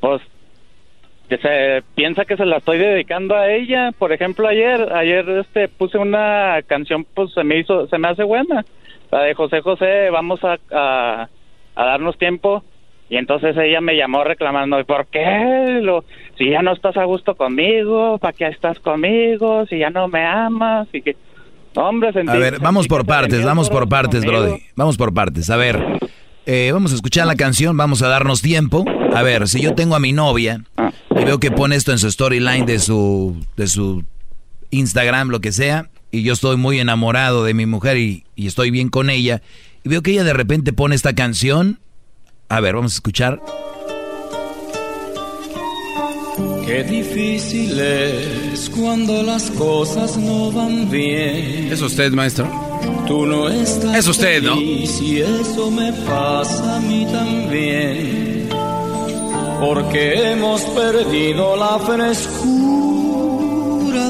[0.00, 0.20] pues
[1.28, 3.92] que se piensa que se la estoy dedicando a ella.
[3.98, 8.22] Por ejemplo, ayer, ayer este puse una canción, pues se me hizo, se me hace
[8.22, 8.64] buena,
[9.10, 10.10] la de José José.
[10.10, 11.28] Vamos a, a,
[11.74, 12.62] a darnos tiempo.
[13.08, 15.78] Y entonces ella me llamó reclamando, ¿por qué?
[15.80, 16.04] Lo,
[16.38, 19.66] si ya no estás a gusto conmigo, ¿para qué estás conmigo?
[19.66, 21.16] Si ya no me amas, y que...
[21.74, 24.44] Hombre, sentí, A ver, vamos por partes, vamos por partes, conmigo.
[24.44, 24.62] Brody.
[24.76, 25.50] Vamos por partes.
[25.50, 25.98] A ver,
[26.46, 28.84] eh, vamos a escuchar la canción, vamos a darnos tiempo.
[29.14, 30.64] A ver, si yo tengo a mi novia
[31.10, 34.04] y veo que pone esto en su storyline de su, de su
[34.70, 38.70] Instagram, lo que sea, y yo estoy muy enamorado de mi mujer y, y estoy
[38.70, 39.42] bien con ella,
[39.84, 41.78] y veo que ella de repente pone esta canción.
[42.48, 43.40] A ver, vamos a escuchar.
[46.66, 51.72] Qué difícil es cuando las cosas no van bien.
[51.72, 52.48] ¿Es usted, maestro?
[53.06, 54.60] Tú no estás Es usted, ¿no?
[54.60, 54.84] Y
[55.20, 58.48] eso me pasa a mí también.
[59.60, 62.50] Porque hemos perdido la frescura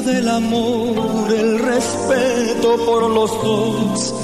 [0.01, 4.15] del amor, el respeto por los dos,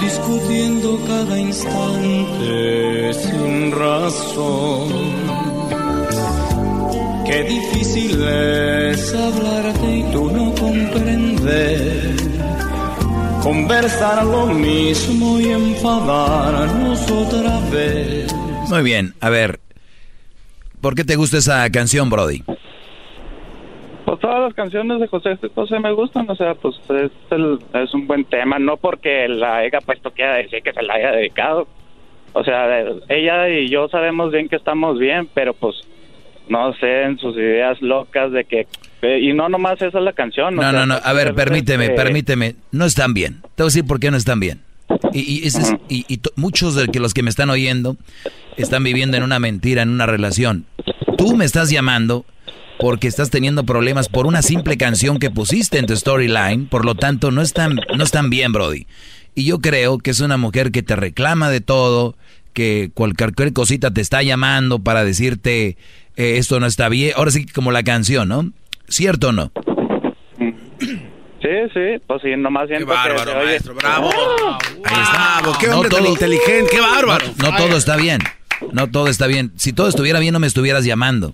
[0.00, 5.55] discutiendo cada instante sin razón.
[7.36, 12.16] Qué difícil es hablarte y tú no comprender.
[13.42, 18.32] Conversar lo mismo y enfadarnos otra vez.
[18.70, 19.60] Muy bien, a ver,
[20.80, 22.42] ¿por qué te gusta esa canción, Brody?
[24.06, 27.92] Pues todas las canciones de José José me gustan, o sea, pues es, el- es
[27.92, 31.68] un buen tema, no porque la haya puesto quiera decir que se la haya dedicado.
[32.32, 32.66] O sea,
[33.10, 35.76] ella y yo sabemos bien que estamos bien, pero pues
[36.48, 38.66] no sé, en sus ideas locas de que...
[39.02, 40.54] eh, Y no nomás esa es la canción.
[40.54, 42.54] No, sea, no, no, a ver, permíteme, permíteme.
[42.72, 43.40] No están bien.
[43.54, 44.60] Te voy a decir por qué no están bien.
[45.12, 47.96] Y, y ese es- y- y to- muchos de los que me están oyendo
[48.56, 50.64] están viviendo en una mentira, en una relación.
[51.18, 52.24] Tú me estás llamando
[52.78, 56.94] porque estás teniendo problemas por una simple canción que pusiste en tu storyline, por lo
[56.94, 58.86] tanto no están, no están bien, Brody.
[59.34, 62.16] Y yo creo que es una mujer que te reclama de todo,
[62.52, 65.76] que cualquier cosita te está llamando para decirte
[66.16, 67.12] eh, esto no está bien.
[67.16, 68.50] Ahora sí que como la canción, ¿no?
[68.88, 69.52] ¿Cierto o no?
[70.38, 74.10] Sí, sí, pues sí, nomás siento que se oye- maestro, bravo.
[74.84, 75.40] Ahí está.
[75.42, 77.26] Bravo, qué hombre tan inteligente, qué bárbaro.
[77.40, 78.20] No, no todo está bien.
[78.72, 79.52] No todo está bien.
[79.56, 81.32] Si todo estuviera bien, no me estuvieras llamando.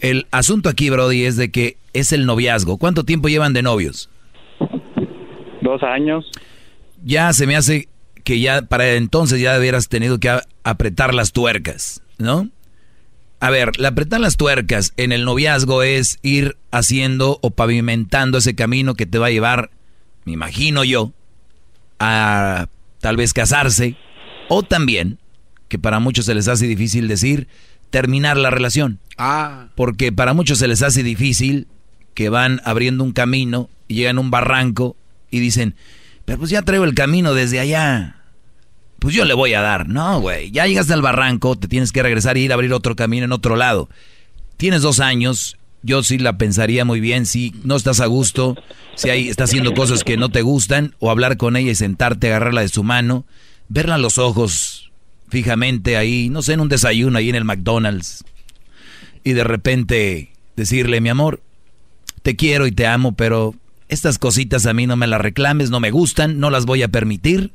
[0.00, 2.78] El asunto aquí, Brody, es de que es el noviazgo.
[2.78, 4.08] ¿Cuánto tiempo llevan de novios?
[5.60, 6.30] Dos años.
[7.04, 7.88] Ya se me hace
[8.24, 10.30] que ya para entonces ya hubieras tenido que
[10.62, 12.48] apretar las tuercas, ¿no?
[13.40, 18.56] A ver, la apretar las tuercas en el noviazgo es ir haciendo o pavimentando ese
[18.56, 19.70] camino que te va a llevar,
[20.24, 21.12] me imagino yo,
[22.00, 22.66] a
[23.00, 23.96] tal vez casarse
[24.48, 25.18] o también,
[25.68, 27.46] que para muchos se les hace difícil decir,
[27.90, 28.98] terminar la relación.
[29.18, 29.68] Ah.
[29.76, 31.68] Porque para muchos se les hace difícil
[32.14, 34.96] que van abriendo un camino y llegan a un barranco
[35.30, 35.76] y dicen,
[36.24, 38.17] pero pues ya traigo el camino desde allá
[38.98, 39.88] pues yo le voy a dar.
[39.88, 42.96] No, güey, ya llegaste al barranco, te tienes que regresar e ir a abrir otro
[42.96, 43.88] camino en otro lado.
[44.56, 48.56] Tienes dos años, yo sí la pensaría muy bien si no estás a gusto,
[48.96, 52.28] si ahí está haciendo cosas que no te gustan, o hablar con ella y sentarte,
[52.28, 53.24] agarrarla de su mano,
[53.68, 54.90] verla a los ojos
[55.28, 58.24] fijamente ahí, no sé, en un desayuno ahí en el McDonald's,
[59.22, 61.42] y de repente decirle, mi amor,
[62.22, 63.54] te quiero y te amo, pero
[63.88, 66.88] estas cositas a mí no me las reclames, no me gustan, no las voy a
[66.88, 67.52] permitir.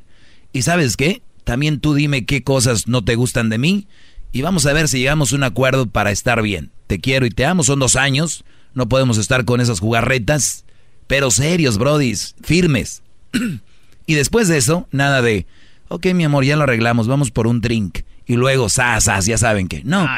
[0.52, 1.22] ¿Y sabes qué?
[1.44, 3.86] También tú dime qué cosas no te gustan de mí
[4.32, 6.72] y vamos a ver si llegamos a un acuerdo para estar bien.
[6.88, 8.44] Te quiero y te amo, son dos años,
[8.74, 10.64] no podemos estar con esas jugarretas,
[11.06, 13.02] pero serios, brodis, firmes.
[14.06, 15.46] y después de eso, nada de,
[15.88, 18.00] ok, mi amor, ya lo arreglamos, vamos por un drink.
[18.26, 19.84] Y luego, sas, ya saben que.
[19.84, 20.08] No.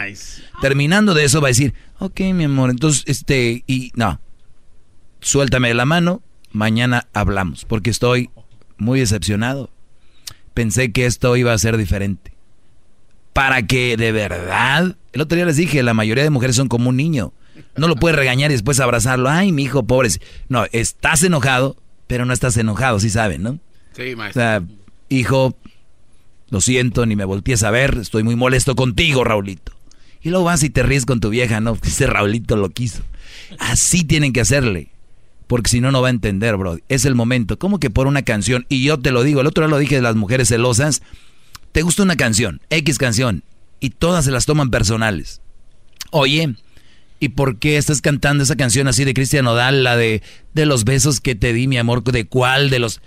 [0.63, 4.21] Terminando de eso va a decir, ok, mi amor, entonces, este, y no.
[5.21, 6.23] Suéltame la mano,
[6.53, 8.31] mañana hablamos, porque estoy
[8.79, 9.76] muy decepcionado
[10.57, 12.33] pensé que esto iba a ser diferente.
[13.35, 16.89] Para que de verdad, el otro día les dije, la mayoría de mujeres son como
[16.89, 17.35] un niño.
[17.77, 19.29] No lo puedes regañar y después abrazarlo.
[19.29, 20.09] Ay, mi hijo, pobre.
[20.49, 21.77] No, estás enojado,
[22.07, 23.59] pero no estás enojado, sí saben, ¿no?
[23.93, 24.41] Sí, maestro.
[24.41, 24.63] O sea,
[25.11, 25.55] hijo,
[26.49, 29.73] lo siento, ni me voltees a ver, estoy muy molesto contigo, Raulito.
[30.23, 31.75] Y luego vas y te ríes con tu vieja, ¿no?
[31.83, 33.03] Dice Raulito lo quiso.
[33.59, 34.89] Así tienen que hacerle.
[35.47, 36.79] Porque si no, no va a entender, bro.
[36.89, 37.59] Es el momento.
[37.59, 38.67] ¿Cómo que por una canción?
[38.69, 41.03] Y yo te lo digo, el otro día lo dije de las mujeres celosas.
[41.73, 43.45] Te gusta una canción, X canción,
[43.81, 45.43] y todas se las toman personales.
[46.11, 46.55] Oye,
[47.21, 50.23] ¿y por qué estás cantando esa canción así de Cristian Odal, la de,
[50.55, 52.03] de los besos que te di, mi amor?
[52.03, 52.71] ¿De cuál?
[52.71, 53.03] ¿De los...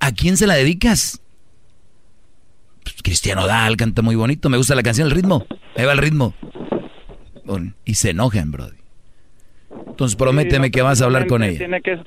[0.00, 1.20] ¿A quién se la dedicas?
[2.82, 5.46] Pues, Cristian Odal canta muy bonito, me gusta la canción, el ritmo.
[5.76, 6.34] Ahí va el ritmo.
[7.84, 8.70] Y se enojan, bro.
[10.00, 11.58] Entonces prométeme que vas a hablar con ella.
[11.58, 11.98] Tiene que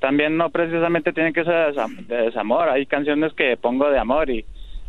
[0.00, 2.68] también no precisamente tiene que ser de desamor.
[2.68, 4.44] Hay canciones que pongo de amor y,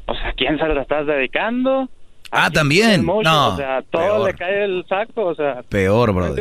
[0.08, 1.88] o sea, ¿a quién se las estás dedicando?
[2.32, 3.06] Ah, también.
[3.06, 3.50] No.
[3.50, 5.62] O sea, todo le cae el saco, o sea.
[5.70, 6.34] Peor, bro.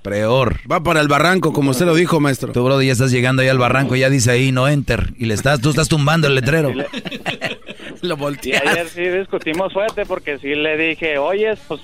[0.00, 0.56] Peor.
[0.70, 2.50] Va para el barranco, como usted lo dijo, maestro.
[2.50, 5.10] Tú, bro, ya estás llegando ahí al barranco, ya dice ahí no enter.
[5.18, 6.72] Y le estás, tú estás tumbando el letrero.
[8.00, 8.62] lo volteas.
[8.64, 11.82] Y ayer sí discutimos fuerte porque sí le dije, oye, pues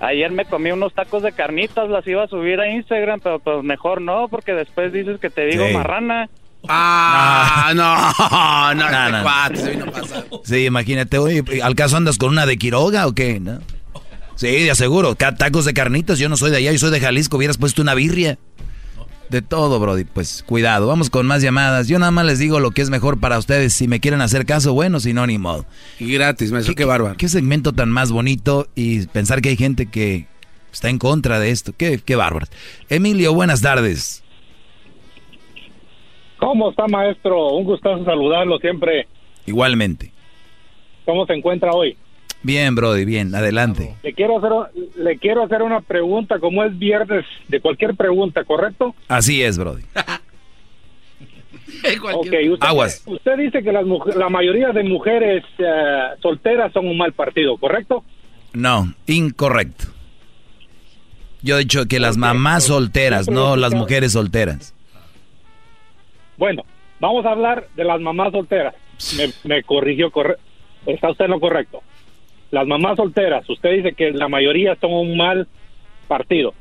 [0.00, 3.62] Ayer me comí unos tacos de carnitas, las iba a subir a Instagram, pero pues
[3.62, 6.30] mejor no, porque después dices que te digo marrana.
[6.68, 10.40] Ah, no, no, no, este no.
[10.44, 13.40] Sí, imagínate, oye, ¿al caso andas con una de Quiroga o qué?
[13.40, 13.60] ¿No?
[14.36, 17.36] Sí, de aseguro, tacos de carnitas, yo no soy de allá, yo soy de Jalisco,
[17.36, 18.38] hubieras puesto una birria.
[19.30, 20.02] De todo, Brody.
[20.02, 21.86] Pues cuidado, vamos con más llamadas.
[21.86, 23.72] Yo nada más les digo lo que es mejor para ustedes.
[23.72, 25.66] Si me quieren hacer caso, bueno, si no, ni modo.
[26.00, 27.16] Y gratis, maestro, qué, qué bárbaro.
[27.16, 30.26] Qué segmento tan más bonito y pensar que hay gente que
[30.72, 31.72] está en contra de esto.
[31.76, 32.46] Qué, qué bárbaro.
[32.88, 34.24] Emilio, buenas tardes.
[36.38, 37.52] ¿Cómo está, maestro?
[37.52, 39.06] Un gustazo saludarlo siempre.
[39.46, 40.10] Igualmente.
[41.04, 41.96] ¿Cómo se encuentra hoy?
[42.42, 43.96] Bien, Brody, bien, adelante.
[44.02, 44.50] Le quiero hacer,
[44.96, 48.94] le quiero hacer una pregunta, como es viernes, de cualquier pregunta, ¿correcto?
[49.08, 49.82] Así es, Brody.
[52.14, 53.02] okay, usted, Aguas.
[53.06, 53.84] Usted dice que las
[54.16, 58.04] la mayoría de mujeres eh, solteras son un mal partido, ¿correcto?
[58.54, 59.88] No, incorrecto.
[61.42, 64.74] Yo he dicho que las mamás solteras, no las mujeres solteras.
[66.38, 66.64] Bueno,
[67.00, 68.74] vamos a hablar de las mamás solteras.
[69.16, 70.10] Me, me corrigió,
[70.86, 71.82] está usted en lo correcto
[72.50, 75.46] las mamás solteras, usted dice que la mayoría son un mal
[76.08, 76.54] partido.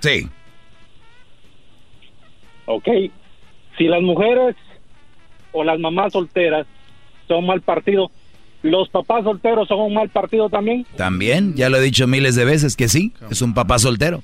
[0.00, 0.28] Sí.
[2.66, 2.88] Ok.
[3.76, 4.56] Si las mujeres
[5.52, 6.66] o las mamás solteras
[7.28, 8.10] son mal partido,
[8.62, 10.86] ¿los papás solteros son un mal partido también?
[10.96, 14.22] También, ya lo he dicho miles de veces que sí, es un papá soltero.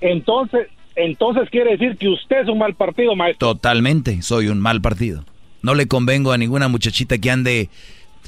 [0.00, 3.54] Entonces, entonces quiere decir que usted es un mal partido, maestro.
[3.54, 5.24] Totalmente, soy un mal partido.
[5.62, 7.70] No le convengo a ninguna muchachita que ande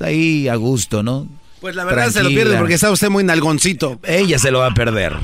[0.01, 1.29] ahí a gusto, ¿no?
[1.61, 3.99] Pues la verdad se lo pierde porque está usted muy nalgoncito.
[4.05, 5.15] Ella se lo va a perder.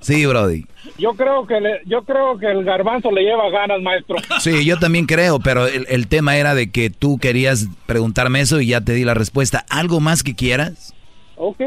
[0.00, 0.64] Sí, Brody.
[0.98, 4.16] Yo creo que yo creo que el garbanzo le lleva ganas, maestro.
[4.38, 8.60] Sí, yo también creo, pero el, el, tema era de que tú querías preguntarme eso
[8.60, 9.66] y ya te di la respuesta.
[9.68, 10.94] ¿Algo más que quieras?
[11.36, 11.60] Ok.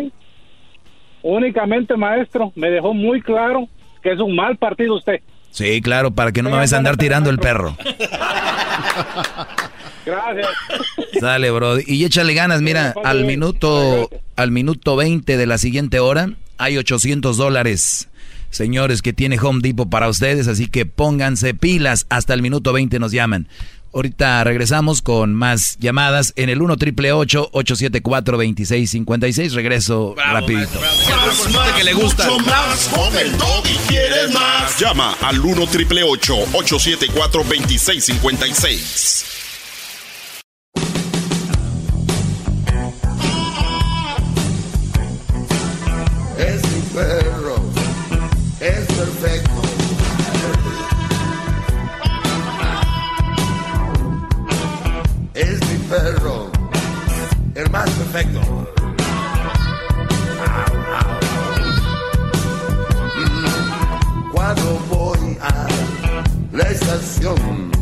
[1.22, 3.68] únicamente, maestro, me dejó muy claro
[4.02, 5.22] que es un mal partido usted.
[5.52, 7.76] Sí, claro, para que no me vayas a andar tirando el perro.
[10.10, 10.48] Gracias.
[11.22, 11.78] Dale, bro.
[11.86, 17.38] Y échale ganas, mira, al minuto, al minuto 20 de la siguiente hora hay 800
[17.38, 18.10] dólares,
[18.50, 23.00] señores, que tiene Home Depot para ustedes, así que pónganse pilas, hasta el minuto 20
[23.00, 23.48] nos llaman.
[23.92, 29.54] Ahorita regresamos con más llamadas en el 1 triple 874 2656.
[29.54, 30.80] Regreso rapidito.
[31.76, 32.30] que le gusta.
[32.46, 33.32] más con el
[33.66, 34.78] y quieres más.
[34.80, 39.26] Llama al 1 triple 874 2656.
[55.90, 56.52] Perro,
[57.56, 58.40] el más perfecto.
[64.32, 65.68] Cuando voy a
[66.54, 67.79] la estación.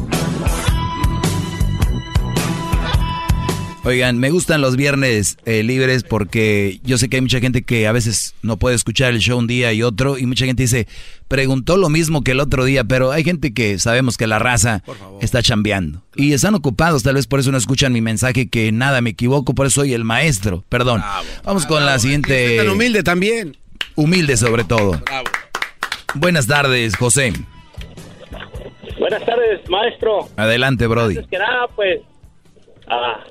[3.87, 7.87] Oigan, me gustan los viernes eh, libres porque yo sé que hay mucha gente que
[7.87, 10.89] a veces no puede escuchar el show un día y otro y mucha gente dice,
[11.29, 14.83] preguntó lo mismo que el otro día, pero hay gente que sabemos que la raza
[15.21, 18.99] está chambeando y están ocupados, tal vez por eso no escuchan mi mensaje que nada,
[18.99, 21.01] me equivoco, por eso soy el maestro, perdón.
[21.45, 22.57] Vamos con la siguiente...
[22.57, 23.55] Tan humilde también.
[23.95, 25.01] Humilde sobre todo.
[26.13, 27.31] Buenas tardes, José.
[28.99, 30.27] Buenas tardes, maestro.
[30.35, 31.15] Adelante, Brody.
[31.15, 32.01] Antes que nada, pues,
[32.89, 33.23] ah,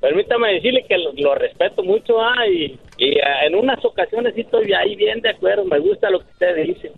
[0.00, 4.42] permítame decirle que lo, lo respeto mucho ah, y, y, ah, en unas ocasiones sí
[4.42, 6.92] estoy ahí bien de acuerdo, me gusta lo que usted dice.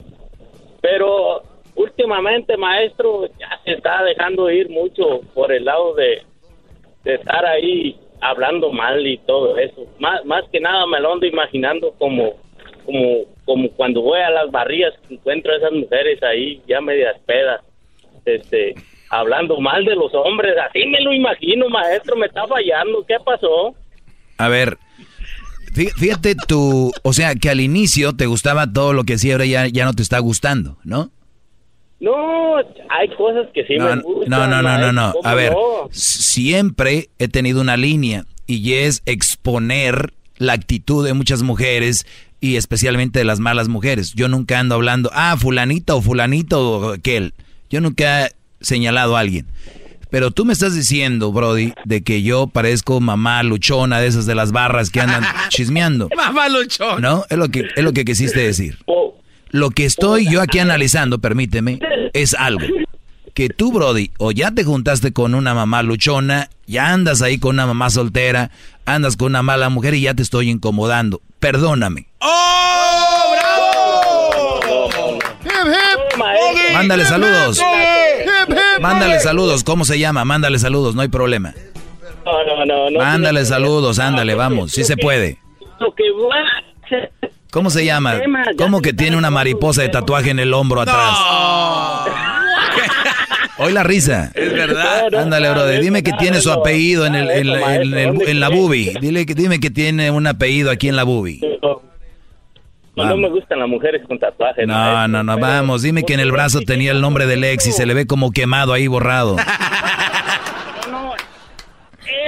[0.81, 1.43] Pero
[1.75, 6.23] últimamente, maestro, ya se está dejando ir mucho por el lado de,
[7.05, 9.87] de estar ahí hablando mal y todo eso.
[9.99, 12.35] Más, más que nada me lo ando imaginando como,
[12.85, 17.19] como, como cuando voy a las barrías que encuentro a esas mujeres ahí ya medias
[17.27, 17.63] pedas,
[18.25, 18.75] este,
[19.11, 20.55] hablando mal de los hombres.
[20.69, 23.05] Así me lo imagino, maestro, me está fallando.
[23.07, 23.74] ¿Qué pasó?
[24.39, 24.78] A ver,
[25.74, 29.47] fí- fíjate tú, o sea, que al inicio te gustaba todo lo que hacía, ahora
[29.47, 31.11] ya, ya no te está gustando, ¿no?
[32.01, 32.57] No,
[32.89, 34.31] hay cosas que sí No, me gustan.
[34.31, 35.09] no, no, no, no, no.
[35.09, 35.89] A ¿cómo ver, no?
[35.93, 42.07] siempre he tenido una línea y es exponer la actitud de muchas mujeres
[42.41, 44.15] y especialmente de las malas mujeres.
[44.15, 47.35] Yo nunca ando hablando, ah, fulanito o fulanito o aquel.
[47.69, 48.31] Yo nunca
[48.61, 49.47] señalado a alguien.
[50.11, 54.35] Pero tú me estás diciendo, Brody, de que yo parezco mamá luchona de esas de
[54.35, 56.09] las barras que andan chismeando.
[56.16, 57.01] Mamá luchón.
[57.01, 57.24] ¿No?
[57.31, 58.78] Es lo que, es lo que quisiste decir.
[59.51, 61.81] Lo que estoy yo aquí analizando, permíteme,
[62.12, 62.66] es algo.
[63.35, 67.57] Que tú, Brody, o ya te juntaste con una mamá luchona, ya andas ahí con
[67.57, 68.51] una mamá soltera,
[68.87, 71.20] andas con una mala mujer y ya te estoy incomodando.
[71.39, 72.09] Perdóname.
[76.73, 77.61] Mándale saludos.
[78.81, 79.65] Mándale saludos.
[79.65, 80.24] ¿Cómo se llama?
[80.24, 81.55] Mándale saludos, no hay problema.
[82.24, 82.90] No, no, no.
[82.90, 84.73] no Mándale saludos, ándale, vamos.
[84.73, 85.39] Sí se puede.
[85.78, 86.05] Lo que
[87.51, 88.20] ¿Cómo se llama?
[88.57, 91.16] ¿Cómo que tiene una mariposa de tatuaje en el hombro atrás?
[93.59, 94.31] Hoy la risa.
[94.35, 95.15] Es verdad.
[95.15, 95.81] Ándale, brother.
[95.81, 98.94] Dime que tiene su apellido en, el, en, la- en el- en la boobie.
[99.01, 101.40] Dile que, dime que tiene un apellido aquí en la boobie.
[103.05, 104.67] No, no me gustan las mujeres con tatuajes.
[104.67, 105.83] No, no, no, vamos.
[105.83, 108.31] Dime que en el brazo tenía el nombre del ex y se le ve como
[108.33, 109.37] quemado ahí borrado.
[110.91, 111.13] No,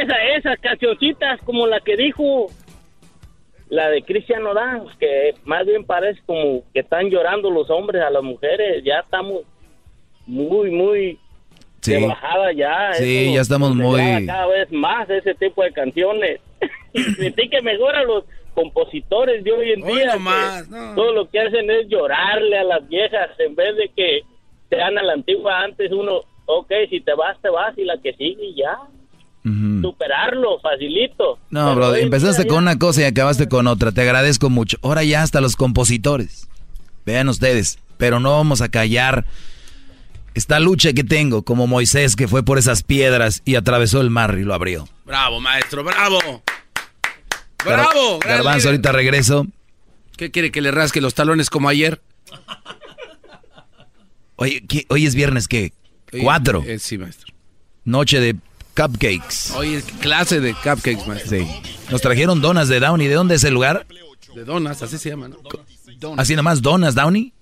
[0.00, 2.46] esa, esas cancioncitas como la que dijo
[3.70, 8.10] la de Cristian Nodal, que más bien parece como que están llorando los hombres a
[8.10, 8.84] las mujeres.
[8.84, 9.40] Ya estamos
[10.26, 11.18] muy, muy
[11.80, 11.94] Sí.
[11.94, 12.92] de bajada ya.
[12.92, 16.40] Sí, Eso ya estamos muy- cada vez más ese tipo de canciones.
[17.18, 20.14] sentí que mejor a los compositores de hoy en Hoy día.
[20.14, 24.20] nomás, que Todo lo que hacen es llorarle a las viejas en vez de que
[24.70, 28.12] sean a la antigua antes uno, ok, si te vas, te vas y la que
[28.14, 28.78] sigue y ya.
[29.82, 31.38] Superarlo, facilito.
[31.50, 33.90] No, Pero bro, empezaste con una cosa y acabaste con otra.
[33.90, 34.76] Te agradezco mucho.
[34.82, 36.48] Ahora ya hasta los compositores.
[37.04, 39.24] Vean ustedes, pero no vamos a callar
[40.34, 44.36] esta lucha que tengo, como Moisés que fue por esas piedras y atravesó el mar
[44.38, 44.88] y lo abrió.
[45.04, 46.20] Bravo, maestro, bravo.
[47.64, 48.18] Bravo.
[48.20, 49.46] Garbanzo, ahorita regreso.
[50.16, 52.00] ¿Qué quiere que le rasque los talones como ayer?
[54.36, 55.72] Oye, ¿qué- hoy es viernes, ¿qué?
[56.22, 56.62] Cuatro.
[56.66, 57.32] eh, sí, maestro.
[57.84, 58.36] Noche de
[58.76, 59.52] cupcakes.
[59.56, 61.38] Hoy es clase de cupcakes, maestro.
[61.38, 61.46] Sí.
[61.90, 63.08] Nos trajeron donas de Downey.
[63.08, 63.86] ¿De dónde es el lugar?
[64.34, 65.38] De donas, así se llama, ¿no?
[66.16, 67.32] Así nomás, donas Downey.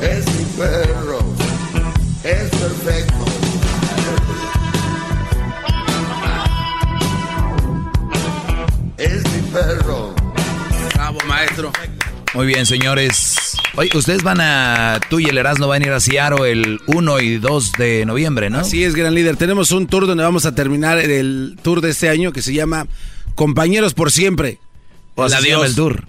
[0.00, 1.18] Es mi perro.
[2.22, 3.24] Es perfecto.
[8.98, 10.14] Es mi perro.
[10.94, 11.72] Bravo, maestro.
[12.34, 13.35] Muy bien, señores.
[13.76, 15.00] Oye, ustedes van a.
[15.10, 18.48] Tú y el Erasmo van a ir a Seattle el 1 y 2 de noviembre,
[18.48, 18.60] ¿no?
[18.60, 19.36] Así es, gran líder.
[19.36, 22.86] Tenemos un tour donde vamos a terminar el tour de este año que se llama
[23.34, 24.58] Compañeros por Siempre.
[25.16, 26.04] Adiós el tour.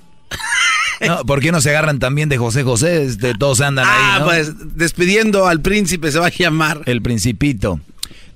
[1.06, 3.04] No, ¿Por qué no se agarran también de José José?
[3.04, 3.96] Este, todos andan ahí.
[3.96, 4.26] Ah, ¿no?
[4.26, 6.82] pues despidiendo al príncipe se va a llamar.
[6.86, 7.80] El Principito.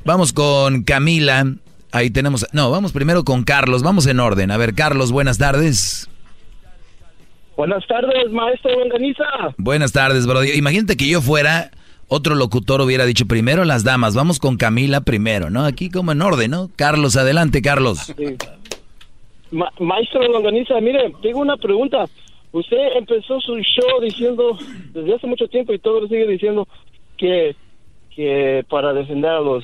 [0.05, 1.55] Vamos con Camila.
[1.91, 2.45] Ahí tenemos.
[2.51, 3.81] No, vamos primero con Carlos.
[3.81, 4.51] Vamos en orden.
[4.51, 6.07] A ver, Carlos, buenas tardes.
[7.61, 9.23] Buenas tardes, maestro Longaniza.
[9.59, 10.43] Buenas tardes, bro.
[10.43, 11.69] Imagínate que yo fuera.
[12.07, 14.15] Otro locutor hubiera dicho primero las damas.
[14.15, 15.63] Vamos con Camila primero, ¿no?
[15.63, 16.71] Aquí como en orden, ¿no?
[16.75, 17.99] Carlos, adelante, Carlos.
[18.17, 18.35] Sí.
[19.51, 22.05] Ma- maestro Longaniza, mire, tengo una pregunta.
[22.51, 24.57] Usted empezó su show diciendo,
[24.91, 26.67] desde hace mucho tiempo y todo lo sigue diciendo,
[27.15, 27.55] que,
[28.15, 29.63] que para defender a los,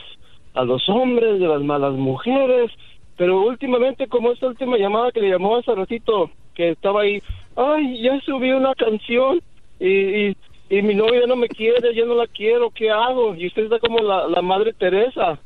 [0.53, 2.69] a los hombres de las malas mujeres,
[3.17, 7.21] pero últimamente, como esta última llamada que le llamó hace ratito, que estaba ahí,
[7.57, 9.41] ay, ya subí una canción
[9.79, 9.87] y,
[10.29, 10.37] y,
[10.69, 13.35] y mi novia no me quiere, ya no la quiero, ¿qué hago?
[13.35, 15.37] Y usted está como la, la madre Teresa.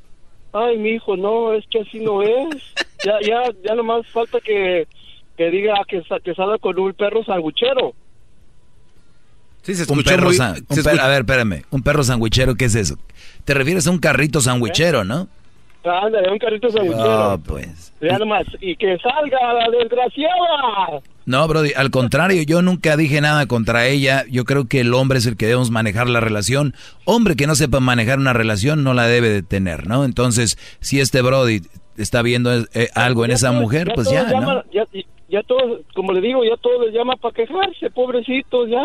[0.54, 2.48] Ay, mi hijo, no, es que así no es.
[3.04, 4.88] Ya, ya, ya nomás falta que,
[5.36, 7.94] que diga que, que salga con un perro sanguchero.
[9.64, 11.64] Sí, se Un escuchó perro muy- san- se un per- escuchó- A ver, espérame.
[11.72, 12.98] Un perro sandwichero, ¿qué es eso?
[13.44, 15.28] Te refieres a un carrito sandwichero, ¿no?
[15.84, 17.04] Ándale, un carrito sanguchero.
[17.12, 17.92] Ah, pues.
[18.02, 21.02] Ya nomás, y que salga la desgraciada.
[21.26, 24.26] No, Brody, al contrario, yo nunca dije nada contra ella.
[24.30, 26.74] Yo creo que el hombre es el que debemos manejar la relación.
[27.06, 30.06] Hombre que no sepa manejar una relación no la debe de tener, ¿no?
[30.06, 31.62] Entonces, si este Brody
[31.98, 34.64] está viendo eh, algo en Ya esa mujer, pues ya, ¿no?
[34.74, 34.86] ya,
[35.30, 38.84] ya todos, como le digo, ya todos les llama para quejarse, pobrecitos, ya.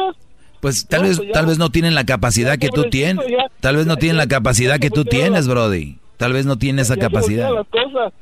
[0.60, 3.24] Pues tal No, vez pues tal vez no tienen la capacidad que tú tienes.
[3.60, 5.98] Tal vez no tienen la capacidad que tú tienes, Brody.
[6.16, 7.50] Tal vez no tienen esa capacidad.
[7.50, 8.12] voltean las cosas.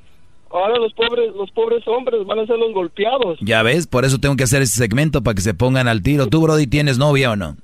[0.55, 3.39] Ahora los pobres, los pobres hombres van a ser los golpeados.
[3.41, 6.29] Ya ves, por eso tengo que hacer ese segmento para que se pongan al tiro.
[6.29, 7.57] ¿Tú, Brody, tienes novia o no?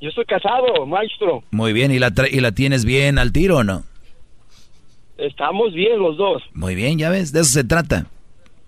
[0.00, 1.44] Yo soy casado, maestro.
[1.50, 3.84] Muy bien, ¿y la, tra- y la tienes bien al tiro o no?
[5.18, 6.42] Estamos bien los dos.
[6.54, 8.06] Muy bien, ya ves, de eso se trata.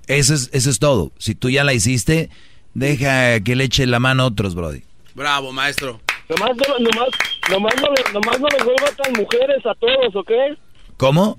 [0.06, 1.10] Eso es, eso es todo.
[1.16, 2.28] Si tú ya la hiciste,
[2.74, 4.82] deja que le eche la mano a otros, Brody.
[5.14, 6.00] Bravo, maestro.
[6.28, 7.08] Nomás no, nomás,
[7.50, 10.30] nomás no, nomás no les vuelva tan mujeres a todos, ¿ok?
[10.98, 11.38] ¿Cómo?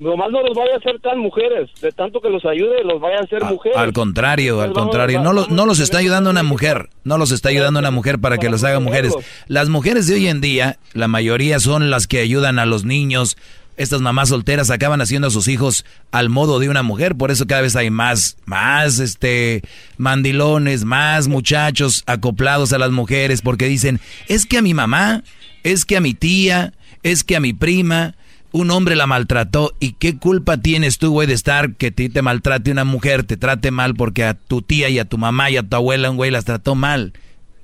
[0.00, 1.68] Nomás no los vaya a hacer tan mujeres.
[1.82, 3.76] De tanto que los ayude, los vaya a hacer mujeres.
[3.76, 5.20] Al contrario, al contrario.
[5.22, 6.88] No, lo- vamos no los está ayudando una mujer.
[7.04, 9.12] No los está ayudando una mujer para que los haga mujeres.
[9.46, 13.36] Las mujeres de hoy en día, la mayoría son las que ayudan a los niños.
[13.76, 17.14] Estas mamás solteras acaban haciendo a sus hijos al modo de una mujer.
[17.14, 19.60] Por eso cada vez hay más, más, este,
[19.98, 23.42] mandilones, más muchachos acoplados a las mujeres.
[23.42, 25.22] Porque dicen, es que a mi mamá,
[25.62, 26.72] es que a mi tía,
[27.02, 28.14] es que a mi prima,
[28.52, 32.22] un hombre la maltrató y qué culpa tienes tú, güey, de estar que ti te
[32.22, 35.56] maltrate una mujer, te trate mal porque a tu tía y a tu mamá y
[35.56, 37.12] a tu abuela un güey las trató mal.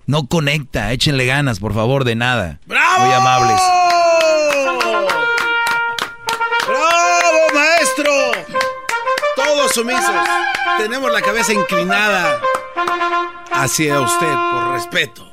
[0.06, 2.60] No conecta, échenle ganas, por favor, de nada.
[2.66, 3.60] Muy amables.
[6.68, 8.12] ¡Bravo, maestro!
[9.34, 10.14] Todos sumisos.
[10.78, 12.40] Tenemos la cabeza inclinada
[13.52, 15.26] hacia usted por respeto.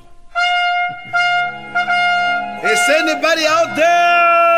[2.64, 4.53] ¿Is anybody out there?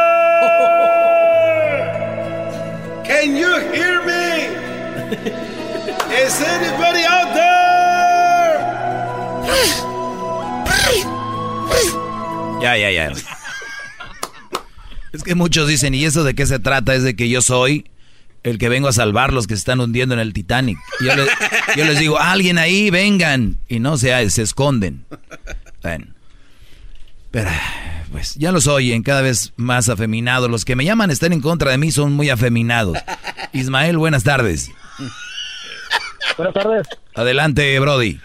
[3.26, 4.54] Can you hear me?
[6.14, 8.60] Is anybody out there?
[12.62, 13.12] Ya, ya, ya.
[15.12, 16.94] Es que muchos dicen, ¿y eso de qué se trata?
[16.94, 17.90] Es de que yo soy
[18.44, 20.78] el que vengo a salvar los que se están hundiendo en el Titanic.
[21.04, 21.26] Yo, le-
[21.76, 23.58] yo les digo, alguien ahí, vengan.
[23.68, 25.04] Y no se esconden.
[25.82, 26.06] Bueno.
[27.36, 27.50] Pero,
[28.14, 30.50] pues ya los oyen cada vez más afeminados.
[30.50, 32.98] Los que me llaman están en contra de mí son muy afeminados.
[33.52, 34.72] Ismael, buenas tardes.
[36.38, 36.88] Buenas tardes.
[37.14, 38.22] Adelante, Brody.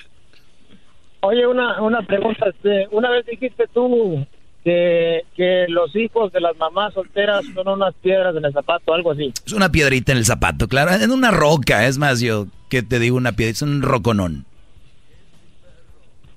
[1.22, 2.50] Oye, una, una pregunta.
[2.50, 4.24] Este, una vez dijiste tú
[4.62, 9.10] que, que los hijos de las mamás solteras son unas piedras en el zapato, algo
[9.10, 9.32] así.
[9.44, 10.92] Es una piedrita en el zapato, claro.
[10.92, 13.50] En una roca, es más, yo, que te digo una piedra?
[13.50, 14.46] Es un roconón.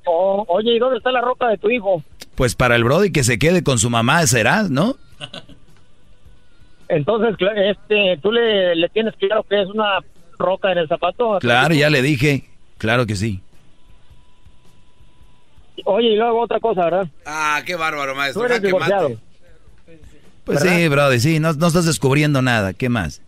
[0.05, 2.03] O- oye, ¿y dónde está la ropa de tu hijo?
[2.35, 4.95] Pues para el Brody que se quede con su mamá será, ¿no?
[6.89, 9.99] Entonces, este, tú le, le tienes claro que es una
[10.37, 11.37] roca en el zapato.
[11.39, 12.43] Claro, ya le dije.
[12.77, 13.39] Claro que sí.
[15.85, 17.07] Oye, y luego otra cosa, ¿verdad?
[17.25, 18.41] Ah, qué bárbaro, maestro.
[18.41, 18.67] Tú eres mate.
[18.67, 19.11] divorciado.
[20.43, 20.77] Pues ¿Verdad?
[20.77, 22.73] sí, Brody, sí, no, no estás descubriendo nada.
[22.73, 23.21] ¿Qué más?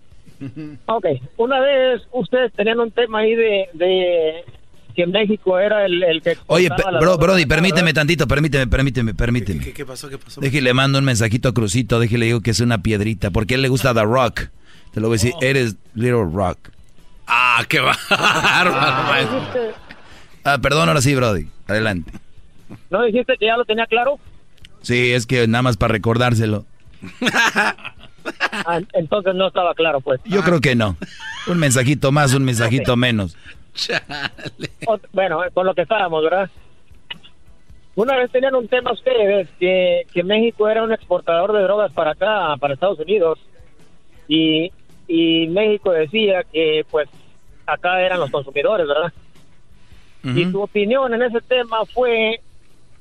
[0.85, 1.05] Ok,
[1.37, 4.43] una vez ustedes tenían un tema ahí de, de
[4.95, 6.37] que México era el, el que...
[6.47, 7.55] Oye, bro, Brody, ¿verdad?
[7.55, 9.63] permíteme tantito, permíteme, permíteme, permíteme.
[9.63, 10.09] ¿Qué, qué pasó?
[10.09, 10.41] ¿Qué pasó?
[10.41, 13.55] Déjale, le mando un mensajito a Crucito, déjale, digo que es una piedrita, porque a
[13.55, 14.47] él le gusta The Rock.
[14.93, 16.69] Te lo voy a decir, eres Little Rock.
[17.27, 18.71] Ah, qué bárbaro,
[19.03, 19.73] maestro.
[20.43, 21.47] Ah, perdón, ahora sí, Brody.
[21.67, 22.11] Adelante.
[22.89, 24.19] ¿No dijiste que ya lo tenía claro?
[24.81, 26.65] Sí, es que nada más para recordárselo.
[28.51, 30.19] Ah, entonces no estaba claro, pues.
[30.25, 30.97] Yo creo que no.
[31.47, 33.37] Un mensajito más, un mensajito menos.
[34.87, 36.49] O- Bueno, eh, con lo que estábamos, ¿verdad?
[37.95, 42.11] Una vez tenían un tema ustedes que, que México era un exportador de drogas para
[42.11, 43.39] acá, para Estados Unidos.
[44.27, 44.71] Y,
[45.07, 47.07] y México decía que, pues,
[47.65, 49.13] acá eran los consumidores, ¿verdad?
[50.23, 52.39] Y tu opinión en ese tema fue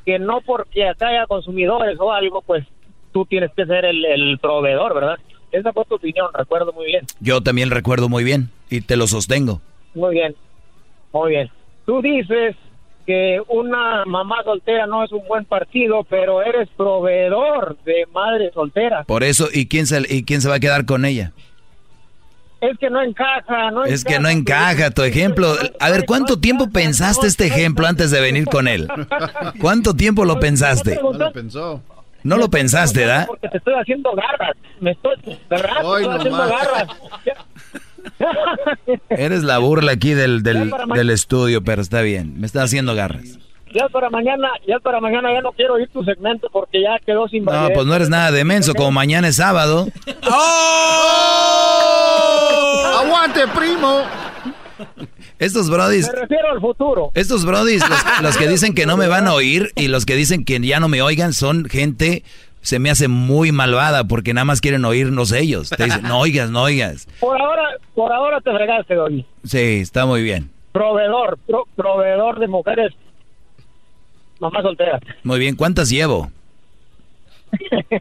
[0.05, 2.65] que no porque acá haya consumidores o algo, pues
[3.13, 5.17] tú tienes que ser el, el proveedor, ¿verdad?
[5.51, 7.07] Esa fue tu opinión, recuerdo muy bien.
[7.21, 9.61] Yo también recuerdo muy bien y te lo sostengo.
[9.95, 10.35] Muy bien,
[11.15, 11.51] muy bien.
[11.87, 12.57] Tú dices
[13.07, 19.05] que una mamá soltera no es un buen partido, pero eres proveedor de madre soltera.
[19.05, 21.33] Por eso, ¿y quién se, y quién se va a quedar con ella?
[22.61, 25.55] Es que no encaja, no Es que no encaja tu ejemplo.
[25.81, 28.89] A ver, ¿cuánto tiempo pensaste este ejemplo antes de venir con él?
[29.61, 30.99] ¿Cuánto tiempo lo pensaste?
[31.03, 31.83] No lo pensó.
[32.23, 33.27] No lo pensaste, ¿verdad?
[33.27, 34.57] Porque te estoy haciendo garras.
[34.81, 35.15] Me estoy,
[35.51, 35.75] ¿verdad?
[35.75, 36.87] Te estoy haciendo garras.
[39.11, 42.39] Eres la burla aquí del, del, del estudio, pero está bien.
[42.41, 43.39] Me está haciendo garras.
[43.75, 47.27] Ya para mañana, ya para mañana ya no quiero ir tu segmento porque ya quedó
[47.29, 49.89] sin No, pues no eres nada de menso, como mañana es sábado.
[53.01, 54.03] ¡Aguante, primo!
[55.39, 57.11] Estos brodis, Me refiero al futuro.
[57.15, 60.15] estos brodis, los, los que dicen que no me van a oír y los que
[60.15, 62.23] dicen que ya no me oigan, son gente,
[62.65, 65.71] se me hace muy malvada porque nada más quieren oírnos ellos.
[65.71, 67.07] Te dicen, no oigas, no oigas.
[67.21, 67.63] Por ahora,
[67.95, 69.25] por ahora te fregaste, Doggy.
[69.45, 70.51] Sí, está muy bien.
[70.73, 72.93] Proveedor, pro- proveedor de mujeres
[74.41, 74.99] mamá soltera.
[75.23, 76.31] Muy bien, ¿cuántas llevo?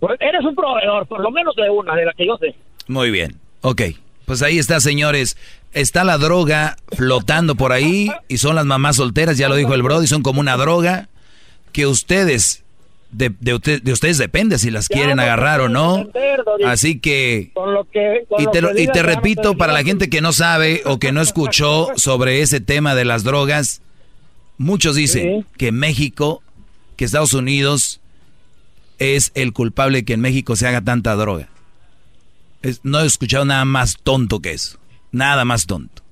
[0.00, 2.56] Pues eres un proveedor, por lo menos de una, de la que yo sé.
[2.88, 3.36] Muy bien.
[3.60, 3.82] Ok,
[4.26, 5.36] pues ahí está, señores.
[5.72, 9.82] Está la droga flotando por ahí y son las mamás solteras, ya lo dijo el
[9.84, 11.08] Brody, son como una droga
[11.70, 12.61] que ustedes,
[13.12, 16.08] de, de, usted- de ustedes depende si las quieren agarrar o no.
[16.66, 20.08] Así que, Con lo que, con y lo te, que y repito, para la gente
[20.10, 23.82] que no sabe o que no escuchó sobre ese tema de las drogas,
[24.58, 26.42] muchos dicen que México,
[26.96, 28.00] que Estados Unidos
[28.98, 31.48] es el culpable de que en México se haga tanta droga.
[32.62, 34.78] Es- no he escuchado nada más tonto que eso.
[35.10, 36.02] Nada más tonto.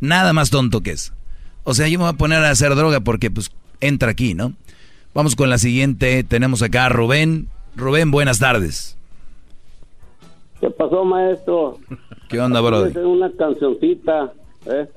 [0.00, 1.12] Nada más tonto que eso.
[1.62, 3.50] O sea, yo me voy a poner a hacer droga porque pues
[3.80, 4.52] entra aquí, ¿no?
[5.14, 6.24] Vamos con la siguiente.
[6.24, 7.46] Tenemos acá a Rubén.
[7.76, 8.98] Rubén, buenas tardes.
[10.60, 11.78] ¿Qué pasó, maestro?
[12.28, 12.98] ¿Qué onda, brother?
[13.06, 14.32] Una cancioncita,
[14.66, 14.88] ¿eh?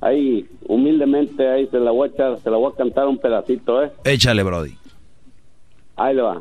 [0.00, 3.82] Ahí, humildemente, ahí se la voy a echar, se la voy a cantar un pedacito,
[3.82, 3.90] ¿eh?
[4.04, 4.76] Échale, Brody.
[5.96, 6.40] Ahí le va.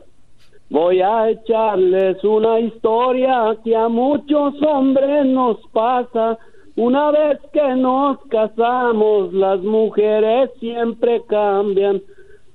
[0.69, 6.37] Voy a echarles una historia que a muchos hombres nos pasa.
[6.75, 11.99] Una vez que nos casamos, las mujeres siempre cambian.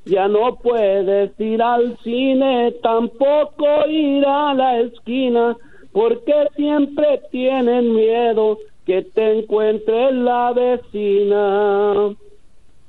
[0.05, 5.57] Ya no puedes ir al cine, tampoco ir a la esquina,
[5.93, 12.15] porque siempre tienen miedo que te encuentre la vecina.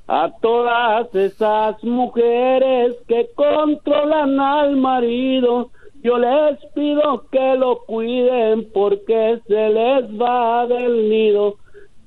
[0.06, 5.70] A todas esas mujeres que controlan al marido,
[6.02, 11.54] yo les pido que lo cuiden porque se les va del nido.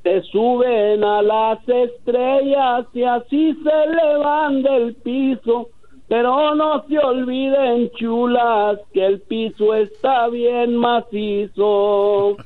[0.08, 5.68] Se suben a las estrellas y así se le van del piso.
[6.08, 12.38] Pero no se olviden, chulas, que el piso está bien macizo.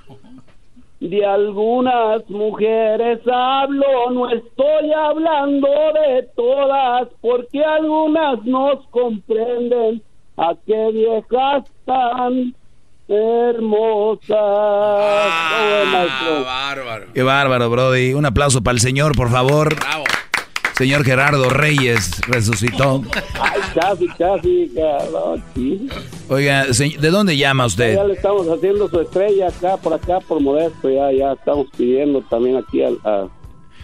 [1.00, 10.02] De algunas mujeres hablo, no estoy hablando de todas, porque algunas nos comprenden
[10.36, 12.56] a qué viejas tan
[13.14, 13.54] Oh,
[15.92, 16.46] maestro.
[16.46, 17.06] Bárbaro.
[17.14, 18.14] Qué bárbaro, Brody.
[18.14, 19.76] Un aplauso para el señor, por favor.
[20.78, 23.04] Señor Gerardo Reyes resucitó.
[23.40, 25.44] Ay, casi, casi, cabrón.
[26.30, 27.96] Oiga, ¿de dónde llama usted?
[27.96, 32.22] Ya le estamos haciendo su estrella acá, por acá, por Modesto, ya, ya estamos pidiendo
[32.30, 32.98] también aquí al...
[33.04, 33.28] a-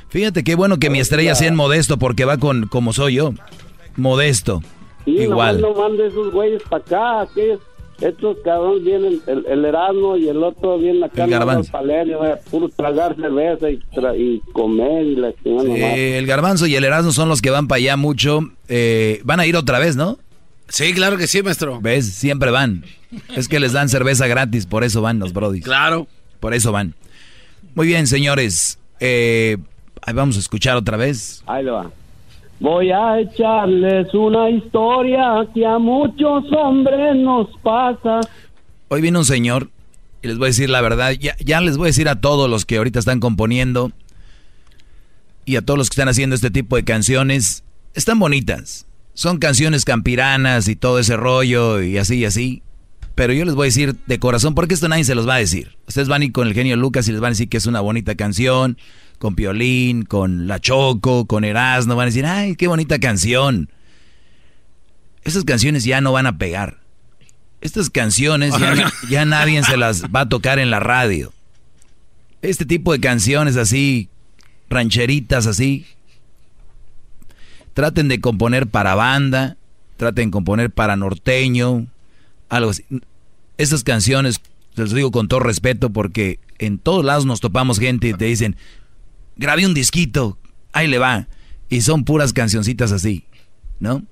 [0.09, 3.33] Fíjate qué bueno que mi estrella sea en modesto porque va con como soy yo.
[3.97, 4.61] Modesto.
[5.03, 5.59] Sí, Igual.
[5.59, 6.83] nomás no mande esos güeyes para
[7.25, 7.59] acá, que
[8.01, 11.71] estos cabrones vienen, el, el Erasmo y el otro vienen acá, El Garbanzo.
[11.89, 15.29] eh, puro tragar cerveza y, tra- y comer y la.
[15.45, 18.39] Eh, el garbanzo y el erasmo son los que van para allá mucho.
[18.67, 20.17] Eh, van a ir otra vez, ¿no?
[20.69, 21.79] Sí, claro que sí, maestro.
[21.81, 22.05] ¿Ves?
[22.13, 22.83] Siempre van.
[23.35, 25.63] Es que les dan cerveza gratis, por eso van los brodis.
[25.63, 26.07] Claro.
[26.39, 26.93] Por eso van.
[27.73, 28.77] Muy bien, señores.
[28.99, 29.57] Eh,
[30.01, 31.41] ahí vamos a escuchar otra vez.
[31.47, 31.89] Ahí le va.
[32.59, 38.21] Voy a echarles una historia que a muchos hombres nos pasa.
[38.87, 39.69] Hoy viene un señor
[40.23, 42.49] Y les voy a decir la verdad, ya, ya les voy a decir a todos
[42.49, 43.91] los que ahorita están componiendo
[45.45, 47.63] y a todos los que están haciendo este tipo de canciones,
[47.93, 48.85] están bonitas.
[49.13, 52.63] Son canciones campiranas y todo ese rollo y así y así.
[53.15, 55.39] Pero yo les voy a decir de corazón, porque esto nadie se los va a
[55.39, 55.77] decir.
[55.87, 57.65] Ustedes van a ir con el genio Lucas y les van a decir que es
[57.65, 58.77] una bonita canción,
[59.17, 63.69] con Piolín, con La Choco, con Erasmo, van a decir, ay, qué bonita canción.
[65.23, 66.79] Esas canciones ya no van a pegar.
[67.61, 71.33] Estas canciones ya, ya nadie se las va a tocar en la radio.
[72.41, 74.09] Este tipo de canciones así,
[74.69, 75.85] rancheritas así,
[77.73, 79.57] traten de componer para banda,
[79.97, 81.87] traten de componer para norteño,
[82.49, 82.85] algo así.
[83.57, 84.39] Estas canciones,
[84.75, 88.55] les digo con todo respeto, porque en todos lados nos topamos gente y te dicen,
[89.37, 90.37] grabé un disquito,
[90.73, 91.27] ahí le va.
[91.69, 93.25] Y son puras cancioncitas así,
[93.79, 94.03] ¿no?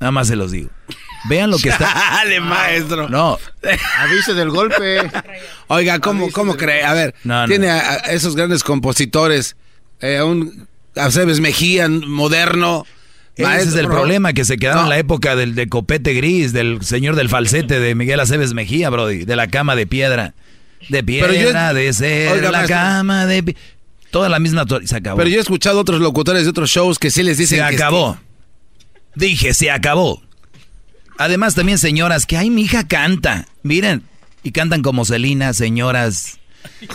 [0.00, 0.70] Nada más se los digo.
[1.28, 1.92] Vean lo que está.
[2.16, 3.08] Dale, maestro.
[3.08, 3.38] No.
[3.98, 4.98] Avise del golpe.
[5.66, 6.84] Oiga, ¿cómo, cómo cree?
[6.84, 7.48] A ver, No, no.
[7.48, 9.56] tiene a, a esos grandes compositores,
[10.00, 12.86] eh, a un Aceves Mejía moderno.
[13.36, 14.86] Ese es el problema, que se quedaron No.
[14.86, 18.90] en la época del de copete gris, del señor del falsete de Miguel Aceves Mejía,
[18.90, 20.34] Brody, de la cama de piedra.
[20.88, 22.76] De Pero piedra, yo- de ser Oiga, la maestro.
[22.76, 23.56] cama de pi-
[24.10, 24.64] Toda la misma...
[24.84, 25.18] Se acabó.
[25.18, 27.74] Pero yo he escuchado otros locutores de otros shows que sí les dicen se que
[27.74, 28.18] acabó.
[29.14, 30.22] Dije, se acabó.
[31.18, 33.46] Además también señoras que, ay, mi hija canta.
[33.62, 34.04] Miren,
[34.42, 36.38] y cantan como Celina, señoras.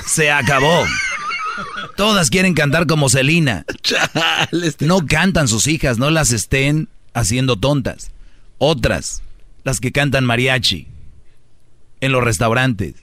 [0.08, 0.86] Se acabó.
[1.98, 3.66] Todas quieren cantar como Celina.
[4.80, 8.12] No cantan sus hijas, no las estén haciendo tontas.
[8.58, 9.22] Otras,
[9.64, 10.88] las que cantan mariachi
[12.02, 12.96] en los restaurantes.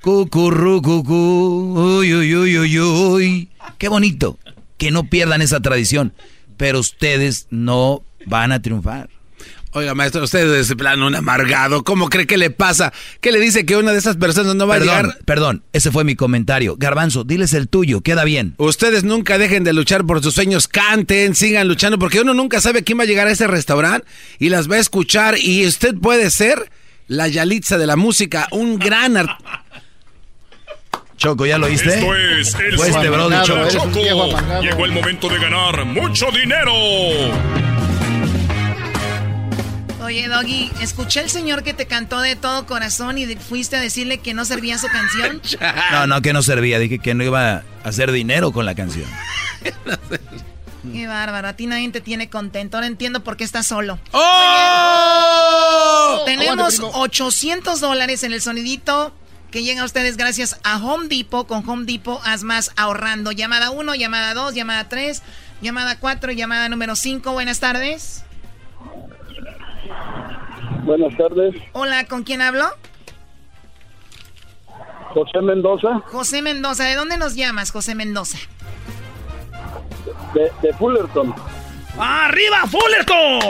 [0.00, 3.48] Cucurru, cucú, uy, uy, uy, uy, uy.
[3.78, 4.38] Qué bonito.
[4.78, 6.12] Que no pierdan esa tradición.
[6.56, 9.10] Pero ustedes no van a triunfar.
[9.72, 11.84] Oiga, maestro, usted es plano un amargado.
[11.84, 12.92] ¿Cómo cree que le pasa?
[13.20, 15.18] ¿Qué le dice que una de esas personas no va Perdón, a llegar?
[15.24, 16.74] perdón, ese fue mi comentario.
[16.76, 18.54] Garbanzo, diles el tuyo, queda bien.
[18.56, 22.82] Ustedes nunca dejen de luchar por sus sueños, canten, sigan luchando, porque uno nunca sabe
[22.82, 24.06] quién va a llegar a ese restaurante
[24.40, 26.68] y las va a escuchar y usted puede ser
[27.06, 29.40] la Yalitza de la música, un gran art-
[31.20, 31.90] Choco, ¿ya lo oíste?
[31.90, 33.90] Esto es el Fue este Amargado, Choco.
[34.62, 36.72] Llegó el momento de ganar mucho dinero.
[40.02, 44.16] Oye, Doggy, escuché al señor que te cantó de todo corazón y fuiste a decirle
[44.16, 45.42] que no servía su canción.
[45.92, 46.78] No, no, que no servía.
[46.78, 49.04] Dije que no iba a hacer dinero con la canción.
[50.90, 52.78] Qué bárbaro, a ti nadie te tiene contento.
[52.78, 53.98] Ahora entiendo por qué estás solo.
[54.12, 54.62] ¡Oh!
[56.24, 56.92] Tenemos Aguante, primo.
[56.94, 59.12] 800 dólares en el sonidito
[59.50, 61.46] que llega a ustedes gracias a Home Depot.
[61.46, 63.32] Con Home Depot haz más ahorrando.
[63.32, 65.22] Llamada 1, llamada 2, llamada 3,
[65.60, 67.32] llamada 4, llamada número 5.
[67.32, 68.24] Buenas tardes.
[70.84, 72.66] Buenas tardes, Hola, ¿con quién hablo?
[75.12, 76.84] José Mendoza, José Mendoza.
[76.84, 78.38] ¿De dónde nos llamas, José Mendoza?
[80.34, 81.34] de, de Fullerton.
[81.98, 83.40] ¡Arriba, Fullerton!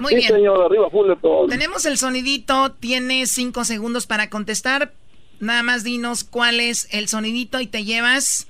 [0.00, 0.32] Muy sí, bien.
[0.32, 1.48] señor, arriba Fullerton.
[1.48, 4.92] Tenemos el sonidito, tienes cinco segundos para contestar.
[5.40, 8.48] Nada más dinos cuál es el sonidito y te llevas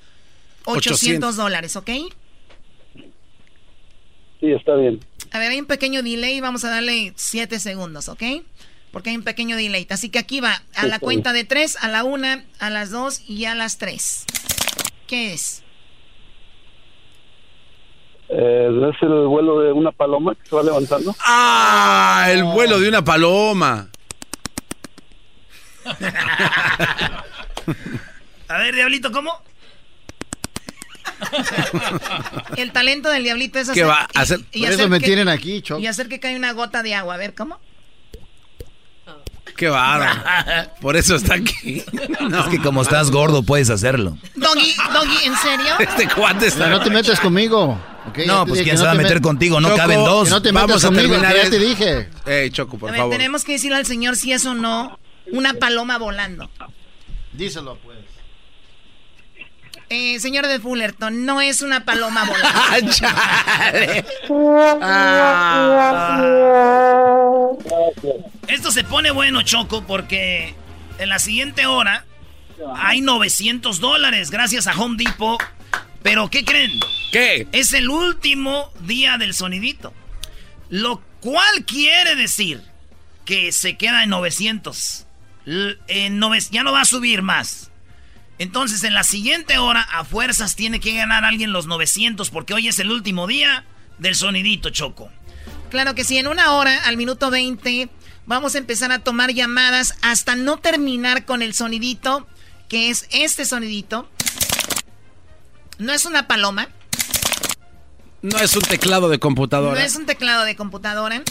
[0.65, 1.37] 800 800.
[1.37, 1.91] dólares, ¿ok?
[4.41, 5.01] Sí, está bien.
[5.31, 8.23] A ver, hay un pequeño delay, vamos a darle 7 segundos, ¿ok?
[8.93, 9.87] Porque hay un pequeño delay.
[9.91, 12.27] Así que aquí va, a la cuenta de 3, a la 1,
[12.59, 14.25] a las 2 y a las 3.
[15.07, 15.63] ¿Qué es?
[18.31, 21.15] Eh, ¿Es el vuelo de una paloma que se va levantando?
[21.21, 22.27] ¡Ah!
[22.31, 23.89] El vuelo de una paloma.
[28.49, 29.33] A ver, Diablito, ¿cómo?
[32.57, 33.89] El talento del diablito es ¿Qué hacer...
[33.89, 34.41] va a hacer?
[34.53, 35.63] y Por hacer eso me que- tienen aquí.
[35.79, 37.15] Y hacer que caiga una gota de agua.
[37.15, 37.59] A ver, ¿cómo?
[39.59, 40.71] ¡Qué bárbaro!
[40.81, 41.83] Por eso está aquí.
[41.85, 44.17] Es que como estás gordo puedes hacerlo.
[44.37, 45.75] Doggy, Doggy, ¿en serio?
[45.81, 46.69] Este cuate está...
[46.69, 47.79] No te metas conmigo.
[48.27, 50.31] No, pues quién se va a te meter met- contigo, no Choco, caben dos.
[50.31, 52.09] No te Vamos metas a conmigo, terminar que ya te dije.
[52.25, 53.13] Ey, Choco, por A ver, favor.
[53.17, 54.99] tenemos que decirle al señor si es o no
[55.33, 56.49] una paloma volando.
[57.33, 57.99] Díselo, pues.
[59.91, 62.93] Eh, señor de Fullerton, no es una paloma volando.
[68.49, 70.55] Esto se pone bueno, Choco, porque
[70.99, 72.05] en la siguiente hora
[72.77, 75.41] hay 900 dólares gracias a Home Depot.
[76.03, 76.73] Pero, ¿qué creen?
[77.13, 77.49] ¿Qué?
[77.53, 79.93] Es el último día del sonidito.
[80.71, 82.63] Lo cual quiere decir
[83.25, 85.07] que se queda en 900.
[85.47, 87.71] L- en nove- ya no va a subir más.
[88.39, 92.69] Entonces, en la siguiente hora, a fuerzas tiene que ganar alguien los 900, porque hoy
[92.69, 93.65] es el último día
[93.99, 95.11] del sonidito, Choco.
[95.71, 97.91] Claro que sí, en una hora, al minuto 20,
[98.29, 102.27] Vamos a empezar a tomar llamadas hasta no terminar con el sonidito,
[102.69, 104.07] que es este sonidito.
[105.79, 106.69] No es una paloma.
[108.21, 109.81] No es un teclado de computadora.
[109.81, 111.23] No es un teclado de computadora.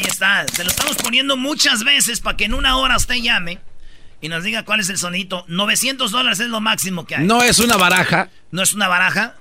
[0.00, 0.46] Ahí está.
[0.54, 3.60] Se lo estamos poniendo muchas veces para que en una hora usted llame
[4.22, 5.44] y nos diga cuál es el sonidito.
[5.48, 7.26] 900 dólares es lo máximo que hay.
[7.26, 8.30] No es una baraja.
[8.50, 9.34] No es una baraja.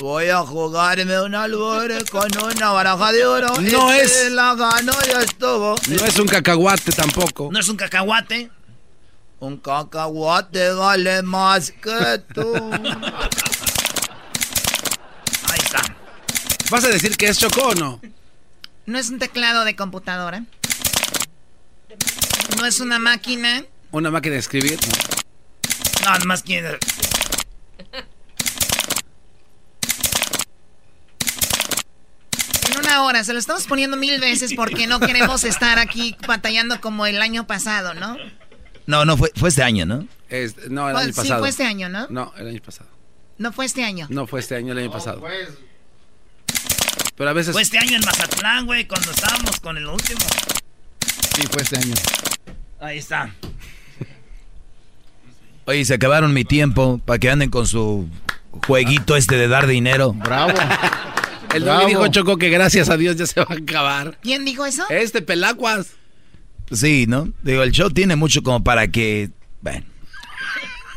[0.00, 3.48] Voy a jugarme un albore con una baraja de oro.
[3.60, 5.74] No Ese es- La ganó y estuvo.
[5.86, 7.50] No es un cacahuate tampoco.
[7.52, 8.50] No es un cacahuate.
[9.40, 12.70] Un cacahuate vale más que tú.
[15.50, 15.82] Ahí está.
[16.70, 18.00] ¿Vas a decir que es Choco o no?
[18.88, 20.44] No es un teclado de computadora.
[22.56, 23.62] No es una máquina.
[23.90, 24.78] ¿Una máquina de escribir?
[26.06, 26.58] No, nada más que...
[32.70, 33.24] En una hora.
[33.24, 37.46] Se lo estamos poniendo mil veces porque no queremos estar aquí batallando como el año
[37.46, 38.16] pasado, ¿no?
[38.86, 40.06] No, no, fue, fue este año, ¿no?
[40.30, 41.40] Es- no, el Pues año sí, pasado.
[41.40, 42.06] fue este año, ¿no?
[42.10, 42.88] No, el año pasado.
[43.36, 44.06] No fue este año.
[44.10, 45.22] No fue este año, el año pasado.
[47.18, 47.52] Pero a veces.
[47.52, 50.20] Fue este año en Mazatlán, güey, cuando estábamos con el último.
[51.34, 51.94] Sí, fue este año.
[52.80, 53.34] Ahí está.
[55.64, 58.08] Oye, se acabaron mi tiempo para que anden con su
[58.66, 60.12] jueguito este de dar dinero.
[60.12, 60.52] Bravo.
[61.54, 61.86] El Bravo.
[61.88, 64.18] Dijo Choco que gracias a Dios ya se va a acabar.
[64.22, 64.84] ¿Quién dijo eso?
[64.88, 65.94] Este pelacuas.
[66.70, 67.32] Sí, ¿no?
[67.42, 69.30] Digo, el show tiene mucho como para que,
[69.62, 69.86] bueno,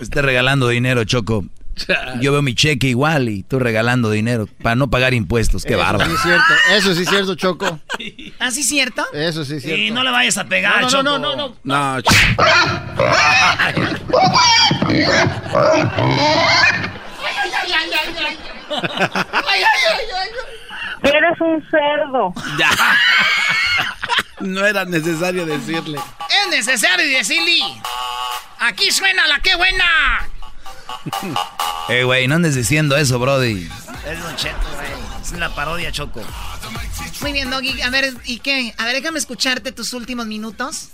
[0.01, 1.45] esté regalando dinero, Choco.
[2.21, 5.63] Yo veo mi cheque igual y tú regalando dinero para no pagar impuestos.
[5.63, 6.09] Qué Eso bárbaro.
[6.09, 6.53] sí es cierto.
[6.71, 7.79] Eso sí es cierto, Choco.
[8.39, 9.05] ¿Ah, sí es cierto?
[9.13, 9.81] Eso sí es cierto.
[9.81, 11.03] Y no le vayas a pegar, No, no, Choco.
[11.03, 11.55] no, no, no.
[11.63, 12.15] No, Choco.
[21.03, 22.33] Eres un cerdo.
[22.57, 22.69] Ya.
[24.39, 25.99] No era necesario decirle.
[25.99, 27.59] Es necesario decirle.
[28.59, 29.85] Aquí suena la que buena.
[31.89, 33.67] Eh, güey, no andes diciendo eso, Brody.
[34.09, 35.21] Es Don Cheto, güey.
[35.21, 36.21] Es la parodia, Choco.
[37.21, 37.81] Muy bien, Doggy.
[37.81, 38.73] A ver, ¿y qué?
[38.77, 40.89] A ver, déjame escucharte tus últimos minutos.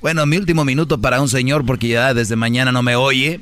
[0.00, 3.40] Bueno, mi último minuto para un señor porque ya desde mañana no me oye.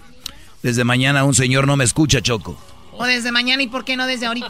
[0.62, 2.58] Desde mañana un señor no me escucha, Choco.
[2.92, 4.48] O desde mañana y por qué no desde ahorita.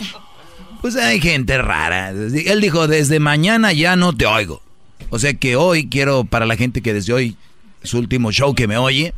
[0.81, 2.10] Pues hay gente rara.
[2.10, 4.62] Él dijo, desde mañana ya no te oigo.
[5.10, 7.36] O sea que hoy quiero para la gente que desde hoy,
[7.82, 9.14] su último show que me oye,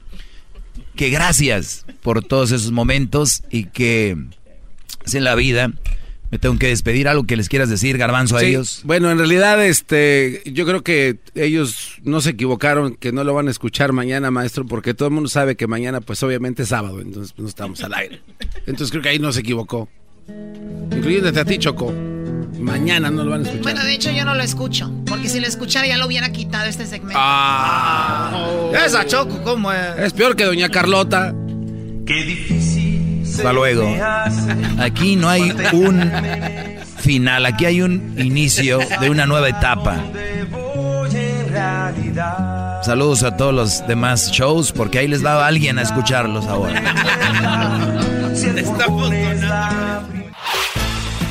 [0.99, 4.17] que gracias por todos esos momentos y que
[5.07, 5.73] es en la vida.
[6.31, 7.09] Me tengo que despedir.
[7.09, 8.83] ¿Algo que les quieras decir, Garbanzo, a Sí, ellos?
[8.85, 13.49] Bueno, en realidad, este, yo creo que ellos no se equivocaron, que no lo van
[13.49, 17.01] a escuchar mañana, maestro, porque todo el mundo sabe que mañana, pues obviamente es sábado,
[17.01, 18.21] entonces pues, no estamos al aire.
[18.67, 19.89] Entonces creo que ahí no se equivocó.
[20.93, 21.95] Incluyéndote a ti, Choco.
[22.59, 23.63] Mañana no lo van a escuchar.
[23.63, 24.91] Bueno, de hecho yo no lo escucho.
[25.07, 27.19] Porque si lo escuchara ya lo hubiera quitado este segmento.
[27.21, 28.71] Ah.
[28.85, 29.99] Esa Choco, ¿cómo es?
[29.99, 31.35] Es peor que Doña Carlota.
[32.07, 33.23] Qué difícil.
[33.25, 33.89] Hasta luego.
[34.79, 36.11] Aquí no hay un
[36.99, 39.97] final, aquí hay un inicio de una nueva etapa.
[42.83, 46.83] Saludos a todos los demás shows, porque ahí les va alguien a escucharlos ahora.